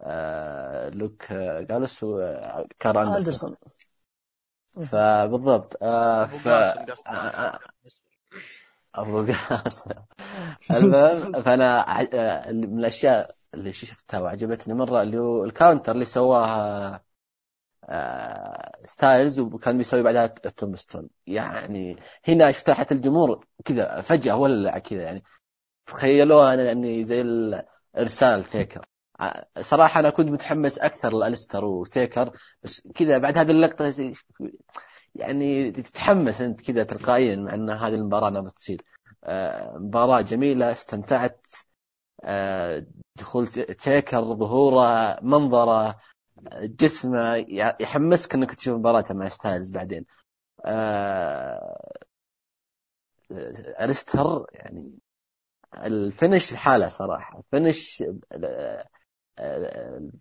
آه، 0.00 0.88
لوك 0.88 1.32
جالوس 1.60 2.02
وكار 2.02 3.02
أندرسون. 3.02 3.56
فبالضبط 4.80 5.82
آه 5.82 6.24
ف 6.26 6.48
أبو 8.94 9.26
قاس 9.26 9.88
المهم 10.70 11.32
فأنا 11.42 12.00
آه، 12.14 12.52
من 12.52 12.78
الأشياء 12.78 13.36
اللي 13.54 13.72
شفتها 13.72 14.20
وعجبتني 14.20 14.74
مرة 14.74 15.02
اللي 15.02 15.18
هو 15.18 15.44
الكاونتر 15.44 15.92
اللي 15.92 16.04
سواها 16.04 17.02
آه 17.84 18.72
ستايلز 18.84 19.40
وكان 19.40 19.78
بيسوي 19.78 20.02
بعدها 20.02 20.26
تومستون 20.26 21.08
يعني 21.26 21.96
هنا 22.28 22.52
شفتها 22.52 22.74
حتى 22.74 22.94
الجمهور 22.94 23.46
كذا 23.64 24.00
فجأة 24.00 24.36
ولع 24.36 24.78
كذا 24.78 25.02
يعني. 25.02 25.22
تخيلوها 25.86 26.72
اني 26.72 27.04
زي 27.04 27.20
الارسال 27.20 28.44
تيكر. 28.44 28.86
صراحة 29.60 30.00
أنا 30.00 30.10
كنت 30.10 30.28
متحمس 30.28 30.78
أكثر 30.78 31.12
لالستر 31.12 31.64
وتيكر 31.64 32.32
بس 32.62 32.88
كذا 32.94 33.18
بعد 33.18 33.38
هذه 33.38 33.50
اللقطة 33.50 34.14
يعني 35.14 35.70
تتحمس 35.70 36.40
أنت 36.40 36.60
كذا 36.60 36.84
تلقائيا 36.84 37.36
مع 37.36 37.54
أن 37.54 37.70
هذه 37.70 37.94
المباراة 37.94 38.30
نبغى 38.30 38.50
تصير 38.50 38.82
آه، 39.24 39.78
مباراة 39.78 40.20
جميلة 40.20 40.72
استمتعت. 40.72 41.46
آه، 42.24 42.86
دخول 43.16 43.46
تيكر 43.46 44.22
ظهوره 44.34 45.18
منظره 45.22 46.00
جسمه 46.62 47.36
يحمسك 47.80 48.34
أنك 48.34 48.54
تشوف 48.54 48.76
مباراته 48.78 49.14
مع 49.14 49.28
ستايلز 49.28 49.70
بعدين. 49.70 50.06
آه، 50.64 51.92
أليستر 53.80 54.46
يعني 54.52 54.98
ال 55.74 55.85
finish 55.85 56.52
لحاله 56.52 56.88
صراحة. 56.88 57.42
finish 57.50 58.04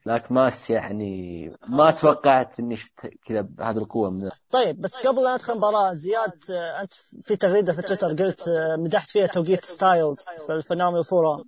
Black 0.06 0.32
Mass 0.32 0.70
يعني 0.70 1.48
ما 1.68 1.92
توقعت 1.92 2.60
إني 2.60 2.76
شفت 2.76 3.08
كذا 3.26 3.42
بهذه 3.42 3.78
القوة 3.78 4.10
من 4.10 4.30
طيب 4.50 4.82
بس 4.82 4.96
قبل 4.96 5.24
لا 5.24 5.36
ندخل 5.36 5.54
المباراه 5.54 5.94
زياد 5.94 6.52
أنت 6.82 6.94
في 7.24 7.36
تغريدة 7.36 7.74
في 7.74 7.82
تويتر 7.82 8.08
قلت 8.08 8.48
آه، 8.48 8.76
مدحت 8.76 9.10
فيها 9.10 9.28
توقيت 9.28 9.66
ستايلز 9.66 10.26
في 10.46 10.54
ال 10.54 10.59
Phenomenal 10.59 11.06
Forearm 11.06 11.44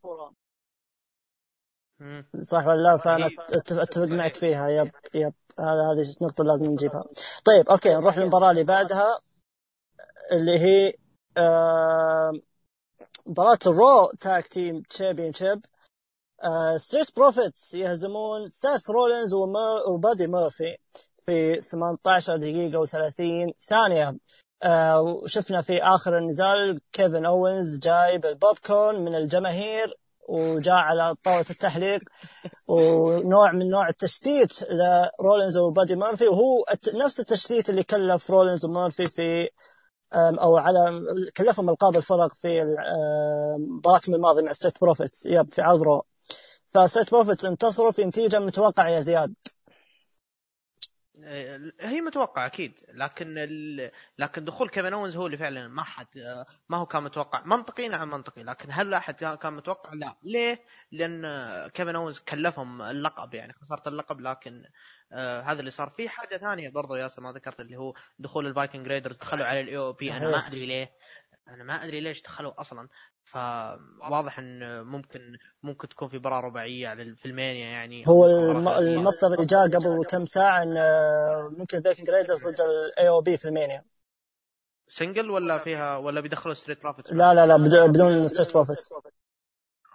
صح 2.41 2.67
ولا 2.67 2.81
لا؟ 2.81 2.97
فأنا 2.97 3.29
أتفق 3.71 4.05
معك 4.05 4.35
فيها. 4.35 4.69
yep 4.69 4.91
yep. 5.13 5.33
هذه 5.59 6.15
النقطة 6.21 6.43
لازم 6.43 6.65
نجيبها. 6.65 7.03
طيب 7.45 7.69
okay 7.69 7.89
نروح 7.89 8.17
للمباراة 8.17 8.51
اللي 8.51 8.63
بعدها 8.63 9.19
اللي 10.31 10.59
هي 10.59 10.93
مباراة 13.25 13.59
ال 13.67 14.11
Raw 14.19 14.47
Tag 14.47 14.81
Team 14.81 15.33
Championship 15.33 15.65
Street 16.77 17.15
Profits 17.15 17.73
يهزمون 17.73 18.47
سيث 18.47 18.89
رولينز 18.89 19.33
وبادي 19.87 20.27
مورفي 20.27 20.77
في 21.25 21.61
18 21.61 22.37
دقيقة 22.37 22.85
و30 22.85 23.51
ثانية. 23.67 24.17
آه 24.63 25.01
وشفنا 25.01 25.61
في 25.61 25.83
آخر 25.83 26.17
النزال 26.17 26.81
كيفن 26.91 27.25
أوينز 27.25 27.79
جايب 27.79 28.25
البوب 28.25 28.57
كورن 28.65 29.05
من 29.05 29.15
الجماهير 29.15 29.93
وجاء 30.29 30.75
على 30.75 31.15
طاولة 31.23 31.45
التعليق. 31.49 32.01
ونوع 32.67 33.51
من 33.51 33.69
نوع 33.69 33.89
التشتيت 33.89 34.63
لرولينز 34.63 35.57
وبادي 35.57 35.95
مورفي 35.95 36.27
وهو 36.27 36.65
نفس 36.93 37.19
التشتيت 37.19 37.69
اللي 37.69 37.83
كلف 37.83 38.31
رولينز 38.31 38.65
ومورفي 38.65 39.05
في 39.05 39.49
أو 40.13 40.57
على 40.57 41.01
كلفهم 41.37 41.69
ألقاب 41.69 41.97
الفرق 41.97 42.33
في 42.33 42.47
المباراه 42.61 44.01
الماضيه 44.07 44.41
مع 44.41 44.51
Street 44.51 44.81
Profits 44.81 45.25
yep 45.25 45.53
في 45.53 45.61
عرض 45.61 45.81
Raw 45.81 46.05
Profits 47.11 47.45
انتصروا 47.45 47.91
في 47.91 48.05
نتيجة 48.05 48.39
متوقعة 48.39 48.89
يا 48.89 48.99
زياد. 48.99 49.33
هي 51.79 52.01
متوقعة 52.01 52.45
أكيد 52.45 52.79
لكن 52.93 53.37
ال... 53.37 53.91
لكن 54.17 54.45
دخول 54.45 54.69
كيفن 54.69 54.93
اونز 54.93 55.17
هو 55.17 55.25
اللي 55.25 55.37
فعلا 55.37 55.67
ما 55.67 55.83
حد 55.83 56.07
ما 56.69 56.77
هو 56.77 56.85
كان 56.85 57.03
متوقع. 57.03 57.43
منطقي؟ 57.45 57.87
نعم 57.87 58.09
منطقي. 58.09 58.43
لكن 58.43 58.69
هل 58.71 58.93
أحد 58.93 59.15
كان 59.15 59.53
متوقع؟ 59.53 59.93
لا. 59.93 60.17
ليه؟ 60.23 60.65
لأن 60.91 61.21
كيفن 61.67 61.95
اونز 61.95 62.19
كلفهم 62.19 62.81
اللقب 62.81 63.33
يعني 63.33 63.53
خسارة 63.53 63.89
اللقب 63.89 64.21
لكن 64.21 64.63
آه 65.11 65.41
هذا 65.41 65.59
اللي 65.59 65.71
صار. 65.71 65.89
في 65.89 66.09
حاجة 66.09 66.37
ثانية 66.37 66.69
برضو 66.69 66.95
ياسر 66.95 67.21
ما 67.21 67.31
ذكرت 67.31 67.59
اللي 67.59 67.77
هو 67.77 67.93
دخول 68.19 68.47
ال 68.47 68.53
Viking 68.53 68.87
Raiders 68.87 69.17
دخلوا 69.17 69.45
على 69.45 69.61
ال 69.61 69.77
AOP 69.77 70.11
أنا 70.11 70.31
ما 70.31 70.47
أدري 70.47 70.65
ليه. 70.65 70.93
أنا 71.47 71.63
ما 71.63 71.83
أدري 71.85 71.99
ليش 71.99 72.21
دخلوا 72.21 72.61
أصلا. 72.61 72.89
فواضح 73.23 74.39
إن 74.39 74.83
ممكن 74.83 75.37
ممكن 75.63 75.87
تكون 75.89 76.07
في 76.07 76.17
مباراه 76.17 76.39
رباعية 76.39 77.13
في 77.13 77.25
ال 77.25 77.32
Mania 77.32 77.67
يعني. 77.67 78.07
هو 78.07 78.25
المصدر 78.79 79.33
اللي 79.33 79.45
جاء 79.45 79.69
قبل 79.69 80.05
كم 80.09 80.25
ساعة 80.25 80.63
إن 80.63 80.77
آه، 80.77 81.53
ممكن 81.57 81.81
Viking 81.81 82.09
Raiders 82.09 82.47
ضد 82.47 82.61
ال 82.61 83.09
AOP 83.09 83.37
في 83.37 83.45
ال 83.45 83.51
Mania. 83.51 83.83
single 84.87 85.29
ولا 85.29 85.57
فيها 85.57 85.97
ولا 85.97 86.21
بيدخلوا 86.21 86.55
Street 86.55 86.83
Profits 86.83 87.11
لا 87.11 87.33
لا 87.33 87.45
لا 87.45 87.57
بدون 87.57 88.27
ستريت 88.27 88.53
بروفيتس 88.53 88.93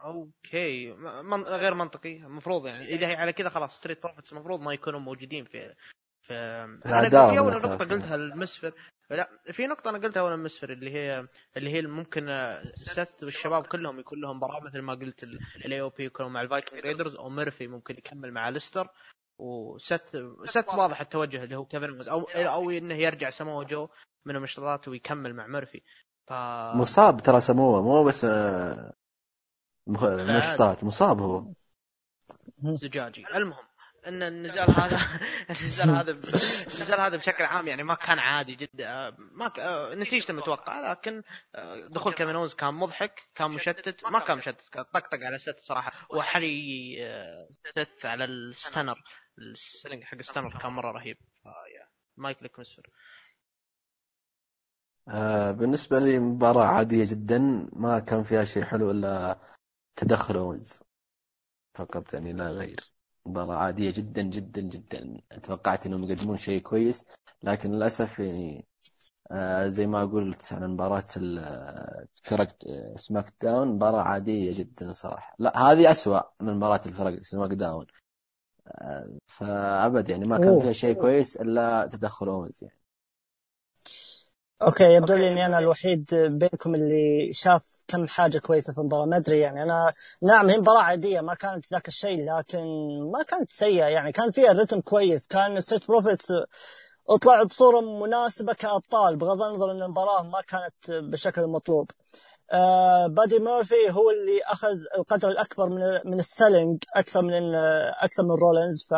okay. 0.05 0.93
من... 1.22 1.43
غير 1.43 1.74
منطقي. 1.74 2.16
المفروض 2.16 2.66
يعني 2.66 2.85
إذا 2.85 3.07
هي 3.07 3.14
على 3.16 3.33
كذا 3.33 3.49
خلاص 3.49 3.79
Street 3.78 4.03
Profits 4.03 4.32
المفروض 4.33 4.61
ما 4.61 4.72
يكونوا 4.72 5.01
موجودين 5.01 5.45
في 5.45 5.74
في 6.29 6.35
أنا 6.87 7.31
في 7.31 7.39
أول 7.39 7.53
نقطة 7.53 7.76
قلتها 7.76 8.14
المسفر. 8.14 8.72
لا 9.11 9.29
في 9.53 9.66
نقطة 9.66 9.91
أنا 9.91 9.99
قلتها 9.99 10.22
وأنا 10.22 10.37
مسفر 10.37 10.72
اللي 10.72 10.91
هي 10.91 11.29
اللي 11.57 11.70
هي 11.70 11.83
ممكن 11.83 12.29
سث 12.74 13.22
والشباب 13.22 13.66
كلهم 13.66 14.01
يكون 14.01 14.20
لهم 14.20 14.37
مباراة 14.37 14.61
مثل 14.61 14.81
ما 14.81 14.95
قلت 14.95 15.22
الاي 15.22 15.81
أو 15.81 15.89
بي 15.89 16.05
يكونوا 16.05 16.31
مع 16.31 16.41
الفايكنج 16.41 16.81
ريدرز 16.81 17.14
أو 17.14 17.29
ميرفي 17.29 17.66
ممكن 17.66 17.99
يكمل 17.99 18.33
مع 18.33 18.49
ليستر. 18.49 18.89
وسث 19.39 20.16
سث 20.45 20.74
واضح 20.74 21.01
التوجه 21.01 21.45
اللي 21.45 21.57
هو 21.57 21.64
كيفن 21.64 22.09
أو 22.09 22.22
أو 22.22 22.70
إنه 22.70 22.95
يرجع 22.95 23.31
سمو 23.31 23.62
جو 23.62 23.89
من 24.24 24.37
المشتريات 24.37 24.89
ويكمل 24.89 25.35
مع 25.35 25.47
ميرفي. 25.47 25.83
ف... 26.26 26.33
مصاب 26.74 27.20
ترى 27.20 27.41
سموه 27.41 27.83
مو 27.83 28.05
بس 28.05 28.24
آه، 28.24 28.93
مشطات 29.87 30.85
مصاب 30.85 31.20
هو. 31.20 31.53
زجاجي. 32.62 33.26
المهم 33.35 33.68
إن 34.07 34.22
النزال 34.22 34.70
هذا 34.70 35.01
النزال 35.61 35.90
هذا 35.90 36.11
النزال 36.11 37.01
هذا 37.01 37.16
بشكل 37.16 37.44
عام 37.44 37.68
يعني 37.68 37.82
ما 37.82 37.94
كان 37.94 38.18
عادي 38.18 38.55
جدا. 38.55 39.11
ما 39.18 39.49
ك... 39.49 39.61
نتيجته 39.92 40.34
متوقعة 40.34 40.90
لكن 40.90 41.22
دخول 41.90 42.14
كيفن 42.14 42.49
كان 42.49 42.74
مضحك 42.74 43.22
كان 43.34 43.51
مشتت. 43.51 44.05
ما 44.05 44.18
كان 44.18 44.38
مشتت. 44.38 44.68
كان 44.72 44.84
طقطق 44.94 45.18
على 45.22 45.38
سيث 45.39 45.61
صراحة. 45.61 45.92
وحري 46.11 46.96
سيث 47.64 48.07
على 48.07 48.24
ال 48.24 48.33
Stunner. 48.33 49.03
ال 49.39 49.47
selling 49.47 50.05
حق 50.05 50.18
ال 50.18 50.24
Stunner 50.24 50.59
كان 50.59 50.72
مرة 50.72 50.92
رهيب. 50.92 51.16
مايك 52.16 52.42
لك 52.42 52.59
مسفر. 52.59 52.90
آه 55.09 55.51
بالنسبة 55.51 55.99
لي 55.99 56.18
مباراة 56.18 56.66
عادية 56.66 57.05
جدا 57.11 57.68
ما 57.72 57.99
كان 57.99 58.22
فيها 58.22 58.44
شيء 58.44 58.64
حلو 58.64 58.90
إلا 58.90 59.38
تدخل 59.96 60.36
أونز. 60.36 60.82
فقط 61.74 62.14
يعني 62.14 62.32
لا 62.32 62.49
غير. 62.49 62.97
مباراة 63.29 63.57
عادية 63.57 63.91
جدا 63.91 64.22
جدا 64.22 64.61
جدا. 64.61 65.20
توقعت 65.43 65.87
إنهم 65.87 66.05
يقدمون 66.05 66.37
شيء 66.37 66.61
كويس 66.62 67.07
لكن 67.43 67.72
للأسف 67.72 68.18
يعني 68.18 68.66
آه 69.33 69.66
زي 69.68 69.87
ما 69.87 70.05
قلت 70.05 70.53
عن 70.53 70.70
مباراة 70.70 71.05
فرق 72.24 72.49
SmackDown 72.97 73.68
مباراة 73.68 74.03
عادية 74.03 74.59
جدا 74.59 74.93
صراحة. 74.93 75.35
لا 75.39 75.59
هذه 75.59 75.91
أسوأ 75.91 76.20
من 76.41 76.55
مباراة 76.55 76.81
الفرق 76.87 77.20
SmackDown. 77.20 77.86
آه 78.68 79.18
فأبد 79.26 80.09
يعني 80.09 80.26
ما 80.26 80.39
كان 80.39 80.59
فيها 80.59 80.72
شيء 80.72 80.95
كويس 80.95 81.37
إلا 81.37 81.89
تدخل 81.93 82.29
أونز 82.28 82.59
يعني. 82.64 82.79
okay 84.62 84.84
يبدو 84.95 85.14
لي 85.14 85.29
إني 85.29 85.47
أنا 85.47 85.59
الوحيد 85.59 86.14
بينكم 86.14 86.74
اللي 86.74 87.33
شاف 87.33 87.78
كم 87.89 88.09
حاجة 88.09 88.39
كويسة 88.39 88.72
في 88.72 88.78
المباراة 88.80 89.07
ما 89.07 89.16
أدري 89.16 89.39
يعني. 89.39 89.62
أنا 89.62 89.93
نعم 90.22 90.49
هي 90.49 90.59
مباراة 90.59 90.82
عادية 90.82 91.20
ما 91.20 91.34
كانت 91.34 91.66
ذاك 91.72 91.89
الشيء 91.89 92.32
لكن 92.39 92.59
ما 93.12 93.22
كانت 93.28 93.53
سيئة 93.53 93.84
يعني. 93.84 94.12
كان 94.12 94.30
فيها 94.30 94.53
رتم 94.53 94.80
كويس 94.80 95.26
كان 95.28 95.61
Street 95.61 95.89
Profits 95.89 96.32
اطلعوا 97.09 97.45
بصورة 97.45 97.80
مناسبة 97.80 98.53
كأبطال 98.55 99.16
بغض 99.16 99.43
النظر 99.43 99.70
إن 99.72 99.82
المباراة 99.82 100.22
ما 100.22 100.41
كانت 100.49 100.91
بالشكل 101.11 101.41
المطلوب. 101.43 101.91
آه 102.53 103.07
بادي 103.07 103.39
مورفي 103.39 103.91
هو 103.91 104.11
اللي 104.11 104.41
أخذ 104.47 104.76
القدر 104.99 105.28
الأكبر 105.28 105.68
من 105.68 106.11
من 106.11 106.18
ال 106.18 106.27
selling 106.27 106.84
أكثر 106.97 107.22
من 107.22 107.55
أكثر 108.03 108.22
من 108.22 108.30
رولينز 108.30 108.84
ف 108.91 108.95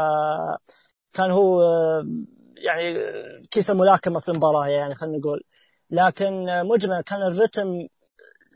كان 1.14 1.30
هو 1.30 1.62
يعني 2.56 2.94
كيس 3.50 3.70
الملاكمه 3.70 4.20
في 4.20 4.28
المباراة 4.28 4.66
يعني 4.66 4.94
خلينا 4.94 5.18
نقول. 5.18 5.42
لكن 5.90 6.46
مجمل 6.66 7.00
كان 7.00 7.22
الرتم 7.22 7.86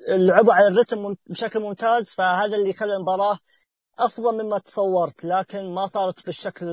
لعبوا 0.09 0.55
على 0.55 0.67
الرتم 0.69 1.15
بشكل 1.27 1.61
ممتاز 1.61 2.11
فهذا 2.11 2.57
اللي 2.57 2.73
خلى 2.73 2.95
المباراة 2.97 3.39
أفضل 3.99 4.45
مما 4.45 4.59
تصورت 4.59 5.25
لكن 5.25 5.75
ما 5.75 5.87
صارت 5.87 6.25
بالشكل 6.27 6.67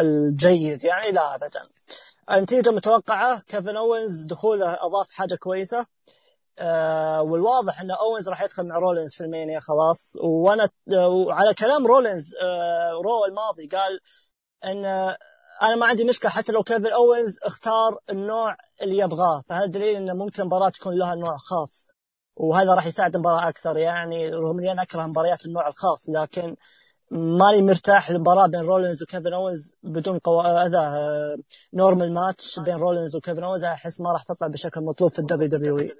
الجيد 0.00 0.84
يعني 0.84 1.10
لا 1.10 1.34
أبدا. 1.34 1.62
النتيجة 2.30 2.70
متوقعة 2.70 3.40
كيفن 3.40 3.76
أوينز 3.76 4.22
دخوله 4.24 4.74
أضاف 4.74 5.10
حاجة 5.10 5.34
كويسة 5.34 5.86
آه 6.58 7.22
والواضح 7.22 7.80
إن 7.80 7.90
أوينز 7.90 8.28
راح 8.28 8.42
يدخل 8.42 8.66
مع 8.68 8.78
رولينز 8.78 9.14
في 9.14 9.20
ال 9.20 9.27
Mania 9.27 9.60
خلاص. 9.60 10.16
وأنا 10.20 10.68
وعلى 11.06 11.54
كلام 11.54 11.86
رولينز 11.86 12.34
آه 12.42 12.90
Raw 13.04 13.24
الماضي 13.24 13.66
قال 13.66 14.00
إن 14.64 14.86
أنا 15.62 15.76
ما 15.76 15.86
عندي 15.86 16.04
مشكلة 16.04 16.30
حتى 16.30 16.52
لو 16.52 16.62
كيفن 16.62 16.86
أوينز 16.86 17.38
اختار 17.42 17.98
النوع 18.10 18.56
اللي 18.82 18.98
يبغاه 18.98 19.42
فهذا 19.48 19.66
دليل 19.66 19.96
انه 19.96 20.14
ممكن 20.14 20.42
المباراة 20.42 20.68
تكون 20.68 20.98
لها 20.98 21.14
نوع 21.14 21.36
خاص. 21.36 21.95
وهذا 22.36 22.74
راح 22.74 22.86
يساعد 22.86 23.14
المباراة 23.14 23.48
أكثر. 23.48 23.78
يعني 23.78 24.30
رغم 24.30 24.58
إني 24.58 24.72
أنا 24.72 24.82
أكره 24.82 25.06
مباريات 25.06 25.46
النوع 25.46 25.68
الخاص 25.68 26.10
لكن 26.10 26.56
ماني 27.10 27.62
مرتاح 27.62 28.10
للمباراة 28.10 28.46
بين 28.46 28.60
رولينز 28.60 29.02
وكيفن 29.02 29.32
أوينز 29.32 29.76
بدون 29.82 30.18
قو... 30.18 30.40
هذا 30.40 30.94
normal 31.74 32.14
match 32.14 32.60
بين 32.60 32.76
رولينز 32.76 33.16
وكيفن 33.16 33.44
أوينز. 33.44 33.64
أحس 33.64 34.00
ما 34.00 34.12
راح 34.12 34.22
تطلع 34.22 34.48
بشكل 34.48 34.80
مطلوب 34.80 35.12
في 35.12 35.18
الدبليو 35.18 35.48
دبليو 35.48 35.78
إي. 35.78 35.90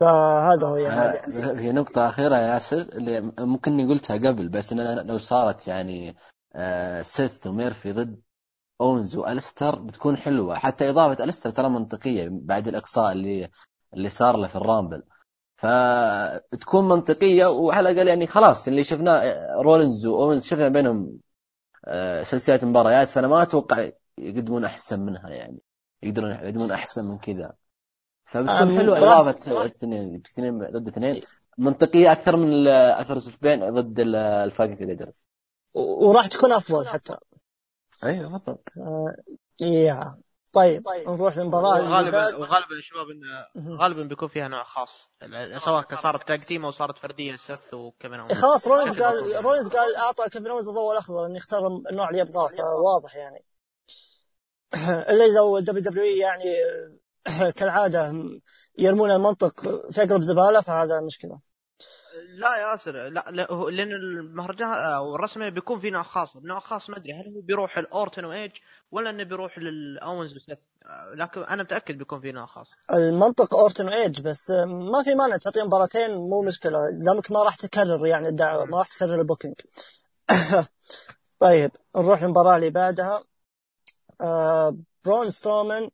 فهذا 0.00 0.66
هو 0.66 0.76
يعني. 0.76 1.32
في 1.56 1.72
نقطة 1.72 2.08
أخيرة 2.08 2.36
يا 2.36 2.54
ياسر 2.54 2.80
اللي 2.80 3.32
ممكن 3.38 3.72
إني 3.72 3.92
قلتها 3.92 4.16
قبل 4.16 4.48
بس 4.48 4.72
إن 4.72 5.06
لو 5.06 5.18
صارت 5.18 5.68
يعني 5.68 6.16
آه، 6.54 7.02
سيث 7.02 7.46
وميرفي 7.46 7.92
ضد 7.92 8.20
اونز 8.80 9.16
والستر 9.16 9.78
بتكون 9.78 10.16
حلوة. 10.16 10.54
حتى 10.54 10.90
إضافة 10.90 11.24
الستر 11.24 11.50
ترى 11.50 11.68
منطقية 11.68 12.28
بعد 12.30 12.68
الإقصاء 12.68 13.12
اللي 13.12 13.50
اللي 13.94 14.08
صار 14.08 14.36
له 14.36 14.48
في 14.48 14.56
الرامبل. 14.56 15.02
فتكون 15.62 16.88
منطقية 16.88 17.46
وعلى 17.46 17.90
الأقل 17.90 18.08
يعني 18.08 18.26
خلاص 18.26 18.68
اللي 18.68 18.84
شفناه 18.84 19.46
رولينز 19.62 20.06
واوينز 20.06 20.44
شفنا 20.44 20.68
بينهم 20.68 21.18
آه، 21.84 22.22
سلسلة 22.22 22.68
مباريات 22.68 23.10
فأنا 23.10 23.28
ما 23.28 23.42
أتوقع 23.42 23.90
يقدمون 24.18 24.64
أحسن 24.64 25.00
منها 25.00 25.30
يعني. 25.30 25.58
يقدرون 26.02 26.30
يقدمون 26.30 26.70
أحسن 26.72 27.04
من 27.04 27.18
كذا. 27.18 27.52
فبتكون 28.24 28.78
حلوة 28.78 28.98
إضافة 28.98 29.64
اثنين 29.66 30.22
اثنين 30.32 30.58
ضد 30.58 30.88
اثنين. 30.88 31.22
منطقية 31.58 32.12
أكثر 32.12 32.36
من 32.36 32.68
اثر 32.68 33.18
سفبين 33.18 33.70
ضد 33.70 34.00
الفاكنج 34.16 34.82
ريدرز 34.82 35.26
وراح 35.74 36.26
تكون 36.26 36.52
أفضل 36.52 36.86
حتى. 36.86 37.16
أيوه 38.04 38.32
بالضبط. 38.32 38.68
آه 38.78 39.14
يا 39.60 40.18
طيب 40.52 40.82
نروح 41.06 41.36
للمباراة 41.38 41.82
وغالبا 41.82 42.36
وغالبا 42.36 42.80
شباب 42.80 43.06
إنه 43.10 43.76
غالبا 43.76 44.02
بيكون 44.02 44.28
فيها 44.28 44.48
نوع 44.48 44.64
خاص. 44.64 45.08
سواء 45.58 45.84
صارت 45.94 46.28
tag 46.28 46.40
team 46.40 46.64
أو 46.64 46.70
صارت 46.70 46.98
فردية 46.98 47.36
سث 47.36 47.74
وكيفن 47.74 48.20
اونز 48.20 48.32
خلاص 48.32 48.68
رولينز 48.68 49.02
قال 49.02 49.44
رولينز 49.44 49.68
قال 49.68 49.96
أعطى 49.96 50.28
كيفن 50.30 50.46
اونز 50.46 50.68
الضوء 50.68 50.92
الأخضر 50.92 51.26
إنه 51.26 51.36
يختار 51.36 51.66
النوع 51.66 52.08
اللي 52.08 52.20
يبغاه 52.20 52.48
فواضح 52.48 53.16
يعني. 53.16 53.44
إلا 55.10 55.28
لو 55.28 55.58
دبليو 55.58 55.82
دبليو 55.82 56.04
يعني 56.04 56.54
كالعادة 57.56 58.14
يرمون 58.78 59.10
المنطق 59.10 59.60
في 59.90 60.02
أقرب 60.02 60.22
زبالة 60.22 60.60
فهذا 60.60 61.00
مشكلة. 61.00 61.40
لا 62.38 62.56
يا 62.56 62.70
ياسر 62.70 62.92
لا, 62.92 63.24
لا 63.30 63.46
لأن 63.70 63.92
المهرجان 63.92 64.68
أو 64.68 65.14
الرسمي 65.14 65.50
بيكون 65.50 65.80
في 65.80 65.90
نوع 65.90 66.02
خاص. 66.02 66.36
نوع 66.36 66.60
خاص 66.60 66.90
ما 66.90 66.96
أدري 66.96 67.12
هل 67.12 67.34
هو 67.34 67.40
بيروح 67.40 67.78
الأورتن 67.78 68.24
وإيج؟ 68.24 68.50
ولا 68.92 69.10
إنه 69.10 69.22
بيروح 69.22 69.58
للأونز 69.58 70.36
وسيث 70.36 70.58
لكن 71.14 71.42
أنا 71.42 71.62
متأكد 71.62 71.98
بيكون 71.98 72.20
في 72.20 72.32
نوع 72.32 72.46
خاص. 72.46 72.70
المنطق 72.92 73.54
أورتن 73.54 73.86
وايج 73.88 74.20
بس 74.20 74.50
ما 74.66 75.02
في 75.02 75.14
مانع 75.14 75.36
تعطيهم 75.36 75.66
مباراتين 75.66 76.10
مو 76.10 76.42
مشكلة. 76.46 76.78
دامك 76.92 77.30
ما 77.30 77.42
راح 77.42 77.54
تكرر 77.54 78.06
يعني 78.06 78.28
الدعوه 78.28 78.64
ما 78.64 78.78
راح 78.78 78.88
تكرر 78.88 79.20
ال 79.20 79.24
booking. 79.24 79.54
طيب 81.38 81.70
نروح 81.96 82.22
للمباراه 82.22 82.56
اللي 82.56 82.70
بعدها. 82.70 83.22
آه 84.20 84.76
برون 85.04 85.30
سترومان 85.30 85.90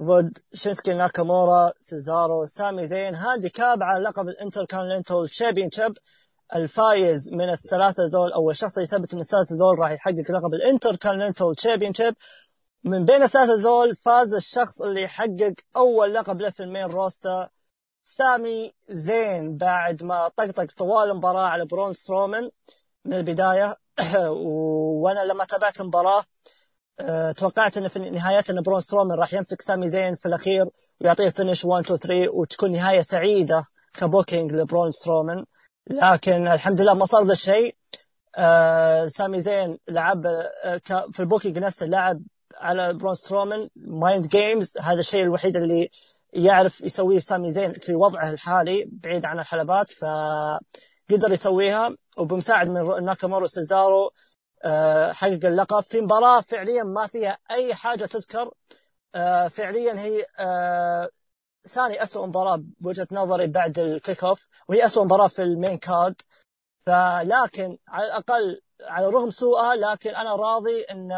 ضد 0.00 0.38
شينسكي 0.54 0.94
ناكامورا 0.94 1.72
سيزارو 1.80 2.44
سامي 2.44 2.86
زين. 2.86 3.16
هذه 3.16 3.50
handicap 3.54 3.82
على 3.82 4.04
لقب 4.04 4.28
ال 4.28 4.64
Intercontinental 4.64 5.28
Championship 5.28 5.98
الفايز 6.54 7.32
من 7.32 7.50
الثلاثة 7.50 8.06
ذول 8.06 8.32
أو 8.32 8.50
الشخص 8.50 8.78
اللي 8.78 8.84
يثبت 8.84 9.14
من 9.14 9.20
الثلاثة 9.20 9.54
ذول 9.54 9.78
راح 9.78 9.90
يحقق 9.90 10.30
لقب 10.30 10.54
ال 10.54 10.96
Intercontinental 10.96 11.54
Champion 11.56 11.92
من 12.84 13.04
بين 13.04 13.22
الثلاثة 13.22 13.54
ذول 13.54 13.96
فاز 13.96 14.34
الشخص 14.34 14.82
اللي 14.82 15.02
يحقق 15.02 15.54
أول 15.76 16.14
لقب 16.14 16.40
له 16.40 16.50
في 16.50 16.62
ال 16.62 16.66
main 16.66 16.84
roster 16.84 17.48
سامي 18.04 18.72
زين 18.88 19.56
بعد 19.56 20.02
ما 20.02 20.28
طقطق 20.28 20.66
طوال 20.76 21.10
المباراة 21.10 21.46
على 21.46 21.66
برون 21.66 21.94
سترومان 21.94 22.50
من 23.04 23.14
البداية. 23.14 23.76
وأنا 25.02 25.20
لما 25.24 25.44
تابعت 25.44 25.80
المباراة 25.80 26.24
أه 27.00 27.32
توقعت 27.32 27.76
إن 27.78 27.88
في 27.88 27.98
نهاية 27.98 28.44
إن 28.50 28.62
برون 28.62 28.80
سترومان 28.80 29.18
راح 29.18 29.34
يمسك 29.34 29.62
سامي 29.62 29.88
زين 29.88 30.14
في 30.14 30.26
الأخير 30.26 30.66
ويعطيه 31.00 31.28
finish 31.28 31.64
1 31.64 31.84
2 31.84 31.98
3 31.98 32.34
وتكون 32.34 32.72
نهاية 32.72 33.00
سعيدة 33.00 33.64
ك 33.92 34.00
booking 34.00 34.52
لبرون 34.52 34.90
سترومان. 34.90 35.44
لكن 35.90 36.48
الحمد 36.48 36.80
لله 36.80 36.94
ما 36.94 37.04
صار 37.04 37.24
ذا 37.24 37.32
الشيء. 37.32 37.76
أه 38.36 39.06
سامي 39.06 39.40
زين 39.40 39.78
لعب 39.88 40.26
أه 40.26 40.80
في 40.86 41.20
ال 41.20 41.25
booking 41.25 41.58
نفسه 41.58 41.86
لعب 41.86 42.22
على 42.56 42.92
برون 42.94 43.14
سترومان 43.14 43.68
mind 43.76 44.26
games. 44.26 44.74
هذا 44.80 44.98
الشيء 44.98 45.22
الوحيد 45.22 45.56
اللي 45.56 45.90
يعرف 46.32 46.80
يسويه 46.80 47.18
سامي 47.18 47.50
زين 47.50 47.72
في 47.72 47.94
وضعه 47.94 48.30
الحالي 48.30 48.88
بعيد 48.92 49.24
عن 49.24 49.38
الحلبات 49.38 49.92
فقدر 49.92 51.32
يسويها. 51.32 51.96
وبمساعد 52.16 52.68
من 52.68 53.04
ناكامورو 53.04 53.46
سيزارو 53.46 54.10
أه 54.64 55.12
حقق 55.12 55.44
اللقب 55.44 55.82
في 55.82 56.00
مباراة 56.00 56.40
فعليا 56.40 56.82
ما 56.82 57.06
فيها 57.06 57.38
أي 57.50 57.74
حاجة 57.74 58.04
تذكر. 58.04 58.50
أه 59.14 59.48
فعليا 59.48 60.00
هي 60.00 60.26
أه 60.38 61.08
ثاني 61.68 62.02
أسوأ 62.02 62.26
مباراة 62.26 62.62
بوجهة 62.80 63.08
نظري 63.12 63.46
بعد 63.46 63.78
الكيك 63.78 64.24
أوف 64.24 64.48
وهي 64.68 64.84
أسوأ 64.84 65.04
مباراة 65.04 65.28
في 65.28 65.42
المين 65.42 65.76
كارد. 65.78 66.22
فلكن 66.86 67.78
على 67.88 68.06
الأقل 68.06 68.60
على 68.80 69.08
الرغم 69.08 69.30
سوءها 69.30 69.76
لكن 69.76 70.10
أنا 70.14 70.36
راضي 70.36 70.82
أن 70.82 71.08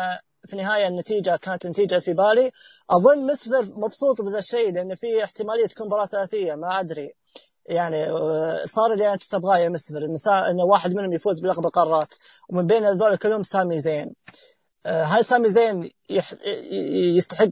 في 0.47 0.53
النهاية 0.53 0.87
النتيجة 0.87 1.37
كانت 1.37 1.67
نتيجه 1.67 1.99
في 1.99 2.13
بالي. 2.13 2.51
أظن 2.91 3.27
مسفر 3.27 3.63
مبسوط 3.63 4.23
بهذا 4.23 4.39
الشيء 4.39 4.73
لأن 4.73 4.95
في 4.95 5.25
احتمالية 5.25 5.67
تكون 5.67 5.87
مباراة 5.87 6.07
ثلاثية 6.07 6.55
ما 6.55 6.81
أدري. 6.81 7.15
يعني 7.67 8.07
صار 8.65 8.93
اللي 8.93 9.13
انت 9.13 9.23
تبغاه 9.23 9.59
يا 9.59 9.69
مسفر 9.69 10.05
إن 10.51 10.61
واحد 10.61 10.95
منهم 10.95 11.13
يفوز 11.13 11.41
بلقب 11.41 11.67
القارات. 11.67 12.15
ومن 12.49 12.67
بين 12.67 12.85
هذول 12.85 13.17
كلهم 13.17 13.43
سامي 13.43 13.81
زين. 13.81 14.15
هل 14.87 15.25
سامي 15.25 15.49
زين 15.49 15.91
يستحق 17.17 17.51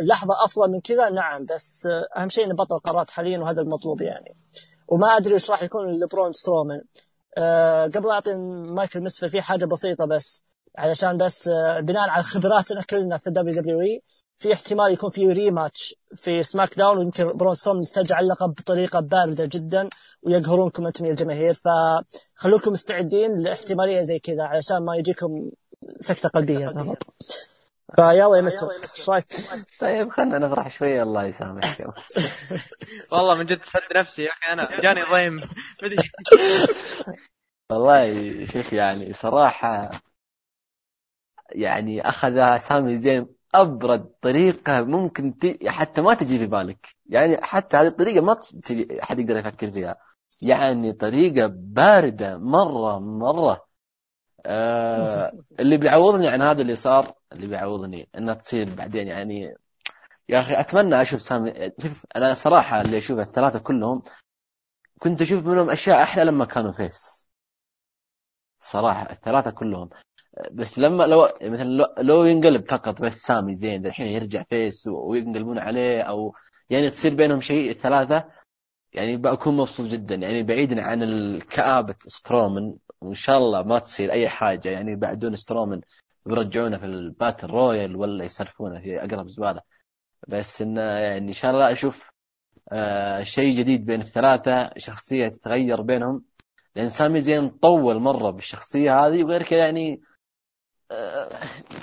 لحظة 0.00 0.44
أفضل 0.44 0.70
من 0.70 0.80
كذا؟ 0.80 1.10
نعم 1.10 1.44
بس 1.44 1.88
أهم 2.16 2.28
شيء 2.28 2.46
إنه 2.46 2.54
بطل 2.54 2.78
قارات 2.78 3.10
حاليا 3.10 3.38
وهذا 3.38 3.60
المطلوب 3.60 4.02
يعني. 4.02 4.34
وما 4.88 5.06
أدري 5.16 5.34
إيش 5.34 5.50
راح 5.50 5.62
يكون 5.62 5.92
لبرون 5.92 6.32
سترومان. 6.32 6.82
قبل 7.94 8.10
أعطي 8.10 8.34
مايكل 8.34 9.00
مسفر 9.00 9.28
في 9.28 9.42
حاجة 9.42 9.64
بسيطة 9.64 10.04
بس 10.04 10.44
علشان 10.78 11.16
بس 11.16 11.48
بناء 11.78 12.08
على 12.08 12.22
خبراتنا 12.22 12.82
كلنا 12.82 13.18
في 13.18 13.26
الدبليو 13.26 13.54
دبليو 13.54 13.80
إي 13.80 14.02
في 14.38 14.52
احتمال 14.52 14.92
يكون 14.92 15.10
في 15.10 15.32
rematch 15.32 15.94
في 16.14 16.42
سماك 16.42 16.78
داون 16.78 16.98
ويمكن 16.98 17.32
برون 17.32 17.54
ستروم 17.54 17.78
يسترجع 17.78 18.20
اللقب 18.20 18.50
بطريقة 18.50 19.00
باردة 19.00 19.48
جدا 19.52 19.88
ويقهرونكم 20.22 20.86
أنتم 20.86 21.04
يا 21.04 21.10
الجماهير 21.10 21.54
فخلوكم 21.54 22.72
مستعدين 22.72 23.36
لاحتمالية 23.36 24.02
زي 24.02 24.18
كذا 24.18 24.42
علشان 24.42 24.78
ما 24.78 24.96
يجيكم 24.96 25.50
سكتة 26.00 26.28
قلبية 26.28 26.68
فقط 26.68 27.02
فيلا 27.96 28.36
يا 28.36 28.42
مسعود. 28.42 28.72
إيش 28.98 29.10
رايك؟ 29.10 29.24
طيب 29.80 30.08
خلينا 30.08 30.38
نفرح 30.38 30.70
شوية. 30.70 31.02
الله 31.02 31.24
يسامحك 31.24 31.86
والله 33.12 33.34
من 33.34 33.46
جد 33.46 33.64
سد 33.64 33.96
نفسي 33.96 34.22
يا 34.22 34.30
أخي. 34.30 34.52
أنا 34.52 34.80
جاني 34.80 35.02
ضيم. 35.02 35.40
والله 37.70 38.46
شوف 38.46 38.72
يعني 38.72 39.12
صراحة 39.12 39.90
يعني 41.48 42.08
أخذ 42.08 42.58
سامي 42.58 42.96
زين 42.98 43.26
أبرد 43.54 44.12
طريقة 44.22 44.82
ممكن 44.82 45.38
ت... 45.38 45.68
حتى 45.68 46.00
ما 46.00 46.14
تجي 46.14 46.38
في 46.38 46.46
بالك. 46.46 46.88
يعني 47.06 47.36
حتى 47.42 47.76
هذه 47.76 47.86
الطريقة 47.86 48.24
ما 48.24 48.34
تجي 48.34 49.02
حد 49.02 49.18
يقدر 49.18 49.36
يفكر 49.36 49.70
فيها. 49.70 49.96
يعني 50.42 50.92
طريقة 50.92 51.46
باردة 51.46 52.38
مرة 52.38 52.98
مرة. 52.98 53.73
آه 54.46 55.32
اللي 55.60 55.76
بيعوضني 55.76 56.28
عن 56.28 56.42
هذا 56.42 56.62
اللي 56.62 56.74
صار 56.74 57.14
اللي 57.32 57.46
بيعوضني 57.46 58.08
انها 58.18 58.34
تصير 58.34 58.74
بعدين 58.74 59.08
يعني. 59.08 59.54
يا 60.28 60.40
أخي 60.40 60.60
أتمنى 60.60 61.02
أشوف 61.02 61.22
سامي 61.22 61.52
شوف 61.82 62.06
أنا 62.16 62.34
صراحة 62.34 62.80
اللي 62.80 62.98
أشوف 62.98 63.18
الثلاثة 63.18 63.58
كلهم 63.58 64.02
كنت 64.98 65.22
أشوف 65.22 65.46
منهم 65.46 65.70
أشياء 65.70 66.02
أحلى 66.02 66.24
لما 66.24 66.44
كانوا 66.44 66.72
face 66.72 67.28
صراحة 68.60 69.10
الثلاثة 69.10 69.50
كلهم. 69.50 69.90
بس 70.52 70.78
لما 70.78 71.04
لو 71.04 71.28
مثلا 71.42 71.94
لو 71.98 72.24
ينقلب 72.24 72.70
فقط 72.70 73.02
بس 73.02 73.22
سامي 73.22 73.54
زين 73.54 73.86
الحين 73.86 74.06
يرجع 74.06 74.42
face 74.42 74.86
وينقلبون 74.86 75.58
عليه 75.58 76.02
أو 76.02 76.34
يعني 76.70 76.90
تصير 76.90 77.14
بينهم 77.14 77.40
شيء 77.40 77.70
الثلاثة 77.70 78.24
يعني 78.92 79.16
بكون 79.16 79.56
مبسوط 79.56 79.86
جدا. 79.86 80.14
يعني 80.14 80.42
بعيدا 80.42 80.82
عن 80.82 81.02
الكآبة 81.02 81.96
سترومن 82.08 82.74
وإن 83.04 83.14
شاء 83.14 83.38
الله 83.38 83.62
ما 83.62 83.78
تصير 83.78 84.12
أي 84.12 84.28
حاجة. 84.28 84.68
يعني 84.68 84.96
بعدون 84.96 85.36
سترومن 85.36 85.80
بيرجعونه 86.26 86.78
في 86.78 86.86
ال 86.86 86.95
battle 86.95 87.48
royal 87.48 87.96
ولا 87.96 88.24
يصرفونه 88.24 88.80
في 88.80 89.04
أقرب 89.04 89.28
زبالة. 89.28 89.60
بس 90.28 90.62
إنه 90.62 90.80
يعني 90.82 91.28
إن 91.28 91.32
شاء 91.32 91.50
الله 91.50 91.72
أشوف 91.72 92.02
آه 92.72 93.22
شيء 93.22 93.54
جديد 93.58 93.86
بين 93.86 94.00
الثلاثة. 94.00 94.70
شخصية 94.76 95.28
تتغير 95.28 95.82
بينهم. 95.82 96.24
لأن 96.76 96.88
سامي 96.88 97.20
زين 97.20 97.48
طول 97.50 97.98
مرة 97.98 98.30
بالشخصية 98.30 99.06
هذه 99.06 99.24
وغير 99.24 99.42
كذا 99.42 99.58
يعني 99.58 100.02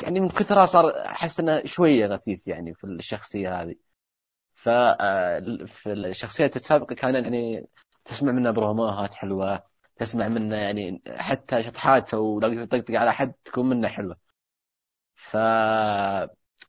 يعني 0.03 0.19
من 0.19 0.29
كثرها 0.29 0.65
صار 0.65 1.05
أحس 1.05 1.39
إنه 1.39 1.65
شوية 1.65 2.07
غثيث 2.07 2.47
يعني 2.47 2.73
في 2.73 2.83
الشخصية 2.83 3.61
هذه. 3.61 3.75
ف 4.53 4.69
في 5.65 5.93
الشخصيات 5.93 6.55
السابقة 6.55 6.95
كان 6.95 7.15
يعني 7.15 7.69
تسمع 8.05 8.31
منه 8.31 8.51
بروموهات 8.51 9.13
حلوة. 9.13 9.63
تسمع 10.01 10.27
منه 10.27 10.55
يعني 10.55 11.01
حتى 11.17 11.63
شطحات 11.63 12.13
أو 12.13 12.39
لو 12.39 12.51
يطقطق 12.51 12.95
على 12.95 13.13
حد 13.13 13.33
تكون 13.45 13.69
منه 13.69 13.87
حلوة 13.87 14.17
ف 15.15 15.37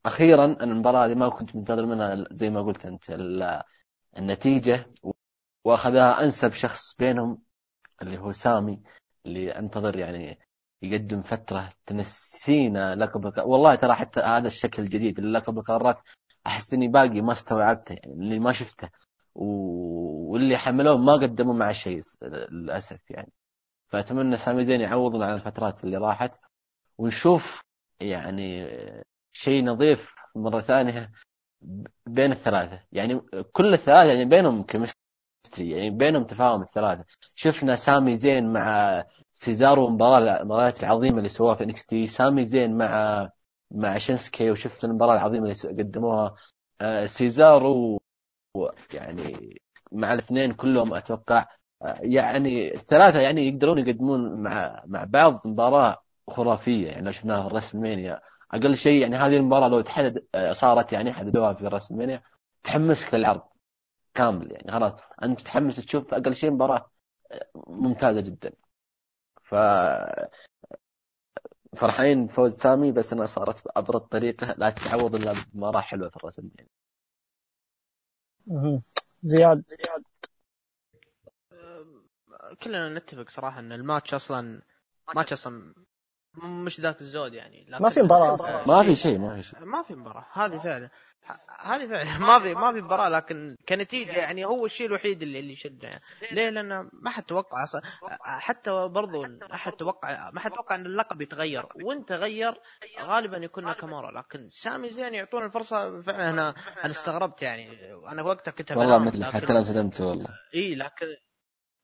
أخيرا 0.06 0.44
المباراة 0.44 1.06
هذه 1.06 1.14
ما 1.14 1.28
كنت 1.28 1.56
منتظر 1.56 1.86
منها 1.86 2.24
زي 2.30 2.50
ما 2.50 2.62
قلت 2.62 2.86
أنت 2.86 3.10
النتيجة 4.18 4.92
وأخذها 5.64 6.24
أنسب 6.24 6.52
شخص 6.52 6.94
بينهم 6.98 7.42
اللي 8.02 8.18
هو 8.18 8.32
سامي 8.32 8.82
اللي 9.26 9.58
أنتظر 9.58 9.98
يعني 9.98 10.38
يقدم 10.82 11.22
فترة 11.22 11.70
تنسينا 11.86 12.94
لقب. 12.96 13.32
والله 13.46 13.74
ترى 13.74 13.94
حتى 13.94 14.20
هذا 14.20 14.46
الشكل 14.46 14.82
الجديد 14.82 15.20
لقب 15.20 15.58
القارات 15.58 16.00
أحس 16.46 16.74
إني 16.74 16.88
باقي 16.88 17.20
ما 17.20 17.32
استوعبته 17.32 17.92
يعني 17.94 18.14
اللي 18.14 18.38
ما 18.38 18.52
شفته. 18.52 18.88
واللي 19.34 20.56
حملوه 20.56 20.96
ما 20.98 21.12
قدموا 21.12 21.54
مع 21.54 21.72
شيء 21.72 22.00
للأسف 22.22 23.10
يعني. 23.10 23.32
فأتمنى 23.88 24.36
سامي 24.36 24.64
زين 24.64 24.80
يعوضنا 24.80 25.26
عن 25.26 25.34
الفترات 25.34 25.84
اللي 25.84 25.96
راحت 25.96 26.40
ونشوف 26.98 27.62
يعني 28.00 28.66
شيء 29.32 29.64
نظيف 29.64 30.14
مرة 30.36 30.60
ثانية 30.60 31.12
بين 32.06 32.32
الثلاثة. 32.32 32.80
يعني 32.92 33.20
كل 33.52 33.72
الثلاثة 33.74 34.12
يعني 34.12 34.24
بينهم 34.24 34.62
chemistry 34.62 34.96
يعني 35.70 35.90
بينهم 35.90 36.24
تفاهم 36.24 36.62
الثلاثة. 36.62 37.04
شفنا 37.34 37.76
سامي 37.76 38.14
زين 38.14 38.52
مع 38.52 39.04
سيزارو 39.32 39.88
مباراة 39.88 40.42
المباريات 40.42 40.80
العظيمة 40.80 41.18
اللي 41.18 41.28
سواها 41.28 41.54
في 41.54 41.64
انكس 41.64 41.86
تي. 41.86 42.06
سامي 42.06 42.44
زين 42.44 42.78
مع 42.78 43.30
مع 43.70 43.98
شينسكي 43.98 44.50
وشفت 44.50 44.84
المباراة 44.84 45.14
العظيمة 45.14 45.44
اللي 45.46 45.82
قدموها. 45.82 46.34
آه، 46.80 47.06
سيزارو 47.06 48.00
يعني 48.94 49.60
مع 49.92 50.12
الاثنين 50.12 50.52
كلهم 50.52 50.94
أتوقع 50.94 51.46
يعني 52.00 52.74
الثلاثة 52.74 53.20
يعني 53.20 53.48
يقدرون 53.48 53.78
يقدمون 53.78 54.42
مع 54.42 54.82
مع 54.86 55.04
بعض 55.04 55.40
مباراة 55.46 56.02
خرافية 56.28 56.88
يعني 56.88 57.06
لو 57.06 57.12
شفناها 57.12 57.42
في 57.42 57.46
الرسمينيا 57.46 58.20
أقل 58.52 58.76
شيء 58.76 59.02
يعني 59.02 59.16
هذه 59.16 59.36
المباراة 59.36 59.68
لو 59.68 59.80
تحدد 59.80 60.24
صارت 60.52 60.92
يعني 60.92 61.12
حددوها 61.12 61.52
في 61.52 61.66
الرسمينيا 61.66 62.22
تحمسك 62.64 63.14
للعرض 63.14 63.42
كامل 64.14 64.52
يعني 64.52 64.72
خلاص. 64.72 64.92
أنت 65.22 65.40
تحمس 65.40 65.76
تشوف 65.76 66.14
أقل 66.14 66.34
شيء 66.34 66.50
مباراة 66.50 66.90
ممتازة 67.68 68.20
جدا. 68.20 68.52
ف 69.42 69.54
فرحين 71.76 72.26
فوز 72.26 72.52
سامي 72.56 72.92
بس 72.92 73.12
أنها 73.12 73.26
صارت 73.26 73.64
بأبرد 73.64 74.00
طريقة 74.00 74.54
لا 74.58 74.70
تتعوض 74.70 75.14
إلا 75.14 75.32
بمباراة 75.54 75.80
حلوة 75.80 76.08
في 76.08 76.16
الرسم 76.16 76.48
يعني. 76.58 76.68
زياد. 79.22 79.64
كلنا 82.62 82.94
نتفق 82.98 83.28
صراحة 83.28 83.58
إن 83.58 83.72
الماتش 83.72 84.14
أصلا 84.14 84.62
ماتش 85.14 85.32
أصلا 85.32 85.74
مش 86.34 86.80
ذاك 86.80 87.00
الزود 87.00 87.34
يعني. 87.34 87.66
ما 87.80 87.88
في 87.88 88.02
مباراة 88.02 88.62
ما 88.66 88.82
في 88.82 88.96
شيء 88.96 89.18
ما 89.18 89.36
في 89.36 89.42
شيء. 89.42 89.64
ما 89.64 89.82
في 89.82 89.94
مباراة. 89.94 90.26
هذه 90.32 90.58
فعلا. 90.58 90.90
هذه 91.60 91.86
فعلا. 91.86 92.18
ما 92.28 92.38
في 92.38 92.54
ما 92.54 92.72
في 92.72 92.80
مباراة 92.80 93.08
لكن 93.08 93.56
كنتيجة 93.68 94.12
يعني 94.12 94.44
هو 94.44 94.66
الشيء 94.66 94.86
الوحيد 94.86 95.22
اللي 95.22 95.40
اللي 95.40 95.56
شدنا 95.56 95.88
يعني. 95.88 96.02
ليه؟ 96.32 96.50
لأن 96.50 96.90
ما 96.92 97.10
حد 97.10 97.22
توقع 97.22 97.66
حتى 98.24 98.88
برضو 98.88 99.26
احد 99.52 99.72
توقع 99.72 100.30
ما 100.30 100.40
حد 100.40 100.50
توقع 100.50 100.74
إن 100.74 100.86
اللقب 100.86 101.22
يتغير. 101.22 101.66
وانت 101.84 102.08
تغير 102.08 102.54
غالبا 103.00 103.36
يكون 103.36 103.64
ناكامورا. 103.64 104.20
لكن 104.20 104.48
سامي 104.48 104.88
زين 104.88 105.14
يعطون 105.14 105.44
الفرصة. 105.44 106.02
فعلا 106.02 106.30
أنا 106.30 106.54
أنا 106.84 106.90
استغربت 106.90 107.42
يعني. 107.42 107.92
أنا 108.08 108.22
وقتها 108.22 108.50
كنت 108.50 108.72
والله 108.72 108.98
مثل 108.98 109.24
حتى 109.24 109.50
أنا 109.50 109.58
انصدمت 109.58 110.00
والله. 110.00 110.28
إي 110.54 110.74
لكن 110.74 111.06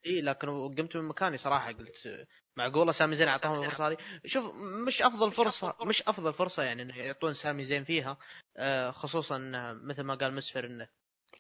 إي 0.07 0.21
لكن 0.23 0.49
قمت 0.49 0.97
من 0.97 1.05
مكاني 1.05 1.37
صراحة. 1.37 1.73
قلت 1.73 2.27
معقوله 2.59 2.93
سامي 2.93 3.17
زين 3.17 3.29
أعطاهم 3.29 3.63
الفرصة 3.63 3.89
هذه. 3.89 3.97
شوف 4.27 4.55
مش 4.87 5.03
أفضل 5.03 5.31
فرصة 5.31 5.77
مش 5.83 6.03
أفضل 6.03 6.33
فرصة 6.33 6.63
يعني 6.63 6.83
إنه 6.83 6.99
يعطون 6.99 7.35
سامي 7.35 7.65
زين 7.65 7.85
فيها 7.85 8.19
آه، 8.57 8.91
خصوصا 8.91 9.39
مثل 9.83 10.03
ما 10.03 10.15
قال 10.15 10.35
مسفر 10.35 10.67
إنه 10.67 10.89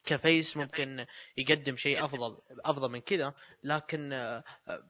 ك 0.04 0.15
face 0.15 0.56
ممكن 0.56 1.06
يقدم 1.36 1.76
شيء 1.76 2.04
أفضل 2.04 2.38
أفضل 2.64 2.90
من 2.90 3.00
كذا. 3.00 3.34
لكن 3.64 4.12
آه، 4.12 4.44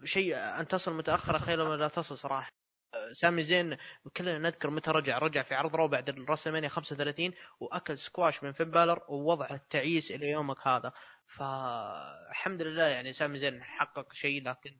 شيء 0.05 0.37
أن 0.37 0.69
تصل 0.69 0.95
متاخره 0.95 1.39
خير 1.39 1.71
من 1.71 1.79
لا 1.79 1.89
تصل 1.89 2.19
صراحة. 2.19 2.51
آه، 2.95 3.13
سامي 3.13 3.43
زين 3.43 3.77
كلنا 4.17 4.39
نذكر 4.39 4.71
متى 4.71 4.91
رجع. 4.91 5.19
رجع 5.19 5.43
في 5.43 5.55
عرض 5.55 5.77
رو 5.77 5.89
بعد 5.89 6.09
الرسلمانيا 6.09 6.69
35 6.69 7.33
وأكل 7.61 7.99
سكواش 7.99 8.45
من 8.45 8.53
فين 8.53 8.71
بالر 8.71 9.03
ووضع 9.09 9.47
التعيس 9.51 10.11
إلى 10.11 10.31
يومك 10.31 10.67
هذا. 10.67 10.93
فالحمد 11.27 12.63
لله 12.63 12.85
يعني 12.87 13.13
سامي 13.13 13.39
زين 13.39 13.63
حقق 13.63 14.13
شيء 14.13 14.43
لكن 14.43 14.79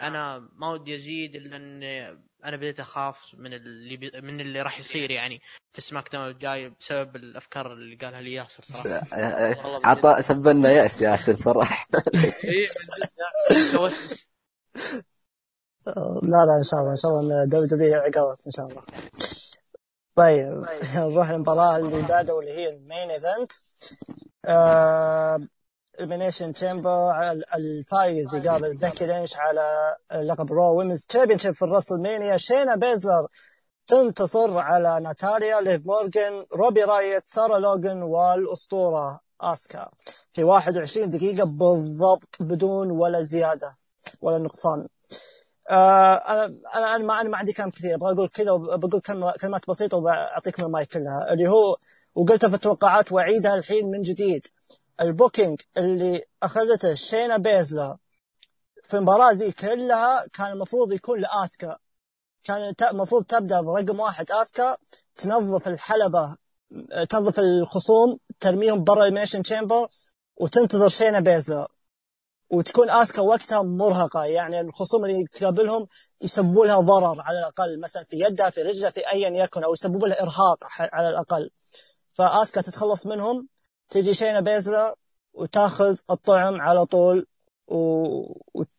أنا 0.00 0.48
ما 0.56 0.70
ودي 0.70 0.94
أزيد 0.94 1.34
إلا 1.36 1.56
إن 1.56 1.82
أنا 2.44 2.56
بديت 2.56 2.80
أخاف 2.80 3.34
من 3.38 3.52
اللي 3.54 3.96
بي... 3.96 4.20
من 4.20 4.40
اللي 4.40 4.62
راح 4.62 4.78
يصير 4.78 5.10
يعني 5.10 5.42
في 5.72 5.80
سماك 5.80 6.12
داون 6.12 6.28
الجاي 6.28 6.68
بسبب 6.80 7.16
الأفكار 7.16 7.72
اللي 7.72 7.96
قالها 7.96 8.20
لي 8.20 8.32
ياسر 8.32 8.64
صراحة. 8.64 9.06
عطاء 9.84 10.20
سبنا 10.20 10.70
يأس 10.70 11.00
ياسر 11.00 11.34
صراحة. 11.34 11.86
اي 12.44 12.66
لا 16.22 16.44
لا 16.46 16.56
إن 16.58 16.62
شاء 16.62 16.80
الله 16.80 16.90
إن 16.90 16.96
شاء 16.96 17.20
الله 17.20 17.44
دبليو 17.44 17.66
دبليو 17.66 17.94
عقبت 17.94 18.46
إن 18.46 18.52
شاء 18.52 18.66
الله. 18.66 18.82
طيب 20.16 20.64
نروح 20.96 21.30
للمباراة 21.30 21.76
اللي 21.76 22.02
بعدها 22.08 22.34
واللي 22.34 22.52
هي 22.52 22.68
ال 22.68 22.76
main 22.76 23.10
event. 23.10 23.52
آه 24.44 25.40
Elimination 25.98 26.52
Chamber 26.52 27.12
الفايز 27.54 28.34
يقابل 28.34 28.76
بيكي 28.76 29.06
لينش 29.06 29.36
على 29.36 29.96
لقب 30.12 30.52
Raw 30.52 30.78
Women's 30.78 31.06
Champion 31.06 31.38
في 31.38 31.62
الرسل 31.62 32.02
مانيا 32.02 32.36
شينا 32.36 32.76
بيزلر 32.76 33.26
تنتصر 33.86 34.58
على 34.58 35.00
ناتاليا 35.00 35.60
ليف 35.60 35.86
مورغان 35.86 36.46
روبي 36.52 36.82
رايوت 36.84 37.28
سارا 37.28 37.58
لوغان 37.58 38.02
والأسطورة 38.02 39.20
آسكا 39.40 39.90
في 40.32 40.44
21 40.44 41.10
دقيقة 41.10 41.44
بالضبط 41.44 42.36
بدون 42.40 42.90
ولا 42.90 43.22
زيادة 43.22 43.76
ولا 44.22 44.38
نقصان. 44.38 44.88
آه 45.70 46.14
أنا 46.14 46.44
أنا 46.76 46.96
أنا 46.96 47.04
ما 47.04 47.20
أنا 47.20 47.28
ما 47.28 47.36
عندي 47.36 47.52
كلام 47.52 47.70
كثير. 47.70 47.94
أبغى 47.94 48.12
أقول 48.12 48.28
كذا 48.28 48.50
وبقول 48.50 49.00
كلمات 49.40 49.68
بسيطة 49.68 49.96
وبعطيكم 49.96 50.64
المايك 50.64 50.92
كلها. 50.92 51.32
اللي 51.32 51.48
هو 51.48 51.76
وقلتها 52.14 52.48
في 52.48 52.54
التوقعات 52.54 53.12
وأعيدها 53.12 53.54
الحين 53.54 53.90
من 53.90 54.00
جديد. 54.02 54.46
ال 55.00 55.07
booking 55.07 55.60
اللي 55.76 56.22
أخذته 56.42 56.94
شينا 56.94 57.36
بيزلر 57.36 57.96
في 58.84 58.96
المباراة 58.96 59.32
ذي 59.32 59.52
كلها 59.52 60.26
كان 60.26 60.52
المفروض 60.52 60.92
يكون 60.92 61.20
لآسكا. 61.20 61.76
كان 62.44 62.74
المفروض 62.90 63.24
تبدأ 63.24 63.60
برقم 63.60 64.00
واحد 64.00 64.30
آسكا 64.30 64.76
تنظف 65.16 65.68
الحلبة 65.68 66.36
تنظف 67.08 67.38
الخصوم 67.38 68.18
ترميهم 68.40 68.84
برا 68.84 69.06
elimination 69.06 69.42
chamber 69.42 69.88
وتنتظر 70.36 70.88
شينا 70.88 71.20
بيزلر. 71.20 71.68
وتكون 72.50 72.90
آسكا 72.90 73.22
وقتها 73.22 73.62
مرهقة 73.62 74.24
يعني 74.24 74.60
الخصوم 74.60 75.04
اللي 75.04 75.24
تقابلهم 75.24 75.86
يسببوا 76.20 76.66
لها 76.66 76.80
ضرر 76.80 77.20
على 77.20 77.38
الأقل 77.38 77.80
مثلا 77.80 78.04
في 78.04 78.16
يدها 78.16 78.50
في 78.50 78.62
رجلها 78.62 78.90
في 78.90 79.00
ايا 79.12 79.44
يكن 79.44 79.64
أو 79.64 79.72
يسببوا 79.72 80.08
لها 80.08 80.22
إرهاق 80.22 80.58
على 80.78 81.08
الأقل. 81.08 81.50
فآسكا 82.12 82.60
تتخلص 82.60 83.06
منهم 83.06 83.48
تجي 83.90 84.14
شينا 84.14 84.40
بيزلر 84.40 84.94
وتاخذ 85.34 85.96
الطعم 86.10 86.60
على 86.60 86.86
طول 86.86 87.26
و... 87.66 87.76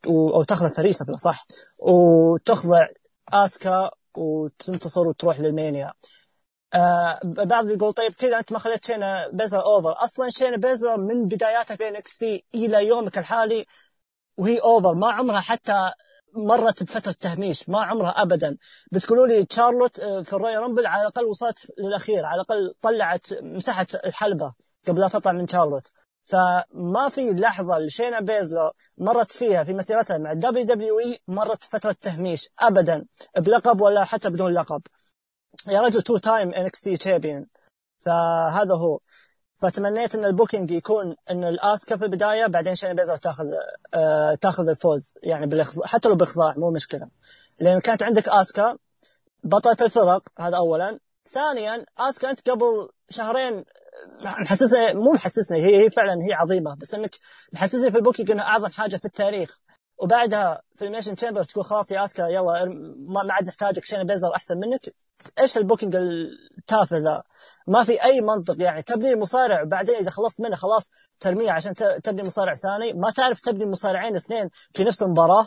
و... 0.06 0.30
أو 0.34 0.42
تاخذ 0.42 0.64
الفريسة 0.64 1.04
بالاصح 1.04 1.44
وتخضع 1.78 2.86
آسكا 3.28 3.90
وتنتصر 4.16 5.08
وتروح 5.08 5.40
لل 5.40 5.53
mania. 5.53 5.92
آه 6.74 7.20
بعض 7.24 7.66
بيقول 7.66 7.92
طيب 7.92 8.12
كذا 8.12 8.38
أنت 8.38 8.52
ما 8.52 8.58
خليت 8.58 8.84
شينا 8.86 9.28
بيزلر 9.32 9.62
over 9.62 10.04
أصلا 10.04 10.30
شينا 10.30 10.56
بيزلر 10.56 10.96
من 10.96 11.28
بداياتها 11.28 11.76
في 11.76 11.88
NXT 11.88 12.44
إلى 12.54 12.86
يومك 12.86 13.18
الحالي 13.18 13.66
وهي 14.36 14.58
over 14.58 14.94
ما 14.94 15.12
عمرها 15.12 15.40
حتى 15.40 15.90
مرت 16.34 16.82
بفترة 16.82 17.12
تهميش. 17.20 17.68
ما 17.68 17.82
عمرها 17.82 18.10
ابدا. 18.22 18.56
بتقولوا 18.92 19.26
لي 19.26 19.44
تشارلوت 19.44 20.00
آه، 20.00 20.22
في 20.22 20.32
ال 20.32 20.56
Royal 20.56 20.70
Rumble 20.70 20.86
على 20.86 21.02
الأقل 21.02 21.24
وصلت 21.24 21.72
للأخير 21.78 22.24
على 22.26 22.34
الأقل 22.40 22.74
طلعت 22.82 23.26
مسحت 23.42 23.94
الحلبة. 23.94 24.54
قبل 24.88 25.00
لا 25.00 25.08
تطلع 25.08 25.32
من 25.32 25.48
شارلوت 25.48 25.92
فما 26.24 27.08
في 27.08 27.30
لحظة 27.30 27.78
لشينا 27.78 28.20
بيزلر 28.20 28.72
مرت 28.98 29.32
فيها 29.32 29.64
في 29.64 29.72
مسيرتها 29.72 30.18
مع 30.18 30.32
ال 30.32 30.64
WWE 30.64 31.18
مرت 31.28 31.64
فترة 31.64 31.96
تهميش 32.00 32.48
ابدا 32.58 33.04
بلقب 33.38 33.80
ولا 33.80 34.04
حتى 34.04 34.30
بدون 34.30 34.54
لقب. 34.54 34.82
يا 35.68 35.80
رجل 35.80 36.02
two 36.02 36.16
time 36.16 36.54
NXT 36.54 36.96
champion 36.96 37.46
فهذا 38.00 38.74
هو. 38.74 38.98
فتمنيت 39.62 40.14
إن 40.14 40.24
ال 40.24 40.30
booking 40.30 40.70
يكون 40.70 41.16
إن 41.30 41.44
آسكا 41.44 41.96
في 41.96 42.04
البداية 42.04 42.46
بعدين 42.46 42.74
شينا 42.74 42.92
بيزلر 42.92 43.16
تاخذ 43.16 43.44
آه 43.94 44.34
تاخذ 44.34 44.68
الفوز. 44.68 45.14
يعني 45.22 45.64
حتى 45.84 46.08
لو 46.08 46.14
بإخضاع 46.14 46.54
مو 46.56 46.70
مشكلة. 46.70 47.08
لأن 47.60 47.80
كانت 47.80 48.02
عندك 48.02 48.28
آسكا 48.28 48.76
بطلة 49.44 49.76
الفرق 49.80 50.22
هذا 50.38 50.56
اولا. 50.56 50.98
ثانيا 51.30 51.86
آسكا 51.98 52.30
أنت 52.30 52.50
قبل 52.50 52.88
شهرين 53.10 53.64
محسسه 54.22 54.92
مو 54.92 55.12
محسسني 55.12 55.58
هي 55.66 55.84
هي 55.84 55.90
فعلا 55.90 56.12
هي 56.12 56.32
عظيمة 56.32 56.74
بس 56.74 56.94
إنك 56.94 57.16
محسسني 57.52 57.90
في 57.90 57.96
ال 57.96 58.00
booking 58.00 58.30
انها 58.30 58.44
أعظم 58.44 58.70
حاجة 58.70 58.96
في 58.96 59.04
التاريخ. 59.04 59.58
وبعدها 59.98 60.62
في 60.76 60.84
elimination 60.84 61.16
chamber 61.16 61.44
تقول 61.44 61.64
خلاص 61.64 61.92
يا 61.92 62.04
آسكا 62.04 62.22
يلا 62.22 62.64
ما 63.08 63.32
عاد 63.32 63.46
نحتاجك 63.46 63.84
شينا 63.84 64.02
بيزلر 64.02 64.34
أحسن 64.34 64.58
منك. 64.58 64.94
إيش 65.38 65.56
ال 65.58 65.63
booking 65.63 65.96
التافه 66.58 66.98
ذا؟ 66.98 67.22
ما 67.66 67.84
في 67.84 68.04
أي 68.04 68.20
منطق 68.20 68.62
يعني 68.62 68.82
تبني 68.82 69.12
المصارع 69.12 69.62
وبعدين 69.62 69.94
إذا 69.94 70.10
خلصت 70.10 70.40
منه 70.40 70.56
خلاص 70.56 70.90
ترميه 71.20 71.50
عشان 71.50 71.74
تبني 71.74 72.22
مصارع 72.22 72.54
ثاني. 72.54 72.92
ما 72.92 73.10
تعرف 73.10 73.40
تبني 73.40 73.66
مصارعين 73.66 74.16
اثنين 74.16 74.50
في 74.70 74.84
نفس 74.84 75.02
المباراة. 75.02 75.46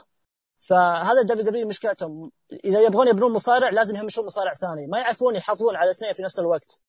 فهذا 0.67 1.21
WWE 1.21 1.67
مشكلتهم. 1.67 2.31
إذا 2.65 2.81
يبغون 2.81 3.07
يبنون 3.07 3.33
مصارع 3.33 3.69
لازم 3.69 3.95
يهمشون 3.95 4.25
مصارع 4.25 4.53
ثاني. 4.53 4.87
ما 4.87 4.99
يعرفون 4.99 5.35
يحافظون 5.35 5.75
على 5.75 5.91
اثنين 5.91 6.13
في 6.13 6.21
نفس 6.21 6.39
الوقت. 6.39 6.81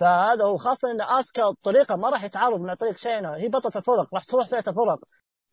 فهذا 0.00 0.44
هو 0.44 0.56
خاصة 0.56 0.90
إن 0.90 1.00
أسكا 1.00 1.48
الطريقة 1.48 1.96
ما 1.96 2.10
راح 2.10 2.24
يتعارض 2.24 2.60
مع 2.60 2.74
طريق 2.74 2.96
شينا 2.98 3.36
هي 3.36 3.48
بطلة 3.48 3.72
الفرق 3.76 4.14
راح 4.14 4.24
تروح 4.24 4.48
فيها 4.48 4.60
فرق 4.60 4.98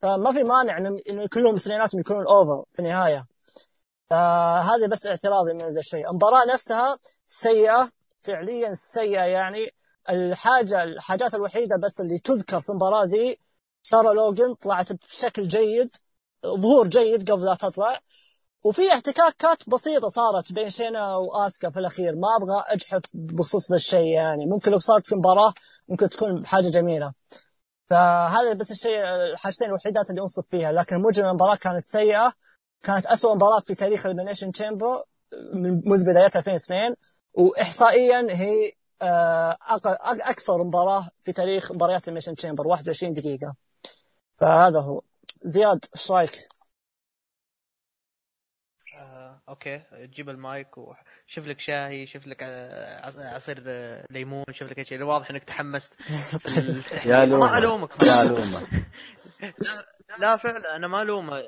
فما 0.02 0.32
في 0.32 0.44
مانع 0.44 0.78
انه 0.78 1.28
كلهم 1.34 1.56
اثنيناتهم 1.56 2.02
يكونون 2.02 2.28
over 2.28 2.66
في 2.74 2.80
النهاية. 2.80 3.26
فهذا 4.10 4.88
بس 4.88 5.08
اعتراضي 5.08 5.54
من 5.54 5.60
ذا 5.60 5.80
الشيء. 5.80 6.10
المباراة 6.10 6.46
نفسها 6.54 6.98
سيئة 7.26 7.90
فعليا 8.20 8.74
سيئة. 8.74 9.24
يعني 9.24 9.74
الحاجة 10.10 10.84
الحاجات 10.84 11.36
الوحيدة 11.36 11.78
بس 11.78 12.02
اللي 12.02 12.20
تذكر 12.20 12.62
في 12.62 12.70
المباراة 12.70 13.04
ذي 13.04 13.40
سارا 13.84 14.14
لوغان 14.14 14.54
طلعت 14.54 14.94
بشكل 14.94 15.48
جيد 15.48 15.90
ظهور 16.46 16.88
جيد 16.88 17.32
قبل 17.32 17.46
لا 17.46 17.56
تطلع. 17.56 18.02
وفي 18.64 18.94
احتكاكات 18.94 19.70
بسيطة 19.70 20.10
صارت 20.10 20.52
بين 20.54 20.70
شينا 20.70 21.16
وآسكا 21.16 21.70
في 21.70 21.80
الأخير. 21.80 22.16
ما 22.16 22.28
أبغى 22.42 22.64
أجحف 22.68 23.02
بخصوص 23.14 23.72
ذا 23.72 23.76
الشيء 23.76 24.14
يعني. 24.14 24.46
ممكن 24.46 24.72
لو 24.72 24.78
صارت 24.78 25.08
في 25.08 25.16
مباراة 25.16 25.54
ممكن 25.88 26.10
تكون 26.10 26.46
حاجة 26.46 26.70
جميلة. 26.70 27.14
فهذا 27.90 28.54
بس 28.54 28.72
الشيء 28.72 29.04
الحاجتين 29.32 29.68
الوحيدات 29.68 30.10
اللي 30.10 30.22
أنصف 30.22 30.48
فيها. 30.48 30.72
لكن 30.72 30.98
مجرد 30.98 31.26
المباراة 31.26 31.56
كانت 31.56 31.88
سيئة. 31.88 32.34
كانت 32.84 33.06
أسوأ 33.06 33.36
مباراة 33.36 33.60
في 33.60 33.76
تاريخ 33.76 34.06
ال 34.06 34.10
elimination 34.10 34.52
chamber 34.52 35.04
منذ 35.86 36.12
بداية 36.12 36.32
2002 36.36 36.96
وإحصائيا 37.34 38.28
هي 38.30 38.72
آه، 39.02 39.58
أكثر 40.06 40.64
مباراة 40.64 41.08
في 41.24 41.34
تاريخ 41.34 41.72
مباريات 41.72 42.02
ال 42.02 42.05
elimination 42.05 42.36
chamber 42.36 42.68
21 42.68 43.14
دقيقة. 43.14 43.56
فهذا 44.38 44.80
هو. 44.80 45.02
زياد 45.44 45.86
إيش 45.96 46.12
رأيك؟ 46.12 46.48
آه، 49.48 49.52
okay 49.52 49.80
تجيب 50.08 50.30
المايك 50.30 50.78
وشوف 50.78 51.48
لك 51.48 51.60
شاهي 51.60 52.08
شوف 52.08 52.28
لك 52.28 52.44
آه، 52.44 53.36
عصير 53.36 53.64
آه، 53.68 54.06
ليمون 54.10 54.46
شوف 54.52 54.72
لك 54.72 54.88
شيء. 54.88 55.04
واضح 55.04 55.30
إنك 55.30 55.44
تحمست. 55.44 55.96
يا 57.06 57.26
لومة. 57.26 57.50
ما 57.52 57.58
ألومك 57.58 58.04
يا 58.04 58.24
لومة. 58.24 58.68
لا 60.20 60.38
فعلا 60.38 60.76
أنا 60.76 60.88
ما 60.88 61.02
ألومه. 61.02 61.44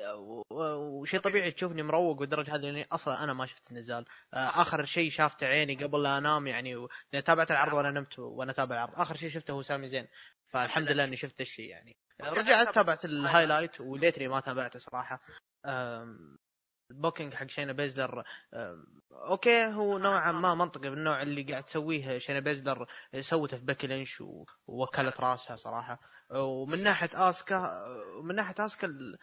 وشيء 0.50 1.20
طبيعي 1.20 1.50
تشوفني 1.50 1.82
مروق 1.82 2.18
بالدرجه 2.18 2.54
هذه 2.54 2.60
لأني 2.60 2.86
أصلا 2.92 3.24
أنا 3.24 3.32
ما 3.32 3.46
شفت 3.46 3.70
النزال. 3.70 4.04
آخر 4.34 4.84
شيء 4.84 5.10
شافته 5.10 5.46
عيني 5.46 5.74
قبل 5.74 6.02
لا 6.02 6.18
أنام 6.18 6.46
يعني 6.46 6.86
تابعت 7.24 7.50
العرض 7.50 7.72
وأنا 7.72 7.90
نمت 7.90 8.18
وأنا 8.18 8.52
تابع 8.52 8.74
العرض. 8.74 9.00
آخر 9.00 9.16
شيء 9.16 9.30
شفته 9.30 9.52
هو 9.52 9.62
سامي 9.62 9.88
زين. 9.88 10.08
فالحمد 10.48 10.92
لله 10.92 11.04
إني 11.04 11.16
شفت 11.16 11.40
الشيء 11.40 11.70
يعني. 11.70 11.96
رجعت 12.22 12.74
تابعت 12.74 13.04
ال 13.04 13.12
highlight 13.12 13.80
وليتني 13.80 14.28
ما 14.28 14.40
تابعته 14.40 14.78
صراحة. 14.78 15.20
ال 16.90 16.95
booking 16.95 17.34
حق 17.34 17.46
شينا 17.46 17.72
بيزلر 17.72 18.24
okay 19.12 19.66
هو 19.66 19.98
نوعا 19.98 20.32
ما 20.32 20.54
منطقي 20.54 20.90
بالنوع 20.90 21.22
اللي 21.22 21.42
قاعد 21.42 21.64
تسويه 21.64 22.18
شينا 22.18 22.40
بيزلر 22.40 22.86
سوته 23.20 23.56
في 23.56 23.64
بيكي 23.64 23.86
لينش 23.86 24.22
ووكلت 24.66 25.20
راسها 25.20 25.56
صراحة. 25.56 26.00
ومن 26.30 26.82
ناحية 26.82 27.10
آسكا 27.14 27.84
من 28.22 28.34
ناحية 28.34 28.66
آسكا 28.66 29.16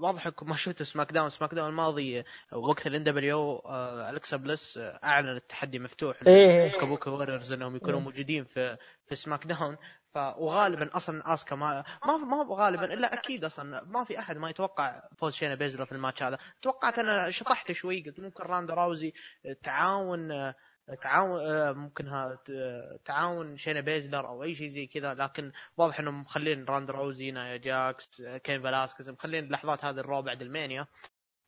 واضح 0.00 0.26
إنكم 0.26 0.48
ما 0.48 0.56
شفتوا 0.56 0.86
سماك 0.86 1.12
داون 1.12 1.30
سماك 1.30 1.54
داون 1.54 1.68
الماضي 1.68 2.24
وقت 2.52 2.86
إن 2.86 3.04
دبليو 3.04 3.62
الكسا 4.10 4.36
بليس 4.36 4.78
أعلن 5.04 5.28
التحدي 5.28 5.78
مفتوح 5.78 6.20
إيه. 6.26 6.70
كابوكي 6.70 7.10
ووريرز 7.10 7.52
إنهم 7.52 7.76
يكونوا 7.76 8.00
موجودين 8.00 8.44
في 8.44 8.76
في 9.06 9.14
سماك 9.14 9.46
داون 9.46 9.76
ف 10.14 10.18
وغالبا 10.18 10.96
أصلا 10.96 11.34
آسكا 11.34 11.56
ما 11.56 11.84
ما 12.06 12.16
ما 12.16 12.46
غالبا 12.50 12.94
إلا 12.94 13.14
أكيد 13.14 13.44
أصلا. 13.44 13.84
ما 13.84 14.04
في 14.04 14.18
أحد 14.18 14.36
ما 14.36 14.50
يتوقع 14.50 15.02
فوز 15.18 15.34
شينا 15.34 15.54
بيزلر 15.54 15.84
في 15.84 15.92
الماتش 15.92 16.22
هذا. 16.22 16.38
توقعت 16.62 16.98
أنا 16.98 17.30
شطحت 17.30 17.72
شوي 17.72 18.02
قلت 18.02 18.20
ممكن 18.20 18.44
راندا 18.44 18.74
راوزي 18.74 19.12
تعاون 19.62 20.52
تعاون 21.02 21.40
ممكن 21.76 22.08
ها 22.08 22.38
تعاون 23.04 23.56
شينا 23.56 23.80
بيزلر 23.80 24.28
أو 24.28 24.42
أي 24.42 24.54
شيء 24.54 24.68
زي 24.68 24.86
كذا. 24.86 25.14
لكن 25.14 25.52
واضح 25.76 26.00
إنهم 26.00 26.20
مخلين 26.20 26.64
راندا 26.64 26.90
راوزي 26.90 27.30
نايا 27.30 27.56
جاكس 27.56 28.22
كين 28.44 28.62
فلاسكس 28.62 29.08
مخلين 29.08 29.44
اللحظات 29.44 29.84
هذه 29.84 30.00
ل 30.00 30.07
رو 30.07 30.22
بعد 30.22 30.42
ال 30.42 30.48
mania. 30.48 30.86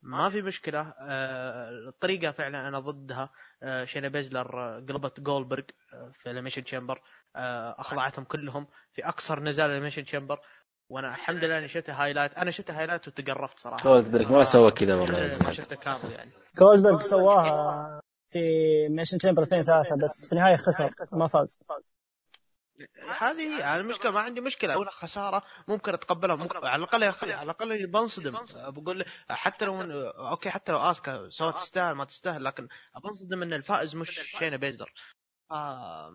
ما 0.02 0.30
في 0.30 0.42
مشكلة. 0.42 0.94
الطريقة 1.88 2.32
فعلا 2.32 2.68
أنا 2.68 2.78
ضدها. 2.78 3.30
شينا 3.84 4.08
بيزلر 4.08 4.78
قلبت 4.88 5.20
جولبرغ 5.20 5.62
في 6.12 6.30
elimination 6.30 6.64
chamber 6.64 7.00
أخضعتهم 7.78 8.24
كلهم 8.24 8.66
في 8.92 9.08
أقصر 9.08 9.42
نزال 9.42 9.70
elimination 9.70 10.04
chamber 10.04 10.40
وأنا 10.88 11.14
الحمد 11.14 11.44
لله 11.44 11.58
أني 11.58 11.68
شفت 11.68 11.90
highlight 11.90 12.34
أنا 12.34 12.50
شفت 12.50 12.70
highlight 12.70 13.08
وتقرفت 13.08 13.58
صراحة. 13.58 13.84
جولدبرغ 13.84 14.32
ما 14.32 14.44
سوى 14.44 14.70
كذا 14.70 14.94
والله 14.94 15.38
ما 15.44 15.52
شفته 15.52 15.76
كامل 15.76 16.12
يعني. 16.12 16.30
جولدبرغ 16.58 17.00
سواها 17.00 18.00
في 18.28 18.40
elimination 18.90 19.18
chamber 19.18 19.42
2003 19.42 19.96
بس 19.96 20.26
في 20.26 20.32
النهاية 20.32 20.56
خسر. 20.56 20.90
ما 21.12 21.28
فاز. 21.28 21.60
هذه 23.18 23.76
المشكلة 23.76 24.10
ما 24.10 24.20
عندي 24.20 24.40
مشكلة. 24.40 24.74
أقول 24.74 24.88
خسارة 24.90 25.42
ممكن 25.68 25.94
أتقبلها 25.94 26.36
ممكن 26.36 26.56
على 26.56 26.76
الأقل 26.76 27.02
يا 27.02 27.08
أخي 27.08 27.32
على 27.32 27.42
الأقل 27.42 27.86
بنصدم 27.86 28.38
بقول 28.54 29.04
حتى 29.28 29.64
لو 29.64 29.82
okay 30.10 30.50
حتى 30.50 30.72
لو 30.72 30.78
آسكا 30.78 31.28
سواء 31.30 31.52
تستاهل 31.52 31.94
ما 31.94 32.04
تستاهل 32.04 32.44
لكن 32.44 32.68
بنصدم 33.04 33.42
إن 33.42 33.52
الفائز 33.52 33.94
مش 33.96 34.10
شينا 34.38 34.56
بيزلر 34.56 34.92
آه... 35.50 36.10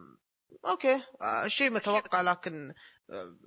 okay 0.65 1.01
آه 1.21 1.47
شيء 1.47 1.71
متوقع 1.71 2.21
لكن 2.21 2.73
آه 3.09 3.37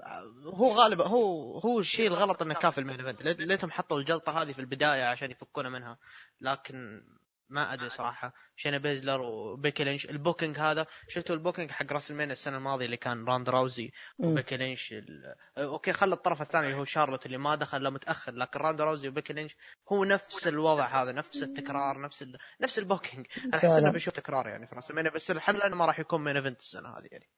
هو 0.55 0.73
غالبا 0.73 1.07
هو 1.07 1.59
هو 1.59 1.79
الشيء 1.81 2.07
الغلط 2.07 2.43
إنه 2.43 2.55
كان 2.55 2.71
في 2.71 2.79
ال 2.79 2.84
main 2.84 3.07
event. 3.07 3.23
ليتهم 3.23 3.71
حطوا 3.71 3.99
الجلطة 3.99 4.43
هذه 4.43 4.53
في 4.53 4.59
البداية 4.59 5.05
عشان 5.05 5.31
يفكونا 5.31 5.69
منها. 5.69 5.99
لكن 6.41 7.03
ما 7.49 7.73
أدري 7.73 7.89
صراحة. 7.89 8.33
شينا 8.57 8.79
بيزلر 8.79 9.21
وبيكي 9.21 9.85
لينش. 9.85 10.07
ال 10.07 10.13
booking 10.13 10.59
هذا 10.59 10.87
شفتوا 11.09 11.35
ال 11.35 11.39
booking 11.39 11.71
حق 11.71 11.93
راس 11.93 12.11
ال 12.11 12.15
main 12.15 12.31
السنة 12.31 12.57
الماضية 12.57 12.87
اللي 12.87 12.97
كان 12.97 13.25
راندا 13.25 13.49
راوزي 13.49 13.91
وبيكي 14.19 14.57
لينش 14.57 14.93
ال... 14.93 15.35
okay 15.59 15.93
خلى 15.93 16.15
الطرف 16.15 16.43
الثاني 16.43 16.67
اللي 16.67 16.79
هو 16.79 16.85
شارلوت 16.85 17.27
اللي 17.27 17.39
ما 17.39 17.55
دخل 17.55 17.79
الا 17.79 17.91
متأخر 17.91 18.33
لكن 18.33 18.61
راندا 18.61 18.81
راوزي 18.81 19.09
وبيكي 19.09 19.33
لينش 19.33 19.57
هو 19.93 20.05
نفس 20.05 20.47
الوضع 20.47 21.03
هذا 21.03 21.13
نفس 21.13 21.43
التكرار 21.43 22.01
نفس 22.01 22.23
ال... 22.23 22.39
نفس 22.61 22.79
ال 22.79 22.84
booking. 22.84 23.27
أنا 23.45 23.57
أحس 23.57 23.71
إنه 23.71 23.91
بنشوف 23.91 24.15
تكرار 24.15 24.49
يعني 24.49 24.67
في 24.67 24.75
ريسلمينيا 24.75 25.11
بس 25.11 25.31
الحمد 25.31 25.57
لله 25.57 25.67
إنه 25.67 25.77
ما 25.77 25.87
راح 25.87 25.99
يكون 25.99 26.25
main 26.25 26.37
event 26.37 26.61
السنة 26.61 26.89
هذه 26.89 27.09
يعني. 27.13 27.29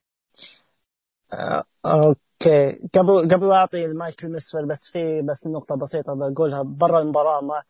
آه، 1.33 1.65
okay. 1.85 2.72
قبل 2.95 3.29
قبل 3.35 3.51
أعطي 3.51 3.85
المايك 3.85 4.25
لمسفر 4.25 4.65
بس 4.65 4.91
في 4.93 5.23
بس 5.23 5.47
نقطة 5.47 5.77
بسيطة 5.77 6.15
بقولها. 6.15 6.63
برا 6.63 7.01
المباراة 7.01 7.41
ما 7.41 7.63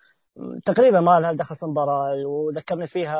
تقريبا 0.64 1.00
ما 1.00 1.20
لها 1.20 1.32
دخل 1.32 1.56
في 1.56 1.62
المباراة 1.62 2.26
وذكرني 2.26 2.86
فيها 2.86 3.18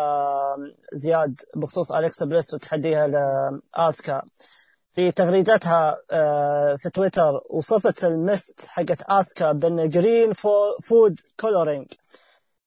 زياد 0.92 1.40
بخصوص 1.56 1.92
أليكسا 1.92 2.26
بليس 2.26 2.54
وتحديها 2.54 3.06
لآسكا. 3.06 4.22
في 4.94 5.12
تغريدتها 5.12 5.96
آه، 6.10 6.76
في 6.76 6.90
تويتر 6.90 7.40
وصفت 7.50 8.04
ال 8.04 8.17
mist 8.17 8.66
حقت 8.68 9.02
آسكا 9.02 9.52
بأن 9.52 9.88
green 9.88 10.32
food 10.82 11.20
coloring. 11.40 11.86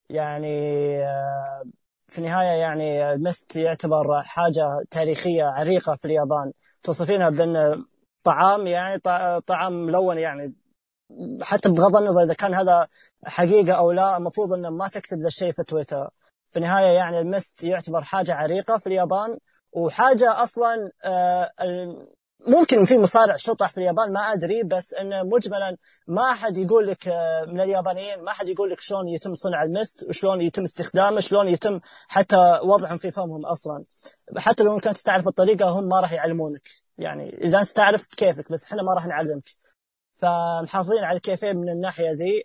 يعني 0.08 0.56
آه، 1.04 1.62
في 2.08 2.18
النهاية 2.18 2.58
يعني 2.60 3.12
ال 3.12 3.21
mist 3.21 3.56
يعتبر 3.56 4.22
حاجة 4.22 4.84
تاريخية 4.90 5.44
عريقة 5.44 5.96
في 5.96 6.04
اليابان. 6.04 6.52
توصفينها 6.82 7.30
بأن 7.30 7.84
طعام 8.24 8.66
يعني 8.66 8.98
طعام 9.46 9.86
ملون 9.86 10.18
يعني 10.18 10.54
حتى 11.42 11.68
بغض 11.68 11.96
النظر 11.96 12.22
إذا 12.22 12.34
كان 12.34 12.54
هذا 12.54 12.86
حقيقة 13.24 13.72
أو 13.72 13.92
لا 13.92 14.16
المفروض 14.16 14.52
إنه 14.52 14.70
ما 14.70 14.88
تكتب 14.88 15.18
ذا 15.18 15.26
الشيء 15.26 15.52
في 15.52 15.62
تويتر. 15.62 16.10
في 16.48 16.56
النهاية 16.56 16.86
يعني 16.86 17.20
ال 17.20 17.29
mist 17.29 17.64
يعتبر 17.64 18.02
حاجة 18.02 18.34
عريقة 18.34 18.78
في 18.78 18.86
اليابان 18.86 19.38
وحاجة 19.72 20.42
أصلا 20.42 20.90
آه، 21.04 21.50
ممكن 22.46 22.84
في 22.84 22.98
مصارع 22.98 23.36
شطح 23.36 23.68
في 23.68 23.78
اليابان 23.78 24.12
ما 24.12 24.20
أدري 24.20 24.62
بس 24.62 24.94
إنه 24.94 25.22
مجملا 25.22 25.76
ما 26.06 26.22
أحد 26.30 26.58
يقول 26.58 26.86
لك 26.86 27.08
آه، 27.08 27.44
من 27.44 27.60
اليابانيين 27.60 28.22
ما 28.22 28.30
أحد 28.30 28.48
يقول 28.48 28.70
لك 28.70 28.80
شلون 28.80 29.08
يتم 29.08 29.34
صنع 29.34 29.62
المست 29.62 30.02
وشلون 30.08 30.40
يتم 30.40 30.62
استخدامه 30.62 31.20
شلون 31.20 31.48
يتم 31.48 31.80
حتى 32.08 32.60
وضعهم 32.64 32.98
في 32.98 33.10
فمهم 33.10 33.46
أصلا. 33.46 33.84
حتى 34.38 34.62
لو 34.62 34.80
كنت 34.80 34.98
تعرف 34.98 35.28
الطريقة 35.28 35.70
هم 35.70 35.88
ما 35.88 36.00
راح 36.00 36.12
يعلمونك. 36.12 36.68
يعني 36.98 37.44
إذا 37.44 37.60
أنت 37.60 37.68
تعرف 37.68 38.06
كيفك 38.06 38.52
بس 38.52 38.64
إحنا 38.64 38.82
ما 38.82 38.94
راح 38.94 39.06
نعلمك. 39.06 39.59
فمحافظين 40.22 41.04
على 41.04 41.16
الكيفين 41.16 41.56
من 41.56 41.68
الناحية 41.68 42.12
ذي. 42.12 42.44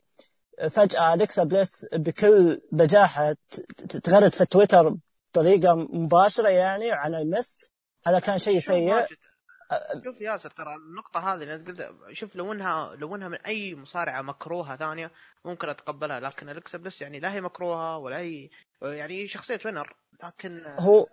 فجأة 0.70 1.14
اليكسا 1.14 1.44
بليس 1.44 1.86
بكل 1.94 2.62
بجاحة 2.72 3.36
تغرد 4.04 4.34
في 4.34 4.46
تويتر 4.46 4.96
بطريقة 5.32 5.76
مباشرة 5.76 6.50
يعني 6.50 6.92
عن 6.92 7.16
المست. 7.16 7.72
هذا 8.08 8.20
كان 8.20 8.38
شيء 8.38 8.60
سيء. 8.60 9.06
شوف 10.04 10.22
ياسر 10.22 10.50
ترى 10.50 10.76
النقطة 10.76 11.20
هذه 11.20 11.44
اللي 11.44 11.56
قلت 11.56 11.96
شوف 12.12 12.36
لو 12.36 12.54
انها 12.54 12.96
لو 12.96 13.16
إنها 13.16 13.28
من 13.28 13.38
أي 13.38 13.76
مصارعة 13.76 14.22
مكروهة 14.22 14.78
ثانية 14.78 15.12
ممكن 15.46 15.70
أتقبلها 15.70 16.20
لكن 16.20 16.50
الكسا 16.50 16.78
بلس 16.78 17.02
يعني 17.02 17.20
لا 17.20 17.34
هي 17.34 17.42
مكروهة 17.42 17.98
ولا 17.98 18.18
هي 18.18 18.50
يعني 18.82 19.28
شخصية 19.28 19.60
winner 19.66 19.96
لكن 20.24 20.64
هو 20.66 21.08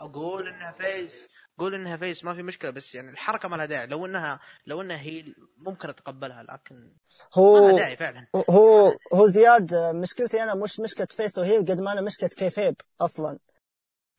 أقول 0.00 0.48
إنها 0.48 0.72
face 0.72 1.28
قول 1.58 1.74
إنها 1.74 1.96
face 1.96 2.24
ما 2.24 2.34
في 2.34 2.42
مشكلة 2.42 2.70
بس 2.70 2.94
يعني 2.94 3.10
الحركة 3.10 3.48
ما 3.48 3.56
لها 3.56 3.66
داعي. 3.66 3.86
لو 3.86 4.06
انها 4.06 4.40
لو 4.66 4.80
إنها 4.80 5.00
هي 5.00 5.24
ممكن 5.58 5.88
اتقبلها 5.88 6.42
لكن 6.42 6.92
هو 7.34 7.54
ما 7.54 7.66
لها 7.66 7.78
داعي 7.78 7.96
فعلا. 7.96 8.26
هو 8.50 8.96
هو 9.14 9.26
زياد 9.26 9.74
مشكلتي 9.74 10.42
أنا 10.42 10.54
مش 10.54 10.80
مشكلة 10.80 11.06
face 11.10 11.38
وهي 11.38 11.58
قد 11.58 11.80
ما 11.80 11.92
أنا 11.92 12.00
مشكلة 12.00 12.28
kayfabe 12.28 12.76
أصلا. 13.00 13.38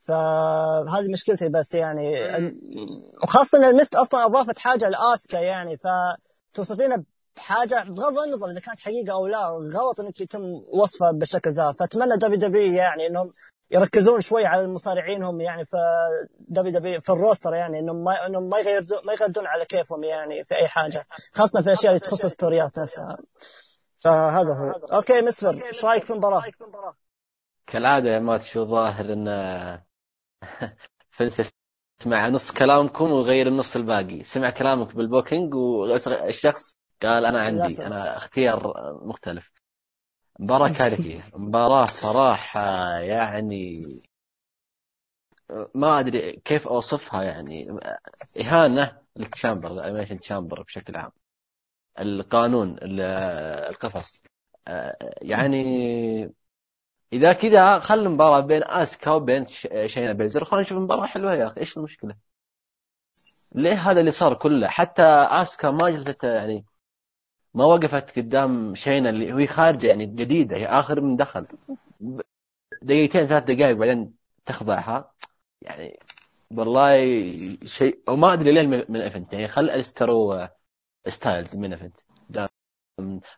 فهذه 0.04 1.08
مشكلتي 1.12 1.48
بس 1.48 1.74
يعني. 1.74 2.12
وخاصة 3.22 3.58
إن 3.58 3.64
ال 3.64 3.70
mist 3.70 3.94
أصلا 3.94 4.26
أضافت 4.26 4.58
حاجة 4.58 4.88
لآسكا 4.88 5.36
يعني 5.36 5.76
فتوصفينها 5.76 7.04
بحاجة 7.36 7.84
بغض 7.84 8.18
النظر 8.18 8.50
إذا 8.50 8.60
كانت 8.60 8.80
حقيقة 8.80 9.12
أو 9.12 9.26
لا 9.26 9.48
غلط 9.48 10.00
إنك 10.00 10.20
يتم 10.20 10.42
وصفها 10.68 11.10
بالشكل 11.10 11.50
ذا. 11.50 11.74
فأتمنى 11.78 12.16
دبليو 12.16 12.38
دبليو 12.38 12.72
يعني 12.72 13.06
إنهم 13.06 13.30
يركزون 13.70 14.20
شوي 14.20 14.46
على 14.46 14.62
المصارعين 14.62 15.22
هم 15.22 15.40
يعني 15.40 15.64
في 15.64 15.76
دبليو 16.38 16.72
دبليو 16.72 17.00
في 17.00 17.12
ال 17.12 17.18
roster 17.18 17.54
يعني 17.54 17.78
إنهم 17.78 18.04
ما 18.04 18.26
إنهم 18.26 18.48
ما 18.48 18.58
يغيرون 18.58 18.86
ما 19.04 19.12
يغردون 19.12 19.46
على 19.46 19.64
كيفهم 19.64 20.04
يعني 20.04 20.44
في 20.44 20.54
أي 20.54 20.68
حاجة 20.68 21.04
خاصة 21.32 21.60
في 21.60 21.66
الاشياء 21.66 21.92
اللي 21.92 22.00
تخص 22.00 22.24
الستوريات 22.24 22.78
نفسها. 22.78 23.16
فهذا 24.04 24.54
هو. 24.54 24.70
okay 24.70 25.22
مسفر 25.22 25.66
إيش 25.66 25.84
رأيك 25.84 26.04
في 26.04 26.12
المباراة؟ 26.12 26.42
كالعادة 27.66 28.10
يا 28.10 28.18
مات 28.18 28.42
شو 28.42 28.64
ظاهر 28.64 29.12
إن 29.12 29.28
فنس 31.10 31.50
سمع 32.02 32.28
نص 32.28 32.50
كلامكم 32.50 33.10
وغير 33.10 33.46
النص 33.46 33.76
الباقي. 33.76 34.22
سمع 34.22 34.50
كلامك 34.50 34.94
بال 34.94 35.07
booking 35.07 35.54
والشخص 35.54 36.80
قال 37.02 37.26
أنا 37.26 37.40
عندي 37.40 37.86
أنا 37.86 38.16
اختيار 38.16 38.72
مختلف. 39.02 39.57
مباراة 40.38 40.68
كارثية 40.68 41.24
مباراة 41.36 41.86
صراحة 41.86 42.98
يعني 42.98 43.82
ما 45.74 45.98
أدري 46.00 46.32
كيف 46.32 46.68
أوصفها 46.68 47.22
يعني. 47.22 47.78
إهانة 48.40 48.98
لل 49.16 49.28
chamber 49.28 49.70
ال 49.70 49.74
elimination 49.74 50.16
chamber 50.16 50.62
بشكل 50.62 50.96
عام. 50.96 51.10
القانون 52.00 52.76
القفص. 52.82 54.22
يعني 55.22 56.34
إذا 57.12 57.32
كذا 57.32 57.78
خل 57.78 57.98
المباراة 57.98 58.40
بين 58.40 58.62
آسكا 58.64 59.10
وبين 59.10 59.46
شينا 59.86 60.12
بيزلر. 60.12 60.44
خلينا 60.44 60.62
نشوف 60.62 60.78
مباراة 60.78 61.06
حلوة 61.06 61.34
يا 61.34 61.46
أخي. 61.46 61.60
إيش 61.60 61.76
المشكلة؟ 61.76 62.14
ليه 63.52 63.90
هذا 63.90 64.00
اللي 64.00 64.10
صار 64.10 64.34
كله؟ 64.34 64.68
حتى 64.68 65.02
آسكا 65.02 65.70
ما 65.70 65.90
جلست 65.90 66.24
يعني 66.24 66.64
ما 67.54 67.64
وقفت 67.64 68.18
قدام 68.18 68.74
شينا 68.74 69.10
اللي 69.10 69.32
هي 69.34 69.46
خارجة 69.46 69.86
يعني 69.86 70.06
جديدة 70.06 70.56
هي 70.56 70.66
آخر 70.66 71.00
من 71.00 71.16
دخل. 71.16 71.46
دقيقتين 72.82 73.26
ثلاث 73.26 73.44
دقائق 73.44 73.76
بعدين 73.76 74.14
تخضعها. 74.46 75.14
يعني 75.62 76.00
والله 76.50 76.96
شيء 77.64 78.02
وما 78.08 78.32
أدري 78.32 78.52
ليه 78.52 78.62
main 78.88 78.96
event 79.00 79.32
يعني 79.32 79.48
خل 79.48 79.70
الستر 79.70 80.48
ستايلز 81.08 81.56
main 81.56 81.72
event 81.72 81.98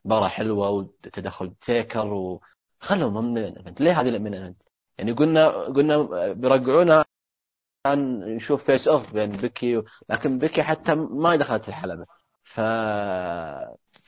مباراة 0.05 0.29
حلوة 0.29 0.71
وتدخل 0.71 1.55
تيكر 1.61 2.07
وخلهم 2.15 3.35
main 3.35 3.39
event 3.39 3.81
ليه 3.81 4.01
هذه 4.01 4.19
main 4.19 4.35
event 4.35 4.63
يعني 4.99 5.13
قلنا 5.13 5.49
قلنا 5.49 6.03
بيرجعونا 6.33 7.05
عن 7.87 8.21
نشوف 8.21 8.65
face 8.65 8.89
off 8.89 9.13
بين 9.15 9.31
بيكي 9.31 9.83
لكن 10.09 10.39
بيكي 10.39 10.63
حتى 10.63 10.95
ما 10.95 11.37
دخلت 11.37 11.69
الحلبة. 11.69 12.07
ف 12.51 12.61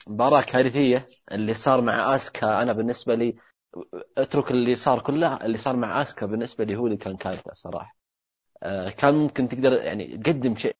مباراة 0.07 0.41
كارثية 0.41 1.05
اللي 1.31 1.53
صار 1.53 1.81
مع 1.81 2.15
آسكا. 2.15 2.61
أنا 2.61 2.73
بالنسبة 2.73 3.15
لي 3.15 3.35
أترك 4.17 4.51
اللي 4.51 4.75
صار 4.75 5.01
كله 5.01 5.35
اللي 5.37 5.57
صار 5.57 5.75
مع 5.75 6.01
آسكا 6.01 6.25
بالنسبة 6.25 6.63
لي 6.63 6.75
هو 6.75 6.85
اللي 6.85 6.97
كان 6.97 7.17
كارثة 7.17 7.53
صراحة. 7.53 7.95
آه، 8.63 8.89
كان 8.89 9.13
ممكن 9.13 9.47
تقدر 9.47 9.73
يعني 9.83 10.17
تقدم 10.17 10.55
شيء 10.55 10.75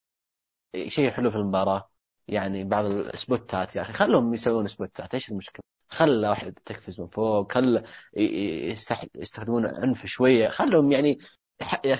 شيء 0.88 1.12
حلو 1.12 1.32
في 1.32 1.36
المباراة. 1.36 1.90
يعني 2.28 2.64
بعض 2.64 2.86
السبوتات 2.86 3.76
يا 3.76 3.82
أخي 3.82 3.94
خلهم 3.94 4.34
يسوون 4.34 4.68
سبوتات 4.68 5.14
إيش 5.14 5.32
المشكلة؟ 5.32 5.64
خلى 5.90 6.30
واحد 6.30 6.54
تقفز 6.66 7.02
من 7.02 7.08
فوق 7.08 7.52
خل 7.52 7.84
يستخدمون 9.16 9.66
عنف 9.66 10.06
شوية. 10.06 10.50
خلهم 10.50 10.92
يعني 10.92 11.20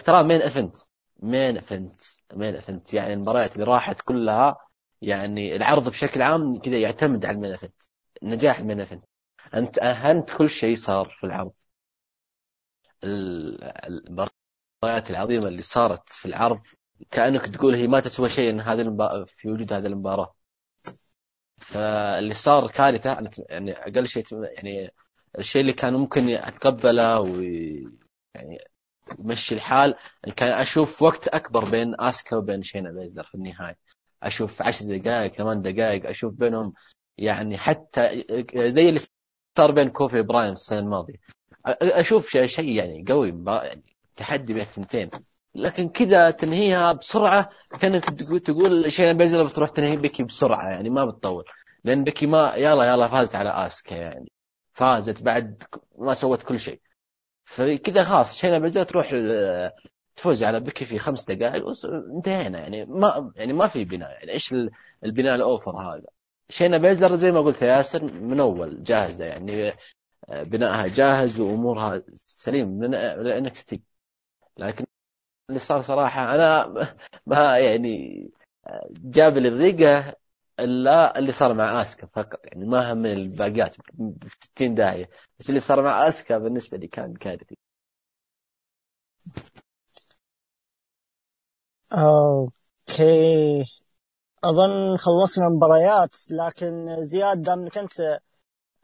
ترى 0.06 0.24
main 0.24 0.42
event 0.42 0.76
main 1.20 1.58
event 1.58 2.02
main 2.34 2.56
event 2.56 2.94
يعني 2.94 3.14
المباريات 3.14 3.54
اللي 3.54 3.64
راحت 3.66 4.02
كلها 4.02 4.58
يعني 5.04 5.56
العرض 5.56 5.90
بشكل 5.90 6.22
عام 6.22 6.60
كذا 6.60 6.78
يعتمد 6.80 7.26
على 7.26 7.36
ال 7.36 7.39
main 7.39 7.52
event 7.54 7.84
نجاح 8.24 8.60
ال 8.60 8.64
main 8.64 8.82
event 8.82 9.06
انت 9.54 9.80
أهنت 9.80 10.30
كل 10.32 10.50
شيء 10.50 10.76
صار 10.76 11.10
في 11.10 11.24
العرض. 11.26 11.54
المباريات 13.04 15.10
العظيمة 15.10 15.48
اللي 15.48 15.62
صارت 15.62 16.10
في 16.10 16.26
العرض 16.26 16.62
كأنك 17.12 17.48
تقول 17.48 17.76
هي 17.76 17.88
ما 17.88 18.00
تسوى 18.00 18.30
شيء 18.30 18.50
إن 18.50 18.60
هذه 18.62 18.82
المبا... 18.82 19.26
في 19.26 19.50
وجود 19.50 19.74
هذه 19.74 19.86
المباراة. 19.86 20.36
فاللي 21.58 22.34
صار 22.34 22.72
كارثة 22.72 23.32
يعني 23.50 23.72
أقل 23.74 24.08
شيء 24.08 24.24
يعني 24.44 24.94
الشيء 25.40 25.62
اللي 25.62 25.74
كان 25.74 25.94
ممكن 25.94 26.30
أتقبله 26.30 27.20
ويعني 27.20 28.58
يمشي 29.20 29.56
الحال 29.56 29.96
كان 30.38 30.52
أشوف 30.52 31.02
وقت 31.02 31.28
أكبر 31.28 31.70
بين 31.70 32.02
أسكا 32.02 32.36
وبين 32.36 32.64
شينا 32.64 32.92
بيزلر 32.92 33.24
في 33.24 33.36
النهاية. 33.36 33.78
أشوف 34.24 34.62
عشر 34.62 34.86
دقائق 34.86 35.34
ثمان 35.34 35.62
دقائق 35.62 36.10
أشوف 36.10 36.34
بينهم 36.34 36.74
يعني 37.18 37.58
حتى 37.58 38.24
زي 38.56 38.90
اللي 38.90 39.00
صار 39.58 39.72
بين 39.72 39.90
كوفي 39.90 40.20
وبراين 40.20 40.54
السنة 40.54 40.80
الماضية. 40.80 41.16
أشوف 41.66 42.38
شيء 42.38 42.70
يعني 42.70 43.06
قوي 43.08 43.44
يعني 43.48 43.84
تحدي 44.16 44.54
بين 44.54 44.62
الثنتين. 44.62 45.10
لكن 45.56 45.90
كذا 45.90 46.32
تنهيها 46.32 46.92
بسرعة 46.92 47.50
كأنك 47.80 48.04
تقول 48.40 48.92
شينا 48.92 49.14
بيزلر 49.14 49.48
بتروح 49.48 49.70
تنهي 49.70 49.96
بيكي 49.96 50.24
بسرعة 50.24 50.70
يعني 50.70 50.90
ما 50.90 51.06
بتطول. 51.06 51.44
لأن 51.84 52.04
بيكي 52.04 52.26
ما 52.26 52.54
يلا 52.56 52.86
يلا 52.94 53.08
فازت 53.08 53.36
على 53.36 53.50
آسكا 53.50 53.96
يعني. 53.96 54.32
فازت 54.74 55.24
بعد 55.24 55.64
ما 55.98 56.14
سوت 56.14 56.44
كل 56.44 56.60
شيء. 56.60 56.82
فكذا 57.46 58.04
خلاص 58.04 58.38
شينا 58.38 58.60
بيزلر 58.60 58.84
تروح 58.84 59.14
تفوز 60.16 60.44
على 60.44 60.60
بيكي 60.60 60.86
في 60.86 61.00
خمس 61.00 61.26
دقائق 61.26 61.66
انتهينا. 61.86 62.60
يعني 62.60 62.86
ما 62.86 63.32
يعني 63.36 63.54
ما 63.54 63.68
في 63.68 63.86
بناء. 63.86 64.12
يعني 64.12 64.32
إيش 64.32 64.56
البناء 65.04 65.36
ال 65.36 65.44
over 65.44 65.78
هذا؟ 65.78 66.08
شينا 66.50 66.78
بيزلر 66.78 67.16
زي 67.16 67.32
ما 67.32 67.42
قلت 67.42 67.62
يا 67.62 67.68
ياسر 67.68 68.04
من 68.14 68.40
أول 68.40 68.84
جاهزة. 68.84 69.26
يعني 69.26 69.74
آه، 70.30 70.44
بنائها 70.44 70.88
جاهز 70.88 71.40
وأمورها 71.40 72.04
سليم. 72.14 72.68
من 72.70 72.96
NXT 72.96 73.82
لكن 74.58 74.86
اللي 75.50 75.60
صار 75.60 75.82
صراحة 75.82 76.36
أنا 76.36 76.74
ما 77.28 77.58
يعني 77.60 78.32
آه، 78.68 78.90
جاب 78.92 79.38
لي 79.38 79.48
الضيقه 79.48 80.16
إلا 80.60 81.20
اللي 81.20 81.32
صار 81.32 81.54
مع 81.54 81.82
آسكا 81.82 82.08
فقط. 82.08 82.40
يعني 82.46 82.66
ما 82.66 82.94
هم 82.94 82.98
من 82.98 83.14
الباقيات 83.14 83.76
ب 83.94 84.28
60 84.56 84.76
داهية. 84.76 85.10
بس 85.40 85.50
اللي 85.50 85.60
صار 85.60 85.82
مع 85.84 86.08
آسكا 86.08 86.38
بالنسبة 86.38 86.78
لي 86.78 86.88
كان 86.88 87.14
كارثي. 87.14 87.58
أوكي. 91.94 93.64
أظن 94.44 94.98
خلصنا 94.98 95.48
المباريات 95.48 96.16
لكن 96.32 97.04
زياد 97.04 97.42
دام 97.42 97.60
إنك 97.60 97.78
أنت 97.78 98.00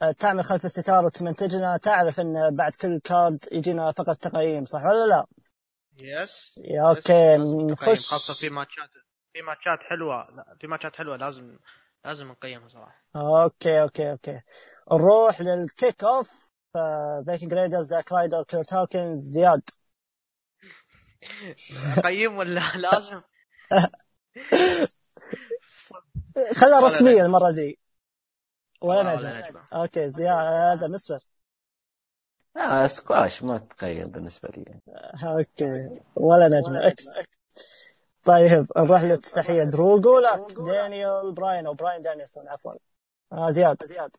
آه، 0.02 0.12
تعمل 0.12 0.44
خلف 0.44 0.64
الستار 0.64 1.04
وتمنتجنا 1.04 1.76
تعرف 1.76 2.20
إن 2.20 2.56
بعد 2.56 2.72
كل 2.72 3.00
card 3.04 3.44
يجينا 3.52 3.92
فقط 3.92 4.16
تقييم 4.16 4.64
صح 4.64 4.84
ولا 4.84 5.06
لا؟ 5.06 5.26
yes 5.98 6.60
okay 6.88 7.36
نخش. 7.72 8.10
خاصة 8.10 8.34
في 8.34 8.54
ماتشات 8.54 8.90
في 9.32 9.42
ماتشات 9.42 9.78
حلوة 9.80 10.30
لا 10.30 10.56
في 10.60 10.66
ماتشات 10.66 10.96
حلوة 10.96 11.16
لازم 11.16 11.58
لازم 12.04 12.28
نقيمها 12.28 12.68
صراحة. 12.68 13.04
okay 13.16 13.82
okay 13.82 14.10
okay. 14.10 14.40
نروح 14.92 15.40
لل 15.40 15.61
kick 15.61 16.04
off 16.04 16.30
فيكنج 17.26 17.54
ريدرز 17.54 17.86
زاك 17.86 18.12
رايدر 18.12 18.42
كيرت 18.42 18.74
هوكنز 18.74 19.18
زياد. 19.18 19.62
اقيم 21.98 22.36
ولا 22.38 22.76
لازم؟ 22.76 23.22
خلها 26.54 26.80
رسميا 26.80 27.26
المرة 27.26 27.50
ذي. 27.50 27.78
ولا 28.82 29.16
نجم 29.16 29.58
okay 29.72 30.10
زياد 30.10 30.46
هذا 30.46 30.86
مسفر 30.86 31.18
آه 32.56 32.86
سكواش 32.86 33.42
ما 33.42 33.58
تقيم 33.58 34.08
بالنسبة 34.08 34.48
لي. 34.48 34.80
okay 35.24 36.00
ولا 36.16 36.48
نجم 36.48 36.76
X. 36.76 37.04
طيب 38.24 38.66
نروح 38.76 39.02
للافتتاحيه 39.02 39.62
درو 39.62 40.18
جولاك 40.18 40.46
دانيال 40.46 41.32
براين 41.32 41.66
أو 41.66 41.74
براين 41.74 42.02
دانيلسون 42.02 42.48
عفوا. 42.48 42.72
آه 43.32 43.50
زياد. 43.50 43.86
زياد. 43.86 44.16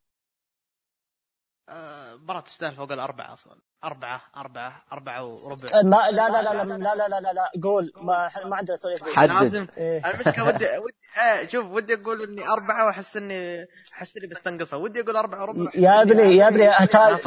مباراة 2.21 2.41
تستاهل 2.41 2.75
فوق 2.75 2.91
الأربعة 2.91 3.33
أصلا. 3.33 3.59
أربعة 3.83 4.21
أربعة 4.37 4.83
أربعة 4.91 5.25
وربع. 5.25 5.79
أه، 5.79 5.81
ما 5.83 5.97
لا 6.11 6.29
لا 6.29 6.41
لا 6.41 6.63
لا 6.63 6.63
لا 6.63 6.95
لا 6.95 7.07
لا, 7.07 7.19
لا, 7.19 7.33
لا. 7.33 7.51
قول. 7.63 7.91
ما 7.95 8.29
ما 8.45 8.55
عندنا 8.55 8.75
سواليف 8.75 9.15
حدد. 9.15 9.69
إيه. 9.77 10.11
المشكلة 10.11 10.47
ودي 10.47 10.65
ودي 10.65 10.95
آه 11.21 11.47
شوف 11.47 11.65
ودي 11.65 11.93
أقول 11.93 12.23
إني 12.23 12.47
أربعة 12.47 12.85
وأحس 12.85 13.17
إني 13.17 13.67
أحس 13.93 14.17
إني 14.17 14.27
بستنقصها 14.27 14.77
ودي 14.79 15.01
أقول 15.01 15.15
أربعة 15.15 15.41
وربع. 15.41 15.71
يا 15.75 16.01
ابني 16.01 16.23
يا 16.35 16.47
ابني 16.47 16.63
يعني 16.63 16.87
ترى 16.87 17.17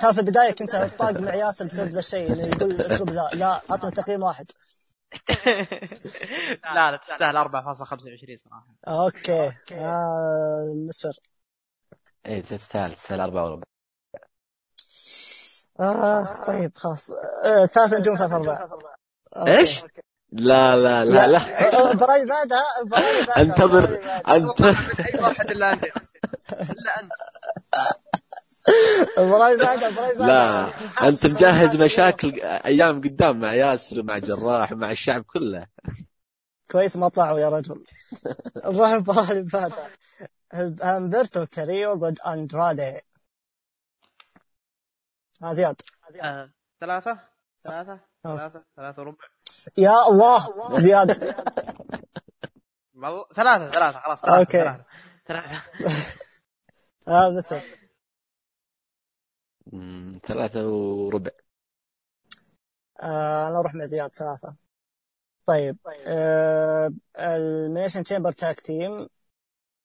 ترى 0.00 0.12
في 0.12 0.20
البداية 0.20 0.50
كنت 0.50 0.76
طاق 0.98 1.10
مع 1.10 1.34
ياسر 1.34 1.64
بسبب 1.66 1.88
ذا 1.88 1.98
الشيء 1.98 2.28
يعني 2.36 2.52
يقول 2.52 2.70
الأسلوب 2.70 3.10
ذا. 3.10 3.28
لا 3.34 3.60
أعطنا 3.70 3.90
تقييم 3.90 4.22
واحد. 4.22 4.50
لا 6.74 6.90
لا 6.90 6.96
تستاهل 6.96 7.36
4.25 7.44 7.44
صراحة. 8.44 8.66
okay, 8.88 9.40
okay. 9.46 9.74
آه 9.74 10.72
مسفر 10.88 11.12
إيه 12.26 12.42
تستاهل 12.42 12.94
تستاهل 12.94 13.20
أربعة 13.20 13.44
وربع. 13.44 13.71
آه 15.80 16.44
طيب 16.46 16.72
خلاص. 16.74 17.10
آه 17.44 17.66
ثلاث 17.66 17.92
نجوم 17.92 18.14
ثلاث 18.16 18.32
أرباع. 18.32 18.68
إيش؟ 19.36 19.82
لا 20.32 20.76
لا 20.76 21.04
لا 21.04 21.26
لا 21.26 21.92
براي 21.92 22.24
بعدها 22.24 22.62
براي 22.84 23.26
بعدها 23.26 23.40
انتظر 23.42 24.00
انتظر 24.28 24.76
أي 25.14 25.20
واحد 25.20 25.50
إلا 25.50 25.72
أنت 25.72 25.84
إلا 26.52 27.00
أنت. 27.00 27.12
براي 29.18 29.56
بعدها 29.56 29.90
براي 29.90 30.14
بعدها 30.14 30.26
لا 30.26 31.08
أنت 31.08 31.26
مجهز 31.26 31.76
مشاكل 31.82 32.40
أيام 32.42 33.00
قدام 33.00 33.40
مع 33.40 33.54
ياسر 33.54 34.02
مع 34.02 34.18
جراح 34.18 34.72
مع 34.72 34.90
الشعب 34.90 35.22
كله. 35.22 35.66
كويس 36.70 36.96
ما 36.96 37.08
طلعوا 37.08 37.38
يا 37.38 37.48
رجل. 37.48 37.84
نروح 38.64 38.88
المباراة 38.90 39.30
اللي 39.30 39.42
بعدها 39.42 39.88
همبرتو 40.82 41.46
كاريلو 41.46 41.94
ضد 41.94 42.18
أندرادي. 42.26 43.00
ها 45.42 45.52
زياد 45.52 45.80
آه، 46.22 46.50
ثلاثة. 46.80 47.18
ثلاثة. 47.64 48.00
أوه. 48.26 48.36
ثلاثة. 48.38 48.64
ثلاثة 48.76 49.02
وربع 49.02 49.24
يا 49.78 50.08
الله 50.08 50.78
زياد 50.80 51.12
ثلاثة 53.34 53.70
ثلاثة. 53.70 53.98
خلاص 53.98 54.20
ثلاثة 54.20 54.38
أوكي. 54.38 54.84
ثلاثة. 55.26 55.62
بس 57.36 57.54
مم، 59.66 60.20
ثلاثة 60.24 60.66
وربع. 60.68 61.30
آه 63.00 63.48
أنا 63.48 63.58
أروح 63.58 63.74
مع 63.74 63.84
زياد 63.84 64.14
ثلاثة. 64.14 64.56
طيب 65.46 65.78
آه 66.06 66.92
ال 67.18 67.25
Elimination 67.25 68.04
Chamber 68.04 68.32
tag 68.32 68.60
team 68.60 69.08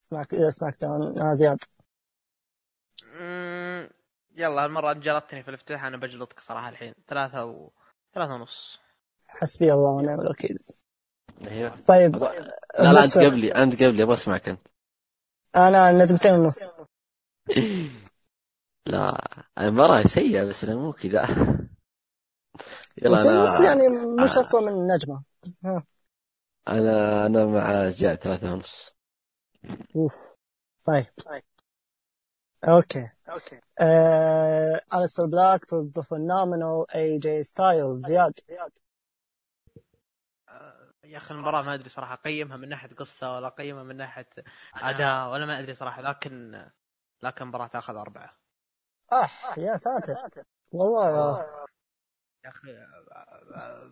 سماك 0.02 0.36
سماك 0.50 0.82
داون 0.82 1.22
آه 1.22 1.34
زياد. 1.34 1.64
يلا 4.38 4.64
هالمرة 4.64 4.92
أنت 4.92 5.04
جلطتني 5.04 5.44
في 5.44 5.50
الافتتاح 5.50 5.86
أنا 5.86 5.98
بجلطك 5.98 6.40
صراحة 6.40 6.70
الحين. 6.70 6.94
ثلاثة 7.08 7.46
و 7.46 7.70
ثلاثة 8.14 8.34
ونص. 8.34 8.80
حسبي 9.28 9.74
الله 9.74 9.92
ونعم 9.92 10.22
الوكيل. 10.22 10.58
أيوه. 11.48 11.82
طيب 11.88 12.16
أبغى- 12.16 12.52
لا 12.80 12.94
لا 12.94 13.04
أنت 13.04 13.18
قبلي 13.18 13.52
أنت 13.52 13.84
قبلي 13.84 14.04
أبغى 14.04 14.14
أسمعك 14.14 14.50
أنت. 14.50 14.68
أنا 15.56 15.92
ندمتين 15.92 16.34
ونص. 16.34 16.60
لا 18.86 19.18
المباراة 19.60 20.02
سيئة 20.02 20.44
بس 20.44 20.64
أنا 20.64 20.76
مو 20.76 20.94
كذا. 20.94 21.28
يلا 23.02 23.22
أنا 23.22 23.66
يعني 23.66 23.88
مش 24.24 24.38
آه. 24.38 24.40
اسوء 24.40 24.62
من 24.62 24.74
النجمة 24.74 25.24
ها. 25.66 25.84
أنا 26.68 27.26
أنا 27.26 27.46
مع 27.46 27.90
زياد 27.90 28.18
ثلاثة 28.18 28.54
ونص. 28.54 28.96
أوف. 29.96 30.32
طيب. 30.86 31.06
okay 32.64 33.10
okay 33.34 33.62
آه... 33.82 34.82
أليستر 34.94 35.26
بلاك 35.26 35.74
ضد 35.74 36.00
phenomenal 36.02 36.86
اي 36.96 37.18
جي 37.18 37.44
ستايلز 37.44 38.02
زياد 38.06 38.40
آه، 40.50 40.92
يا 41.04 41.18
أخي 41.18 41.34
المباراة 41.34 41.62
ما 41.62 41.74
أدري 41.74 41.90
صراحة 41.90 42.14
أقيمها 42.14 42.58
من 42.58 42.70
ناحية 42.70 42.90
قصة 42.90 43.36
ولا 43.36 43.48
أقيمها 43.48 43.84
من 43.84 43.98
ناحية 43.98 44.30
أداء 44.76 45.30
ولا 45.32 45.46
ما 45.46 45.60
أدري 45.60 45.74
صراحة 45.74 46.02
لكن 46.02 46.66
لكن 47.24 47.44
المباراة 47.44 47.68
تاخذ 47.68 47.96
أربعة. 47.96 48.38
اح 49.14 49.58
يا 49.58 49.76
ساتر. 49.76 50.16
والله 50.72 51.10
يا 51.10 51.20
آه، 51.20 51.46
آه، 53.56 53.92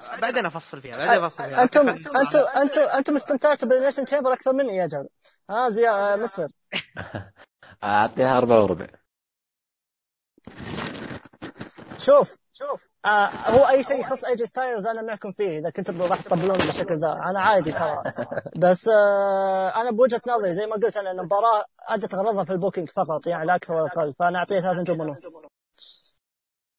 آه، 0.00 0.20
بعدين 0.20 0.46
أفصل 0.46 0.82
فيها 0.82 0.96
بعدين 0.96 1.24
أفصل 1.24 1.44
فيها 1.44 1.62
أنتم 1.62 1.88
أنتم 1.88 2.16
أنتم 2.56 2.80
أنتم 2.80 3.14
استمتعتوا 3.16 3.68
بال 3.68 3.74
Elimination 3.74 4.04
Chamber 4.04 4.32
أكثر 4.32 4.52
مني 4.52 4.76
يا 4.76 4.86
جماعة. 4.86 5.08
ها 5.50 5.68
زي 5.68 5.88
آه، 5.88 6.16
مسفر 6.16 6.48
أعطيها 7.84 8.38
أربعة 8.38 8.62
وربع. 8.62 8.86
شوف 11.98 12.36
شوف 12.52 12.86
آه 13.04 13.26
هو 13.26 13.68
أي 13.68 13.82
شيء 13.84 14.00
يخص 14.00 14.24
أي 14.24 14.36
جي 14.36 14.46
ستايلز 14.46 14.86
أنا 14.86 15.02
معكم 15.02 15.32
فيه 15.32 15.58
إذا 15.58 15.70
كنتوا 15.70 16.06
راح 16.06 16.20
تطبلون 16.20 16.58
بالشكل 16.58 16.94
ذا 16.94 17.12
أنا 17.12 17.40
عادي 17.40 17.72
ترى. 17.72 18.02
بس 18.62 18.88
آه 18.88 19.68
أنا 19.80 19.90
بوجهة 19.90 20.20
نظري 20.28 20.52
زي 20.52 20.66
ما 20.66 20.72
قلت 20.74 20.96
أنا 20.96 21.10
المباراة 21.10 21.64
ادت 21.88 22.14
غرضها 22.14 22.44
في 22.44 22.52
ال 22.52 22.57
booking 22.57 22.88
فقط 22.90 23.26
يعني 23.26 23.46
لا 23.46 23.54
أكثر 23.54 23.74
ولا 23.74 23.86
أقل. 23.86 24.14
فأنا 24.18 24.38
أعطيها 24.38 24.60
ثلاث 24.60 24.76
نجوم 24.76 25.00
ونص. 25.00 25.46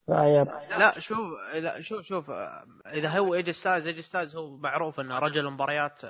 yep. 0.06 0.48
لا 0.70 1.00
شوف 1.00 1.18
لا 1.56 1.82
شوف 1.82 2.06
شوف 2.06 2.30
آه، 2.30 2.66
إذا 2.94 3.10
هو 3.10 3.34
إيجي 3.34 3.54
ستايلز 3.54 3.88
إيجي 3.88 4.02
ستايلز 4.02 4.36
هو 4.36 4.58
معروف 4.58 5.00
إنه 5.00 5.20
رجل 5.20 5.50
مباريات 5.50 6.02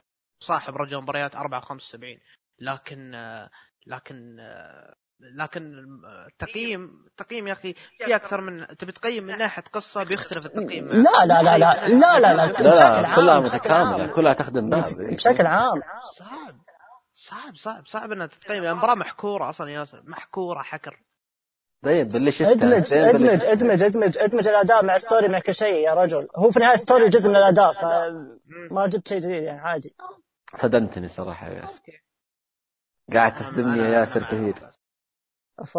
صاحب 0.44 0.76
رجل 0.76 0.98
مباريات 1.02 1.36
4 1.36 1.62
75 1.62 2.18
لكن 2.60 3.16
آه، 3.16 3.50
لكن 3.88 4.38
لكن 5.20 5.86
التقييم 6.28 7.06
التقييم 7.08 7.48
يا 7.48 7.54
أخي 7.54 7.74
في 8.06 8.16
أكثر 8.16 8.42
من 8.42 8.68
تبي 8.68 8.92
تقيم 8.92 9.24
من 9.24 9.38
ناحيه 9.38 9.64
قصه 9.74 10.04
بيختلف 10.04 10.46
التقييم 10.46 10.88
لا 10.88 11.26
لا 11.26 11.44
لا 11.44 11.58
لا 11.58 11.88
لا 11.88 12.20
لا 12.20 12.34
لا 12.34 12.46
بشكل 12.46 13.16
كلها 13.16 13.40
متكامله 13.40 14.08
كلها 14.08 14.34
تخدم 14.34 14.70
بعض 14.70 14.84
بشكل 14.94 15.46
عام 15.46 15.82
صعب 16.14 16.56
صعب 17.14 17.56
صعب 17.56 17.88
صعب 17.88 18.12
انها 18.12 18.28
تتقيم 18.28 18.64
المباراه 18.64 18.96
محكوره 18.96 19.50
أصلا 19.50 19.70
ياسر 19.70 20.04
محكوره 20.06 20.60
حكر 20.60 21.04
طيب 21.84 22.08
باللي 22.08 22.32
شفته 22.32 22.52
ادمج 22.52 22.94
ادمج 22.94 23.46
ادمج 23.46 23.84
ادمج 23.84 24.18
ادمج 24.18 24.48
الاداء 24.48 24.86
مع 24.86 24.98
story 24.98 25.28
مع 25.28 25.40
كل 25.40 25.56
شيء 25.56 25.88
يا 25.88 25.94
رجل 25.94 26.28
هو 26.36 26.52
في 26.52 26.58
النهايه 26.58 26.78
story 26.78 27.10
جزء 27.10 27.30
من 27.30 27.36
الاداء 27.36 27.74
فما 27.74 28.88
جبت 28.88 29.08
شيء 29.08 29.20
جديد 29.20 29.44
يعني 29.44 29.60
عادي 29.60 29.96
صدمتني 30.56 31.08
صراحة 31.08 31.48
يا 31.48 31.54
ياسر 31.54 32.07
قاعد 33.14 33.36
تصدمني 33.36 33.80
يا 33.80 33.90
ياسر 34.00 34.24
كثير 34.24 34.56
ف 35.66 35.78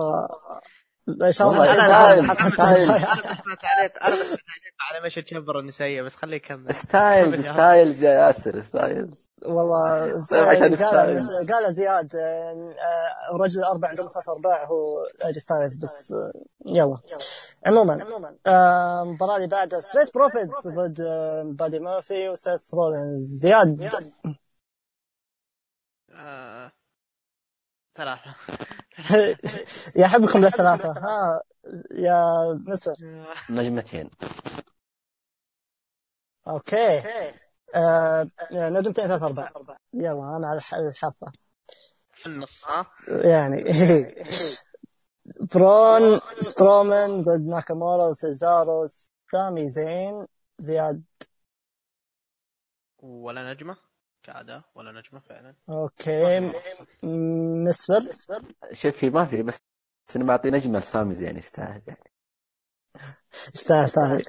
إن 1.23 1.33
شاء 1.33 1.51
الله 1.51 1.73
الحلقة 1.73 2.15
الجاية. 2.15 2.51
ستايلز. 2.51 2.91
أنا 2.91 3.23
بسمع 3.33 3.55
تعليق 3.55 4.05
أنا 4.05 4.15
بسمع 4.15 4.37
تعليق 4.37 4.75
على 4.91 5.07
Elimination 5.07 5.23
Chamber 5.23 5.59
النسائيه 5.59 6.03
بس 6.03 6.15
خليه 6.15 6.37
يكمل 6.37 6.75
ستايلز 6.75 7.47
ستايلز 7.53 8.05
يا 8.05 8.11
ياسر 8.11 8.61
ستايلز 8.63 9.31
والله 9.43 10.13
طيب 10.31 10.45
عشان 10.45 10.77
ستايلز. 10.77 11.29
قال 11.53 11.75
زياد 11.75 12.17
آه، 12.17 12.75
آه، 13.33 13.37
رجل 13.37 13.63
أربع 13.65 13.93
نجوم 13.93 14.07
ثلاث 14.07 14.29
أرباع 14.29 14.65
هو 14.67 15.07
ايجي 15.27 15.41
ستايلز 15.41 15.77
بس 15.77 16.13
آه، 16.13 16.33
يلا 16.67 16.99
عموما 17.67 17.95
المباراة 19.03 19.37
اللي 19.37 19.47
بعدها 19.49 19.81
ستريت 19.81 20.15
بروفيتس 20.15 20.69
ضد 20.69 21.01
بادي 21.57 21.79
مورفي 21.79 22.31
وسيث 22.31 22.75
رولينز 22.75 23.21
زياد 23.21 23.91
آه، 28.01 28.05
ثلاثة 28.05 28.35
يحبكم 29.97 30.39
للثلاثة. 30.39 30.89
ها 30.91 31.43
يا 31.91 32.25
مسفر 32.67 32.95
نجمتين. 33.51 34.11
أوكي. 36.49 37.03
آه، 37.75 38.31
نجمتين 38.53 39.07
ثلاث 39.07 39.23
ارباع 39.23 39.53
يلا 39.95 40.37
أنا 40.37 40.47
على 40.49 40.57
الح- 40.57 40.75
الحافة. 40.75 41.33
في 42.15 42.27
النص. 42.27 42.65
ها 42.69 42.87
يعني 43.09 43.65
برون 45.55 46.21
سترومان 46.41 47.23
ضد 47.23 47.47
ناكامورا 47.47 48.13
سيزارو 48.13 48.87
سامي 49.33 49.69
زين 49.69 50.27
زياد. 50.59 51.03
ولا 53.03 53.53
نجمة؟ 53.53 53.77
كاداء 54.33 54.63
ولا 54.75 54.93
نجمة 54.93 55.21
فعلا؟ 55.21 55.55
okay. 55.69 56.53
مسفر 57.03 58.11
شوفي 58.73 59.11
ما 59.11 59.25
في 59.25 59.43
بس 59.43 59.59
بس 60.09 60.17
أنا 60.17 60.25
معطي 60.25 60.51
نجمة 60.51 60.79
لسامي 60.79 61.15
زين 61.15 61.37
يستاهل 61.37 61.83
يعني. 61.87 62.11
يستاهل 63.55 63.89
سامي 63.89 64.23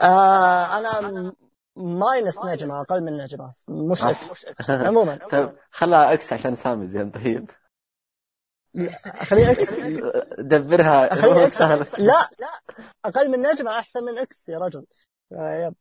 آه 0.00 0.78
أنا 0.78 1.32
minus 1.76 2.44
نجمة 2.44 2.80
أقل 2.80 3.00
من 3.00 3.12
نجمة. 3.12 3.52
مش 3.68 4.04
X 4.04 4.46
عموما. 4.68 5.16
طيب 5.32 5.56
خلها 5.70 6.12
X 6.12 6.32
عشان 6.32 6.54
سامي 6.54 6.86
زين 6.86 7.10
طيب. 7.10 7.50
خليه 9.22 9.50
X 9.50 9.72
دبرها. 10.38 11.14
خليه 11.14 11.46
X 11.46 11.60
لا 12.10 12.28
أقل 13.04 13.30
من 13.30 13.38
نجمة 13.42 13.70
أحسن 13.70 14.04
من 14.04 14.18
X 14.18 14.48
يا 14.48 14.58
رجل. 14.58 14.86
آه، 15.32 15.66
yep. 15.66 15.74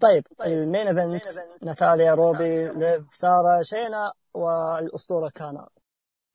طيب 0.00 0.26
ال 0.40 0.49
main 0.49 0.86
event 0.88 1.24
ناتاليا 1.62 2.14
روبي 2.14 2.68
ليف 2.68 3.14
سارة 3.14 3.62
شينا 3.62 4.12
والأسطورة 4.34 5.28
كانا. 5.28 5.68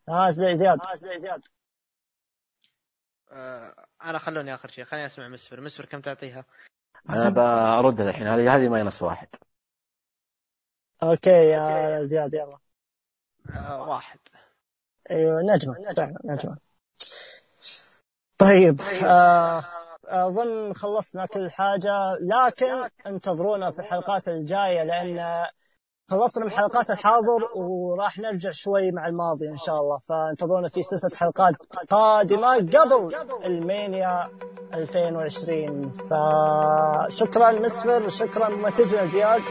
ها 0.10 0.32
زي 0.32 0.56
زياد. 0.56 0.80
آه، 3.32 3.86
أنا 4.04 4.20
خلوني 4.20 4.54
آخر 4.54 4.70
شيء. 4.70 4.86
خليني 4.86 5.06
أسمع 5.06 5.28
مسفر. 5.28 5.62
مسفر 5.62 5.86
كم 5.86 6.02
تعطيها؟ 6.02 6.46
أنا 7.10 7.30
بردها 7.82 8.10
الحين. 8.10 8.28
هذه 8.28 8.56
هذه 8.56 8.70
minus 8.70 9.02
واحد. 9.02 9.28
okay 11.04 11.30
يا 11.30 12.04
زياد 12.04 12.34
يلا. 12.34 12.58
آه، 13.50 13.90
واحد. 13.90 14.20
أيوه 15.12 15.42
نجمة. 15.42 15.94
فعلا 15.94 16.18
نجمه 16.26 16.58
طيب. 18.38 18.82
آه 19.06 19.64
أظن 20.08 20.74
خلصنا 20.74 21.26
كل 21.26 21.52
حاجة 21.52 21.94
لكن 22.22 22.90
انتظرونا 23.08 23.72
في 23.72 23.80
الحلقات 23.80 24.28
الجاية 24.28 24.84
لأن 24.84 25.46
خلصنا 26.12 26.46
من 26.46 26.52
حلقات 26.52 26.90
الحاضر 26.90 27.48
وراح 27.56 28.20
نرجع 28.20 28.52
شوي 28.52 28.92
مع 28.92 29.08
الماضي 29.08 29.48
إن 29.50 29.58
شاء 29.58 29.76
الله. 29.82 30.00
فانتظرونا 30.10 30.70
في 30.70 30.82
سلسلة 30.82 31.12
حلقات 31.16 31.56
قادمة 31.90 32.56
قبل 32.56 33.16
مانيا 33.46 34.30
2020 34.74 35.92
فشكرا 35.92 37.52
مسفر 37.52 38.10
شكرا 38.10 38.50
منتجنا 38.50 39.06
زياد. 39.06 39.42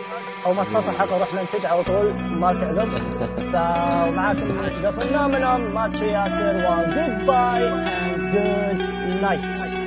أو 0.46 0.52
ما 0.52 0.64
تخلص 0.64 0.88
الحلقة 0.88 1.16
نروح 1.16 1.34
ننتج 1.34 1.66
على 1.66 1.84
طول 1.84 2.14
مالك 2.14 2.62
عذر 2.62 3.10
فمعاكم 3.52 4.82
the 4.82 4.90
phenomenon 4.90 5.74
ماتشو 5.74 6.04
ياسر 6.04 6.56
و 6.56 7.26
goodbye 7.26 7.68
and 7.68 8.36
good 8.36 8.90
night 9.22 9.85